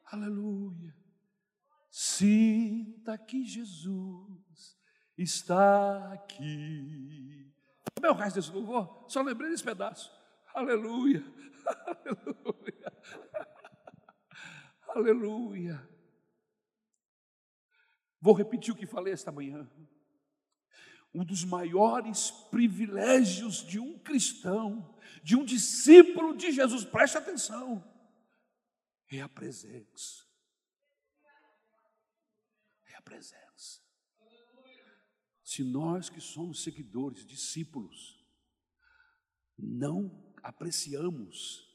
Aleluia. 0.05 0.95
Sinta 1.89 3.17
que 3.17 3.45
Jesus 3.45 4.77
está 5.17 6.13
aqui. 6.13 7.51
O 8.03 8.13
resto 8.13 8.35
desse 8.35 8.51
louvor? 8.51 9.05
Só 9.07 9.21
lembrei 9.21 9.51
desse 9.51 9.63
pedaço. 9.63 10.11
Aleluia. 10.53 11.23
Aleluia. 11.87 12.93
Aleluia. 14.89 15.89
Vou 18.19 18.33
repetir 18.33 18.73
o 18.73 18.77
que 18.77 18.85
falei 18.85 19.13
esta 19.13 19.31
manhã. 19.31 19.69
Um 21.13 21.25
dos 21.25 21.43
maiores 21.43 22.31
privilégios 22.49 23.65
de 23.65 23.79
um 23.79 23.99
cristão, 23.99 24.97
de 25.23 25.35
um 25.35 25.43
discípulo 25.43 26.35
de 26.35 26.51
Jesus, 26.51 26.85
preste 26.85 27.17
atenção, 27.17 27.83
é 29.09 29.21
a 29.21 29.27
presença. 29.27 30.25
É 32.87 32.95
a 32.95 33.01
presença. 33.01 33.81
Se 35.43 35.63
nós 35.63 36.09
que 36.09 36.21
somos 36.21 36.63
seguidores, 36.63 37.25
discípulos, 37.25 38.25
não 39.57 40.33
apreciamos 40.41 41.71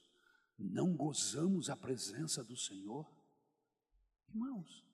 não 0.59 0.95
gozamos 0.95 1.69
a 1.69 1.77
presença 1.77 2.43
do 2.43 2.57
Senhor? 2.57 3.07
Irmãos, 4.29 4.85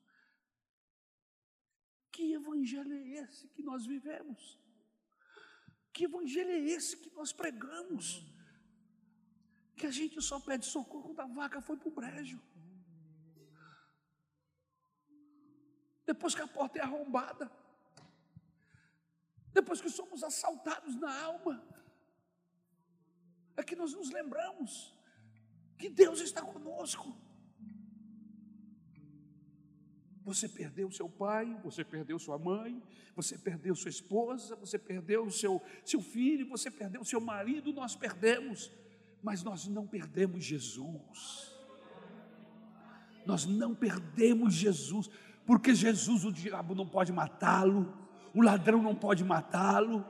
que 2.12 2.34
evangelho 2.34 2.92
é 2.92 3.08
esse 3.22 3.48
que 3.48 3.62
nós 3.62 3.86
vivemos? 3.86 4.60
Que 5.92 6.04
evangelho 6.04 6.50
é 6.50 6.58
esse 6.58 6.96
que 6.96 7.10
nós 7.14 7.32
pregamos? 7.32 8.24
Que 9.76 9.86
a 9.86 9.90
gente 9.90 10.20
só 10.20 10.38
pede 10.38 10.66
socorro 10.66 11.14
quando 11.14 11.20
a 11.20 11.26
vaca 11.26 11.60
foi 11.60 11.76
para 11.76 11.88
o 11.88 11.92
brejo. 11.92 12.40
Depois 16.04 16.34
que 16.34 16.42
a 16.42 16.46
porta 16.46 16.78
é 16.78 16.82
arrombada. 16.82 17.50
Depois 19.52 19.80
que 19.80 19.88
somos 19.88 20.22
assaltados 20.22 20.94
na 20.96 21.12
alma. 21.22 21.66
É 23.56 23.62
que 23.62 23.76
nós 23.76 23.92
nos 23.94 24.10
lembramos 24.10 24.94
que 25.78 25.88
Deus 25.88 26.20
está 26.20 26.42
conosco. 26.42 27.16
Você 30.24 30.48
perdeu 30.48 30.90
seu 30.90 31.08
pai, 31.08 31.56
você 31.64 31.84
perdeu 31.84 32.18
sua 32.18 32.38
mãe, 32.38 32.80
você 33.14 33.36
perdeu 33.36 33.74
sua 33.74 33.88
esposa, 33.88 34.54
você 34.56 34.78
perdeu 34.78 35.28
seu, 35.30 35.60
seu 35.84 36.00
filho, 36.00 36.48
você 36.48 36.70
perdeu 36.70 37.04
seu 37.04 37.20
marido, 37.20 37.72
nós 37.72 37.96
perdemos, 37.96 38.70
mas 39.22 39.42
nós 39.42 39.66
não 39.66 39.86
perdemos 39.86 40.44
Jesus. 40.44 41.52
Nós 43.26 43.46
não 43.46 43.74
perdemos 43.74 44.54
Jesus, 44.54 45.10
porque 45.44 45.74
Jesus, 45.74 46.24
o 46.24 46.32
diabo 46.32 46.74
não 46.74 46.86
pode 46.86 47.12
matá-lo, 47.12 47.92
o 48.32 48.42
ladrão 48.42 48.80
não 48.80 48.94
pode 48.94 49.24
matá-lo, 49.24 50.04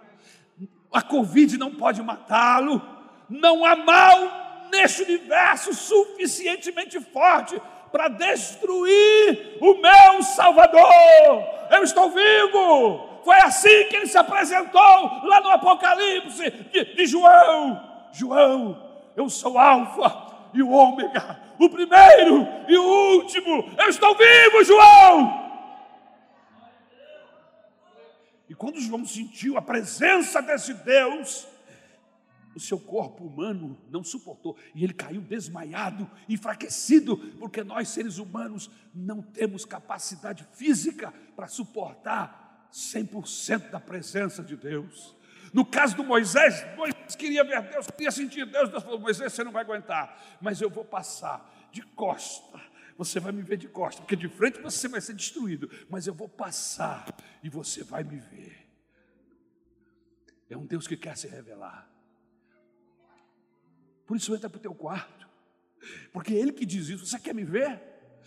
a 0.92 1.00
Covid 1.00 1.56
não 1.56 1.74
pode 1.74 2.02
matá-lo, 2.02 2.82
não 3.30 3.64
há 3.64 3.74
mal 3.76 4.68
neste 4.70 5.02
universo 5.02 5.72
suficientemente 5.72 7.00
forte 7.00 7.60
para 7.92 8.08
destruir 8.08 9.58
o 9.60 9.74
meu 9.74 10.22
Salvador. 10.22 11.44
Eu 11.70 11.84
estou 11.84 12.10
vivo. 12.10 13.20
Foi 13.22 13.36
assim 13.36 13.84
que 13.88 13.96
ele 13.96 14.06
se 14.06 14.18
apresentou 14.18 14.80
lá 15.24 15.40
no 15.42 15.50
Apocalipse 15.50 16.50
de, 16.50 16.96
de 16.96 17.06
João. 17.06 18.08
João, 18.12 18.82
eu 19.14 19.28
sou 19.28 19.58
Alfa 19.58 20.32
e 20.52 20.62
o 20.62 20.70
Ômega, 20.70 21.38
o 21.58 21.68
primeiro 21.68 22.48
e 22.66 22.76
o 22.76 23.16
último. 23.16 23.70
Eu 23.78 23.88
estou 23.88 24.16
vivo, 24.16 24.64
João. 24.64 25.42
E 28.48 28.54
quando 28.54 28.80
João 28.80 29.04
sentiu 29.04 29.56
a 29.56 29.62
presença 29.62 30.42
desse 30.42 30.74
Deus, 30.74 31.46
o 32.54 32.60
seu 32.60 32.78
corpo 32.78 33.24
humano 33.24 33.78
não 33.90 34.04
suportou 34.04 34.56
e 34.74 34.84
ele 34.84 34.92
caiu 34.92 35.20
desmaiado, 35.20 36.10
enfraquecido, 36.28 37.16
porque 37.38 37.62
nós 37.62 37.88
seres 37.88 38.18
humanos 38.18 38.70
não 38.94 39.22
temos 39.22 39.64
capacidade 39.64 40.46
física 40.52 41.12
para 41.34 41.48
suportar 41.48 42.68
100% 42.72 43.70
da 43.70 43.80
presença 43.80 44.42
de 44.42 44.56
Deus. 44.56 45.16
No 45.52 45.66
caso 45.66 45.96
do 45.96 46.04
Moisés, 46.04 46.64
Moisés 46.76 47.14
queria 47.14 47.44
ver 47.44 47.62
Deus, 47.70 47.86
queria 47.88 48.10
sentir 48.10 48.46
Deus. 48.46 48.70
Deus 48.70 48.82
falou: 48.82 48.98
Moisés, 48.98 49.32
você 49.32 49.44
não 49.44 49.52
vai 49.52 49.62
aguentar, 49.62 50.38
mas 50.40 50.60
eu 50.60 50.70
vou 50.70 50.84
passar 50.84 51.68
de 51.70 51.82
costa. 51.82 52.60
Você 52.96 53.20
vai 53.20 53.32
me 53.32 53.42
ver 53.42 53.56
de 53.56 53.68
costa, 53.68 54.00
porque 54.00 54.16
de 54.16 54.28
frente 54.28 54.60
você 54.60 54.88
vai 54.88 55.00
ser 55.00 55.14
destruído, 55.14 55.70
mas 55.90 56.06
eu 56.06 56.14
vou 56.14 56.28
passar 56.28 57.06
e 57.42 57.48
você 57.48 57.82
vai 57.82 58.02
me 58.04 58.18
ver. 58.18 58.68
É 60.48 60.56
um 60.56 60.66
Deus 60.66 60.86
que 60.86 60.96
quer 60.96 61.16
se 61.16 61.26
revelar. 61.26 61.91
Por 64.12 64.18
isso 64.18 64.34
entra 64.34 64.50
para 64.50 64.58
o 64.58 64.60
teu 64.60 64.74
quarto. 64.74 65.26
Porque 66.12 66.34
ele 66.34 66.52
que 66.52 66.66
diz 66.66 66.90
isso, 66.90 67.06
você 67.06 67.18
quer 67.18 67.34
me 67.34 67.44
ver? 67.44 67.80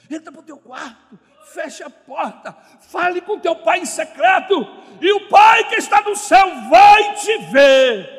Entra 0.09 0.31
para 0.31 0.41
o 0.41 0.43
teu 0.43 0.57
quarto, 0.57 1.19
fecha 1.53 1.85
a 1.85 1.91
porta, 1.91 2.53
fale 2.89 3.21
com 3.21 3.39
teu 3.39 3.55
pai 3.57 3.81
em 3.81 3.85
secreto, 3.85 4.65
e 4.99 5.13
o 5.13 5.29
pai 5.29 5.69
que 5.69 5.75
está 5.75 6.01
no 6.01 6.15
céu 6.15 6.49
vai 6.71 7.13
te 7.13 7.37
ver. 7.51 8.09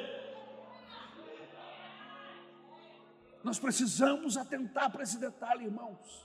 Nós 3.42 3.58
precisamos 3.58 4.36
atentar 4.36 4.88
para 4.88 5.02
esse 5.02 5.18
detalhe, 5.18 5.64
irmãos. 5.64 6.24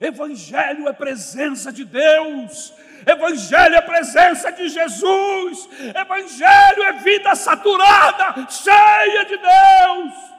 Evangelho 0.00 0.88
é 0.88 0.92
presença 0.92 1.72
de 1.72 1.84
Deus, 1.84 2.74
Evangelho 3.06 3.76
é 3.76 3.80
presença 3.80 4.50
de 4.50 4.68
Jesus, 4.68 5.68
Evangelho 5.94 6.82
é 6.82 6.92
vida 6.94 7.32
saturada, 7.36 8.50
cheia 8.50 9.24
de 9.24 9.36
Deus 9.36 10.34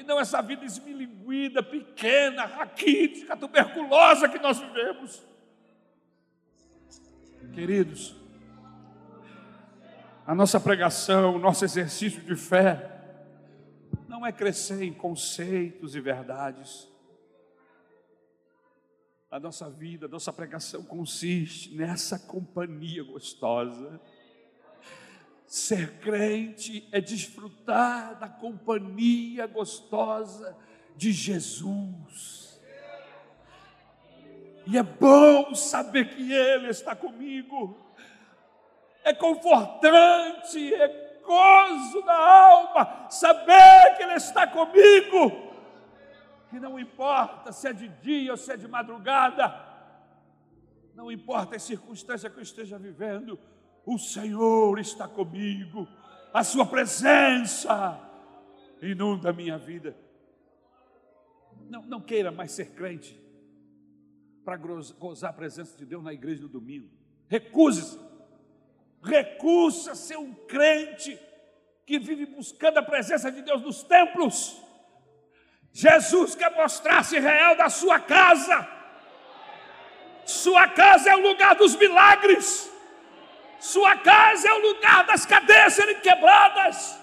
e 0.00 0.02
não 0.02 0.18
essa 0.18 0.40
vida 0.40 0.64
esmilinguida, 0.64 1.62
pequena, 1.62 2.46
raquítica, 2.46 3.36
tuberculosa 3.36 4.28
que 4.28 4.38
nós 4.38 4.58
vivemos. 4.58 5.22
Queridos, 7.52 8.16
a 10.26 10.34
nossa 10.34 10.58
pregação, 10.58 11.36
o 11.36 11.38
nosso 11.38 11.64
exercício 11.64 12.22
de 12.22 12.34
fé, 12.34 12.98
não 14.08 14.26
é 14.26 14.32
crescer 14.32 14.82
em 14.82 14.92
conceitos 14.92 15.94
e 15.94 16.00
verdades. 16.00 16.88
A 19.30 19.38
nossa 19.38 19.68
vida, 19.68 20.06
a 20.06 20.08
nossa 20.08 20.32
pregação 20.32 20.82
consiste 20.82 21.74
nessa 21.74 22.18
companhia 22.18 23.04
gostosa 23.04 24.00
Ser 25.50 25.98
crente 25.98 26.88
é 26.92 27.00
desfrutar 27.00 28.16
da 28.20 28.28
companhia 28.28 29.48
gostosa 29.48 30.56
de 30.94 31.10
Jesus. 31.10 32.62
E 34.64 34.78
é 34.78 34.82
bom 34.84 35.52
saber 35.56 36.14
que 36.14 36.32
Ele 36.32 36.68
está 36.68 36.94
comigo. 36.94 37.76
É 39.02 39.12
confortante, 39.12 40.72
é 40.72 41.20
gozo 41.24 42.00
da 42.02 42.16
alma 42.16 43.08
saber 43.10 43.96
que 43.96 44.04
Ele 44.04 44.14
está 44.14 44.46
comigo. 44.46 45.50
Que 46.48 46.60
não 46.60 46.78
importa 46.78 47.50
se 47.50 47.66
é 47.66 47.72
de 47.72 47.88
dia 47.88 48.30
ou 48.30 48.36
se 48.36 48.52
é 48.52 48.56
de 48.56 48.68
madrugada, 48.68 49.52
não 50.94 51.10
importa 51.10 51.56
a 51.56 51.58
circunstância 51.58 52.30
que 52.30 52.38
eu 52.38 52.42
esteja 52.44 52.78
vivendo, 52.78 53.36
o 53.84 53.98
Senhor 53.98 54.78
está 54.78 55.08
comigo, 55.08 55.88
a 56.32 56.44
Sua 56.44 56.66
presença 56.66 57.98
inunda 58.82 59.30
a 59.30 59.32
minha 59.32 59.58
vida. 59.58 59.96
Não, 61.68 61.82
não 61.82 62.00
queira 62.00 62.30
mais 62.30 62.52
ser 62.52 62.70
crente 62.72 63.20
para 64.44 64.56
gozar 64.56 65.30
a 65.30 65.34
presença 65.34 65.76
de 65.76 65.84
Deus 65.84 66.02
na 66.02 66.12
igreja 66.12 66.42
no 66.42 66.48
domingo. 66.48 66.90
Recuse-se. 67.28 67.98
Recusa 69.02 69.94
ser 69.94 70.18
um 70.18 70.34
crente 70.34 71.18
que 71.86 71.98
vive 71.98 72.26
buscando 72.26 72.78
a 72.78 72.82
presença 72.82 73.32
de 73.32 73.42
Deus 73.42 73.62
nos 73.62 73.82
templos. 73.82 74.60
Jesus 75.72 76.34
quer 76.34 76.54
mostrar-se 76.54 77.18
real 77.18 77.56
da 77.56 77.68
sua 77.68 77.98
casa. 77.98 78.68
Sua 80.24 80.68
casa 80.68 81.10
é 81.10 81.16
o 81.16 81.22
lugar 81.22 81.54
dos 81.54 81.76
milagres. 81.76 82.70
Sua 83.60 83.94
casa 83.96 84.48
é 84.48 84.52
o 84.52 84.58
lugar 84.58 85.04
das 85.04 85.26
cadeias 85.26 85.74
serem 85.74 86.00
quebradas. 86.00 86.98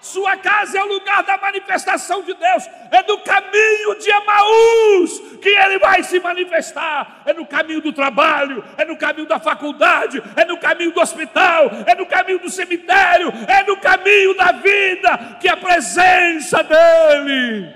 Sua 0.00 0.36
casa 0.36 0.78
é 0.78 0.82
o 0.82 0.88
lugar 0.88 1.22
da 1.22 1.38
manifestação 1.38 2.22
de 2.22 2.34
Deus. 2.34 2.68
É 2.90 3.02
no 3.06 3.18
caminho 3.18 3.98
de 4.00 4.10
Emaús 4.10 5.38
que 5.40 5.48
ele 5.48 5.78
vai 5.78 6.02
se 6.02 6.18
manifestar. 6.18 7.22
É 7.24 7.32
no 7.32 7.46
caminho 7.46 7.80
do 7.80 7.92
trabalho, 7.92 8.64
é 8.76 8.84
no 8.84 8.96
caminho 8.96 9.28
da 9.28 9.38
faculdade, 9.38 10.20
é 10.34 10.44
no 10.44 10.58
caminho 10.58 10.92
do 10.92 11.00
hospital, 11.00 11.70
é 11.86 11.94
no 11.94 12.04
caminho 12.04 12.40
do 12.40 12.50
cemitério, 12.50 13.32
é 13.46 13.62
no 13.62 13.76
caminho 13.76 14.36
da 14.36 14.50
vida 14.50 15.36
que 15.40 15.48
a 15.48 15.56
presença 15.56 16.64
dele 16.64 17.72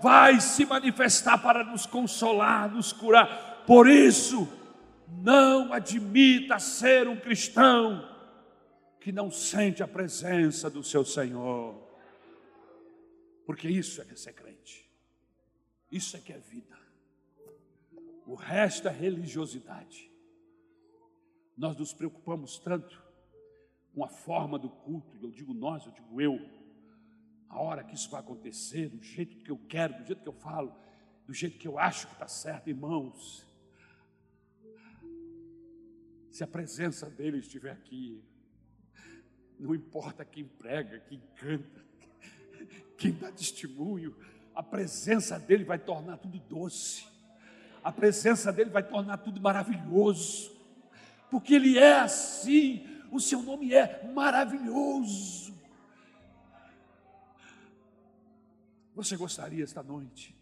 vai 0.00 0.40
se 0.40 0.66
manifestar 0.66 1.38
para 1.38 1.62
nos 1.62 1.86
consolar, 1.86 2.68
nos 2.68 2.92
curar. 2.92 3.62
Por 3.64 3.88
isso, 3.88 4.48
não 5.10 5.72
admita 5.72 6.58
ser 6.58 7.08
um 7.08 7.18
cristão 7.18 8.08
que 9.00 9.10
não 9.10 9.30
sente 9.30 9.82
a 9.82 9.88
presença 9.88 10.68
do 10.68 10.82
seu 10.82 11.04
Senhor. 11.04 11.74
Porque 13.46 13.68
isso 13.68 14.00
é 14.00 14.04
que 14.04 14.12
é 14.12 14.16
ser 14.16 14.32
crente. 14.32 14.88
Isso 15.90 16.16
é 16.16 16.20
que 16.20 16.32
é 16.32 16.38
vida. 16.38 16.78
O 18.26 18.34
resto 18.34 18.86
é 18.86 18.90
religiosidade. 18.92 20.10
Nós 21.56 21.76
nos 21.76 21.92
preocupamos 21.92 22.58
tanto 22.58 23.02
com 23.94 24.04
a 24.04 24.08
forma 24.08 24.58
do 24.58 24.70
culto, 24.70 25.18
eu 25.20 25.30
digo 25.30 25.52
nós, 25.52 25.84
eu 25.84 25.92
digo 25.92 26.20
eu, 26.20 26.38
a 27.48 27.60
hora 27.60 27.82
que 27.82 27.94
isso 27.94 28.08
vai 28.08 28.20
acontecer, 28.20 28.88
do 28.88 29.02
jeito 29.02 29.36
que 29.38 29.50
eu 29.50 29.58
quero, 29.68 29.94
do 29.94 30.06
jeito 30.06 30.22
que 30.22 30.28
eu 30.28 30.32
falo, 30.32 30.72
do 31.26 31.34
jeito 31.34 31.58
que 31.58 31.66
eu 31.66 31.78
acho 31.78 32.06
que 32.06 32.12
está 32.12 32.28
certo, 32.28 32.68
irmãos. 32.68 33.44
Se 36.30 36.44
a 36.44 36.46
presença 36.46 37.10
dele 37.10 37.38
estiver 37.38 37.72
aqui, 37.72 38.22
não 39.58 39.74
importa 39.74 40.24
quem 40.24 40.44
prega, 40.44 41.00
quem 41.00 41.20
canta, 41.36 41.84
quem 42.96 43.12
dá 43.12 43.32
testemunho, 43.32 44.16
a 44.54 44.62
presença 44.62 45.38
dele 45.38 45.64
vai 45.64 45.78
tornar 45.78 46.18
tudo 46.18 46.38
doce, 46.38 47.06
a 47.82 47.90
presença 47.90 48.52
dele 48.52 48.70
vai 48.70 48.82
tornar 48.82 49.18
tudo 49.18 49.40
maravilhoso, 49.40 50.56
porque 51.30 51.54
ele 51.54 51.78
é 51.78 52.00
assim, 52.00 52.86
o 53.10 53.18
seu 53.18 53.42
nome 53.42 53.74
é 53.74 54.06
maravilhoso. 54.12 55.54
Você 58.94 59.16
gostaria 59.16 59.64
esta 59.64 59.82
noite 59.82 60.36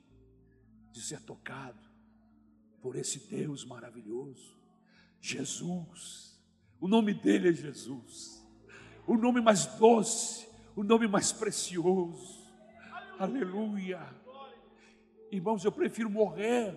de 0.90 1.00
ser 1.00 1.20
tocado 1.20 1.80
por 2.80 2.96
esse 2.96 3.20
Deus 3.28 3.64
maravilhoso? 3.64 4.58
Jesus. 5.20 6.38
O 6.80 6.88
nome 6.88 7.12
dele 7.14 7.48
é 7.50 7.52
Jesus. 7.52 8.46
O 9.06 9.16
nome 9.16 9.40
mais 9.40 9.66
doce, 9.66 10.46
o 10.76 10.84
nome 10.84 11.08
mais 11.08 11.32
precioso. 11.32 12.46
Aleluia. 13.18 14.00
Irmãos, 15.30 15.64
eu 15.64 15.72
prefiro 15.72 16.08
morrer 16.08 16.74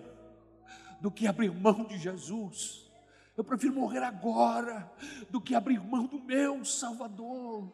do 1.00 1.10
que 1.10 1.26
abrir 1.26 1.52
mão 1.52 1.84
de 1.84 1.98
Jesus. 1.98 2.90
Eu 3.36 3.44
prefiro 3.44 3.74
morrer 3.74 4.02
agora 4.02 4.90
do 5.30 5.40
que 5.40 5.54
abrir 5.54 5.80
mão 5.80 6.06
do 6.06 6.20
meu 6.20 6.64
Salvador. 6.64 7.72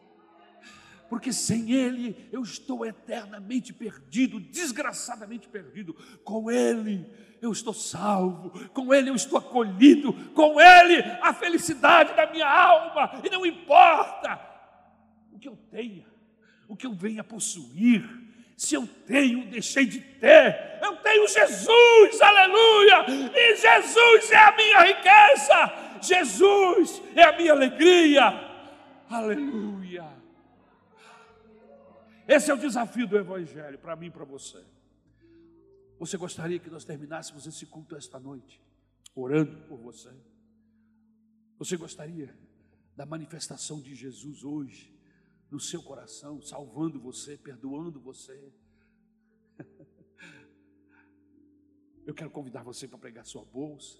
Porque 1.09 1.33
sem 1.33 1.71
Ele 1.71 2.29
eu 2.31 2.43
estou 2.43 2.85
eternamente 2.85 3.73
perdido, 3.73 4.39
desgraçadamente 4.39 5.49
perdido. 5.49 5.93
Com 6.23 6.51
Ele 6.51 7.09
eu 7.41 7.51
estou 7.51 7.73
salvo, 7.73 8.69
com 8.69 8.93
Ele 8.93 9.09
eu 9.09 9.15
estou 9.15 9.37
acolhido, 9.37 10.13
com 10.33 10.59
Ele 10.59 11.01
a 11.21 11.33
felicidade 11.33 12.13
da 12.13 12.29
minha 12.29 12.49
alma, 12.49 13.21
e 13.23 13.29
não 13.29 13.45
importa 13.45 14.39
o 15.31 15.39
que 15.39 15.47
eu 15.47 15.57
tenha, 15.71 16.05
o 16.67 16.75
que 16.75 16.85
eu 16.85 16.93
venha 16.93 17.23
possuir, 17.23 18.07
se 18.57 18.75
eu 18.75 18.85
tenho, 19.07 19.45
deixei 19.49 19.85
de 19.85 20.01
ter, 20.01 20.79
eu 20.81 20.97
tenho 20.97 21.27
Jesus, 21.27 22.21
aleluia, 22.21 23.05
e 23.33 23.55
Jesus 23.55 24.31
é 24.31 24.37
a 24.37 24.55
minha 24.55 24.79
riqueza, 24.81 25.73
Jesus 26.01 27.01
é 27.15 27.23
a 27.23 27.37
minha 27.37 27.53
alegria, 27.53 28.23
aleluia. 29.09 30.19
Esse 32.27 32.51
é 32.51 32.53
o 32.53 32.57
desafio 32.57 33.07
do 33.07 33.17
Evangelho 33.17 33.79
para 33.79 33.95
mim 33.95 34.07
e 34.07 34.11
para 34.11 34.23
você. 34.23 34.63
Você 35.99 36.15
gostaria 36.15 36.57
que 36.57 36.69
nós 36.69 36.85
terminássemos 36.85 37.45
esse 37.45 37.65
culto 37.65 37.93
esta 37.93 38.17
noite, 38.17 38.61
orando 39.13 39.67
por 39.67 39.77
você? 39.77 40.09
Você 41.57 41.75
gostaria 41.75 42.33
da 42.95 43.05
manifestação 43.05 43.81
de 43.81 43.93
Jesus 43.93 44.45
hoje 44.45 44.97
no 45.51 45.59
seu 45.59 45.83
coração, 45.83 46.41
salvando 46.41 47.01
você, 47.01 47.37
perdoando 47.37 47.99
você? 47.99 48.53
Eu 52.07 52.13
quero 52.13 52.31
convidar 52.31 52.63
você 52.63 52.87
para 52.87 52.97
pegar 52.97 53.25
sua 53.25 53.43
bolsa, 53.43 53.99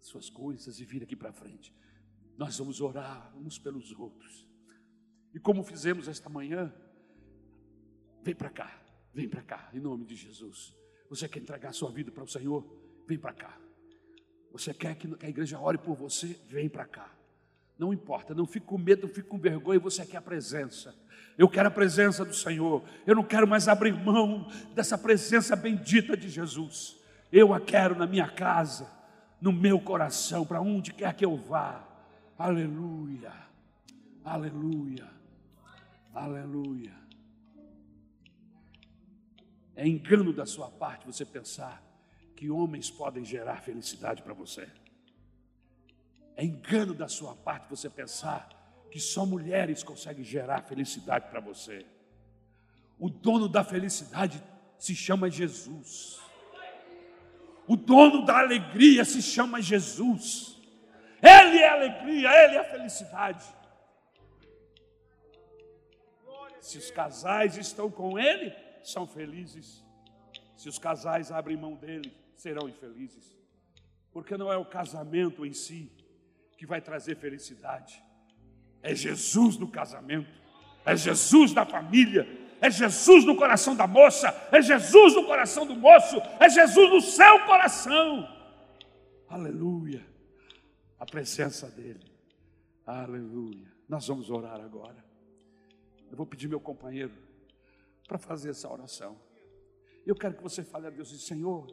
suas 0.00 0.30
coisas 0.30 0.78
e 0.78 0.84
vir 0.84 1.02
aqui 1.02 1.16
para 1.16 1.32
frente. 1.32 1.74
Nós 2.38 2.56
vamos 2.56 2.80
orar 2.80 3.36
uns 3.36 3.58
pelos 3.58 3.90
outros. 3.90 4.46
E 5.34 5.40
como 5.40 5.64
fizemos 5.64 6.06
esta 6.06 6.28
manhã, 6.28 6.72
vem 8.22 8.34
para 8.34 8.48
cá, 8.48 8.80
vem 9.12 9.28
para 9.28 9.42
cá, 9.42 9.70
em 9.74 9.80
nome 9.80 10.06
de 10.06 10.14
Jesus. 10.14 10.80
Você 11.12 11.28
quer 11.28 11.40
entregar 11.40 11.74
sua 11.74 11.90
vida 11.90 12.10
para 12.10 12.24
o 12.24 12.26
Senhor? 12.26 12.64
Vem 13.06 13.18
para 13.18 13.34
cá. 13.34 13.54
Você 14.50 14.72
quer 14.72 14.94
que 14.94 15.14
a 15.22 15.28
igreja 15.28 15.60
ore 15.60 15.76
por 15.76 15.94
você? 15.94 16.40
Vem 16.48 16.70
para 16.70 16.86
cá. 16.86 17.06
Não 17.78 17.92
importa, 17.92 18.34
não 18.34 18.46
fique 18.46 18.64
com 18.64 18.78
medo, 18.78 19.06
não 19.06 19.12
fique 19.12 19.28
com 19.28 19.38
vergonha, 19.38 19.78
você 19.78 20.06
quer 20.06 20.16
a 20.16 20.22
presença. 20.22 20.94
Eu 21.36 21.50
quero 21.50 21.68
a 21.68 21.70
presença 21.70 22.24
do 22.24 22.32
Senhor. 22.32 22.82
Eu 23.06 23.14
não 23.14 23.22
quero 23.22 23.46
mais 23.46 23.68
abrir 23.68 23.92
mão 23.92 24.50
dessa 24.74 24.96
presença 24.96 25.54
bendita 25.54 26.16
de 26.16 26.30
Jesus. 26.30 26.96
Eu 27.30 27.52
a 27.52 27.60
quero 27.60 27.94
na 27.94 28.06
minha 28.06 28.28
casa, 28.30 28.90
no 29.38 29.52
meu 29.52 29.78
coração, 29.78 30.46
para 30.46 30.62
onde 30.62 30.94
quer 30.94 31.12
que 31.12 31.26
eu 31.26 31.36
vá. 31.36 31.86
Aleluia. 32.38 33.34
Aleluia. 34.24 35.06
Aleluia. 36.14 37.01
É 39.74 39.86
engano 39.86 40.32
da 40.32 40.44
sua 40.44 40.70
parte 40.70 41.06
você 41.06 41.24
pensar 41.24 41.82
que 42.36 42.50
homens 42.50 42.90
podem 42.90 43.24
gerar 43.24 43.62
felicidade 43.62 44.22
para 44.22 44.34
você. 44.34 44.68
É 46.36 46.44
engano 46.44 46.94
da 46.94 47.08
sua 47.08 47.34
parte 47.34 47.68
você 47.68 47.88
pensar 47.88 48.48
que 48.90 49.00
só 49.00 49.24
mulheres 49.24 49.82
conseguem 49.82 50.24
gerar 50.24 50.62
felicidade 50.62 51.28
para 51.30 51.40
você. 51.40 51.86
O 52.98 53.08
dono 53.08 53.48
da 53.48 53.64
felicidade 53.64 54.42
se 54.78 54.94
chama 54.94 55.30
Jesus. 55.30 56.20
O 57.66 57.76
dono 57.76 58.24
da 58.24 58.38
alegria 58.38 59.04
se 59.04 59.22
chama 59.22 59.62
Jesus. 59.62 60.60
Ele 61.22 61.58
é 61.58 61.68
alegria, 61.68 62.30
ele 62.44 62.56
é 62.56 62.64
felicidade. 62.64 63.44
Se 66.60 66.78
os 66.78 66.90
casais 66.90 67.56
estão 67.56 67.90
com 67.90 68.18
ele, 68.18 68.54
são 68.84 69.06
felizes. 69.06 69.84
Se 70.56 70.68
os 70.68 70.78
casais 70.78 71.32
abrem 71.32 71.56
mão 71.56 71.74
dele, 71.74 72.12
serão 72.36 72.68
infelizes. 72.68 73.36
Porque 74.12 74.36
não 74.36 74.52
é 74.52 74.56
o 74.56 74.64
casamento 74.64 75.44
em 75.46 75.52
si 75.52 75.90
que 76.56 76.66
vai 76.66 76.80
trazer 76.80 77.16
felicidade. 77.16 78.02
É 78.82 78.94
Jesus 78.94 79.56
no 79.56 79.68
casamento, 79.68 80.30
é 80.84 80.96
Jesus 80.96 81.52
na 81.52 81.64
família, 81.64 82.26
é 82.60 82.70
Jesus 82.70 83.24
no 83.24 83.36
coração 83.36 83.74
da 83.74 83.86
moça, 83.86 84.28
é 84.52 84.60
Jesus 84.60 85.14
no 85.14 85.24
coração 85.24 85.66
do 85.66 85.74
moço, 85.74 86.16
é 86.38 86.48
Jesus 86.48 86.90
no 86.90 87.00
seu 87.00 87.44
coração. 87.46 88.28
Aleluia. 89.28 90.06
A 90.98 91.06
presença 91.06 91.68
dele. 91.68 92.12
Aleluia. 92.86 93.72
Nós 93.88 94.06
vamos 94.06 94.30
orar 94.30 94.60
agora. 94.60 95.04
Eu 96.10 96.16
vou 96.16 96.26
pedir 96.26 96.48
meu 96.48 96.60
companheiro 96.60 97.12
para 98.12 98.18
fazer 98.18 98.50
essa 98.50 98.70
oração. 98.70 99.16
Eu 100.04 100.14
quero 100.14 100.34
que 100.34 100.42
você 100.42 100.62
fale 100.62 100.86
a 100.86 100.90
Deus, 100.90 101.08
Senhor, 101.26 101.66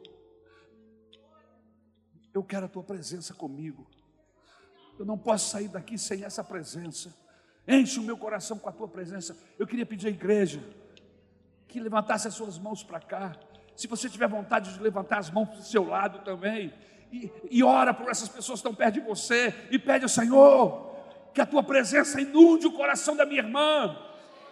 eu 2.32 2.42
quero 2.42 2.64
a 2.64 2.68
tua 2.68 2.82
presença 2.82 3.34
comigo. 3.34 3.86
Eu 4.98 5.04
não 5.04 5.18
posso 5.18 5.50
sair 5.50 5.68
daqui 5.68 5.98
sem 5.98 6.24
essa 6.24 6.42
presença. 6.42 7.14
Enche 7.68 8.00
o 8.00 8.02
meu 8.02 8.16
coração 8.16 8.58
com 8.58 8.70
a 8.70 8.72
tua 8.72 8.88
presença. 8.88 9.36
Eu 9.58 9.66
queria 9.66 9.84
pedir 9.84 10.06
à 10.06 10.10
igreja 10.10 10.64
que 11.68 11.78
levantasse 11.78 12.26
as 12.26 12.32
suas 12.32 12.58
mãos 12.58 12.82
para 12.82 13.00
cá. 13.00 13.38
Se 13.76 13.86
você 13.86 14.08
tiver 14.08 14.26
vontade 14.26 14.72
de 14.72 14.80
levantar 14.80 15.18
as 15.18 15.28
mãos 15.28 15.50
para 15.50 15.58
o 15.58 15.62
seu 15.62 15.84
lado 15.84 16.24
também, 16.24 16.72
e, 17.12 17.30
e 17.50 17.62
ora 17.62 17.92
por 17.92 18.08
essas 18.08 18.30
pessoas 18.30 18.62
que 18.62 18.66
estão 18.66 18.74
perto 18.74 18.94
de 18.94 19.00
você, 19.00 19.68
e 19.70 19.78
pede 19.78 20.04
ao 20.04 20.08
Senhor 20.08 20.88
que 21.34 21.40
a 21.42 21.46
tua 21.46 21.62
presença 21.62 22.18
inunde 22.18 22.66
o 22.66 22.72
coração 22.72 23.14
da 23.14 23.26
minha 23.26 23.42
irmã, 23.42 24.09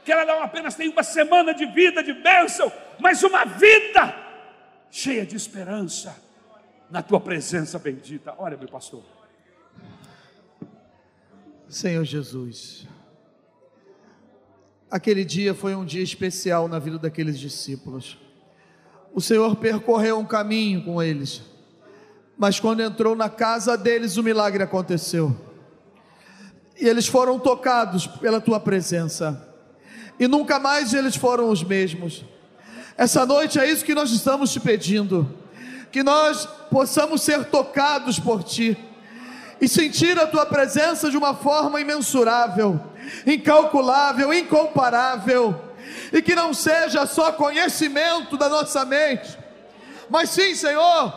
que 0.08 0.12
ela 0.12 0.24
não 0.24 0.42
apenas 0.42 0.74
tenha 0.74 0.90
uma 0.90 1.02
semana 1.02 1.52
de 1.52 1.66
vida, 1.66 2.02
de 2.02 2.14
bênção, 2.14 2.72
mas 2.98 3.22
uma 3.22 3.44
vida 3.44 4.16
cheia 4.90 5.26
de 5.26 5.36
esperança 5.36 6.16
na 6.90 7.02
tua 7.02 7.20
presença 7.20 7.78
bendita. 7.78 8.34
Olha, 8.38 8.56
meu 8.56 8.68
pastor. 8.68 9.02
Senhor 11.68 12.02
Jesus, 12.04 12.88
aquele 14.90 15.26
dia 15.26 15.54
foi 15.54 15.74
um 15.74 15.84
dia 15.84 16.02
especial 16.02 16.68
na 16.68 16.78
vida 16.78 16.98
daqueles 16.98 17.38
discípulos. 17.38 18.16
O 19.12 19.20
Senhor 19.20 19.56
percorreu 19.56 20.18
um 20.18 20.24
caminho 20.24 20.86
com 20.86 21.02
eles, 21.02 21.42
mas 22.34 22.58
quando 22.58 22.80
entrou 22.80 23.14
na 23.14 23.28
casa 23.28 23.76
deles, 23.76 24.16
o 24.16 24.22
milagre 24.22 24.62
aconteceu. 24.62 25.38
E 26.80 26.88
eles 26.88 27.06
foram 27.06 27.38
tocados 27.38 28.06
pela 28.06 28.40
tua 28.40 28.58
presença, 28.58 29.47
e 30.18 30.26
nunca 30.26 30.58
mais 30.58 30.92
eles 30.92 31.16
foram 31.16 31.48
os 31.48 31.62
mesmos. 31.62 32.24
Essa 32.96 33.24
noite 33.24 33.58
é 33.58 33.70
isso 33.70 33.84
que 33.84 33.94
nós 33.94 34.10
estamos 34.10 34.52
te 34.52 34.58
pedindo. 34.58 35.32
Que 35.92 36.02
nós 36.02 36.46
possamos 36.70 37.22
ser 37.22 37.44
tocados 37.44 38.18
por 38.18 38.42
Ti. 38.42 38.76
E 39.60 39.68
sentir 39.68 40.18
a 40.18 40.26
Tua 40.26 40.44
presença 40.44 41.10
de 41.10 41.16
uma 41.16 41.34
forma 41.34 41.80
imensurável, 41.80 42.80
incalculável, 43.26 44.32
incomparável, 44.34 45.68
e 46.12 46.20
que 46.20 46.34
não 46.34 46.52
seja 46.52 47.06
só 47.06 47.32
conhecimento 47.32 48.36
da 48.36 48.48
nossa 48.48 48.84
mente, 48.84 49.36
mas 50.08 50.30
sim, 50.30 50.54
Senhor, 50.54 51.12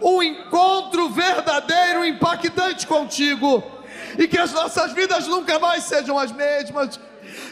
um 0.00 0.22
encontro 0.22 1.08
verdadeiro, 1.10 2.04
impactante 2.04 2.86
contigo, 2.86 3.62
e 4.18 4.26
que 4.26 4.38
as 4.38 4.52
nossas 4.52 4.92
vidas 4.92 5.26
nunca 5.26 5.58
mais 5.58 5.84
sejam 5.84 6.18
as 6.18 6.32
mesmas 6.32 6.98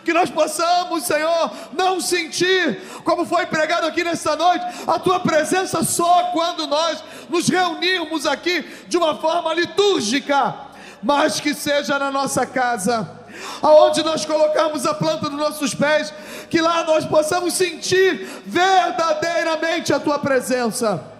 que 0.05 0.13
nós 0.13 0.31
possamos, 0.31 1.05
Senhor, 1.05 1.51
não 1.73 2.01
sentir, 2.01 2.81
como 3.05 3.25
foi 3.25 3.47
pregado 3.47 3.87
aqui 3.87 4.03
nesta 4.03 4.37
noite, 4.37 4.65
a 4.87 4.99
tua 4.99 5.21
presença 5.21 5.83
só 5.83 6.25
quando 6.33 6.67
nós 6.67 7.03
nos 7.29 7.49
reunirmos 7.49 8.27
aqui 8.27 8.63
de 8.89 8.97
uma 8.97 9.17
forma 9.17 9.53
litúrgica, 9.55 10.55
mas 11.03 11.41
que 11.41 11.55
seja 11.55 11.99
na 11.99 12.11
nossa 12.11 12.45
casa. 12.47 13.19
Aonde 13.63 14.03
nós 14.03 14.25
colocamos 14.25 14.85
a 14.87 14.95
planta 14.95 15.31
dos 15.31 15.39
nossos 15.39 15.75
pés, 15.75 16.13
que 16.51 16.61
lá 16.61 16.85
nós 16.85 17.05
possamos 17.05 17.55
sentir 17.55 18.29
verdadeiramente 18.45 19.93
a 19.93 20.01
tua 20.01 20.19
presença. 20.19 21.20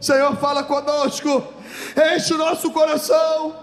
Senhor, 0.00 0.36
fala 0.36 0.62
conosco. 0.62 1.54
Enche 2.14 2.34
o 2.34 2.38
nosso 2.38 2.70
coração, 2.70 3.54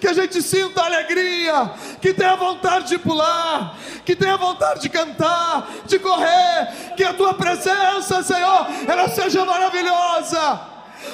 que 0.00 0.08
a 0.08 0.12
gente 0.12 0.42
sinta 0.42 0.82
alegria, 0.82 1.70
que 2.00 2.12
tenha 2.12 2.36
vontade 2.36 2.88
de 2.88 2.98
pular, 2.98 3.76
que 4.04 4.16
tenha 4.16 4.36
vontade 4.36 4.80
de 4.80 4.88
cantar, 4.88 5.68
de 5.86 5.98
correr, 5.98 6.94
que 6.96 7.04
a 7.04 7.14
tua 7.14 7.34
presença, 7.34 8.22
Senhor, 8.22 8.66
ela 8.86 9.08
seja 9.08 9.44
maravilhosa, 9.44 10.60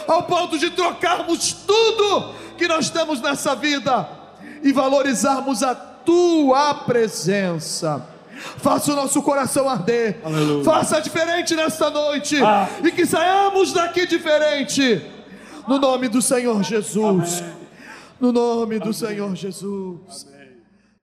ao 0.07 0.23
ponto 0.25 0.59
de 0.59 0.71
trocarmos 0.71 1.53
tudo 1.53 2.35
que 2.57 2.67
nós 2.67 2.91
temos 2.91 3.21
nessa 3.21 3.55
vida 3.55 4.09
e 4.63 4.73
valorizarmos 4.73 5.63
a 5.63 5.75
tua 5.75 6.75
presença. 6.75 8.18
Faça 8.59 8.93
o 8.93 8.97
nosso 8.97 9.23
coração 9.23 9.69
arder. 9.69 10.19
Aleluia. 10.25 10.65
Faça 10.65 11.01
diferente 11.01 11.55
nesta 11.55 11.91
noite. 11.91 12.41
Ah. 12.43 12.69
E 12.83 12.91
que 12.91 13.05
saiamos 13.07 13.73
daqui 13.73 14.07
diferente 14.07 15.03
no 15.67 15.79
nome 15.79 16.09
do 16.09 16.23
Senhor 16.23 16.63
Jesus. 16.63 17.41
Amém. 17.41 17.53
No 18.21 18.33
nome 18.33 18.79
do 18.79 18.85
Amém. 18.85 18.93
Senhor 18.93 19.35
Jesus. 19.37 20.27
Amém. 20.27 20.38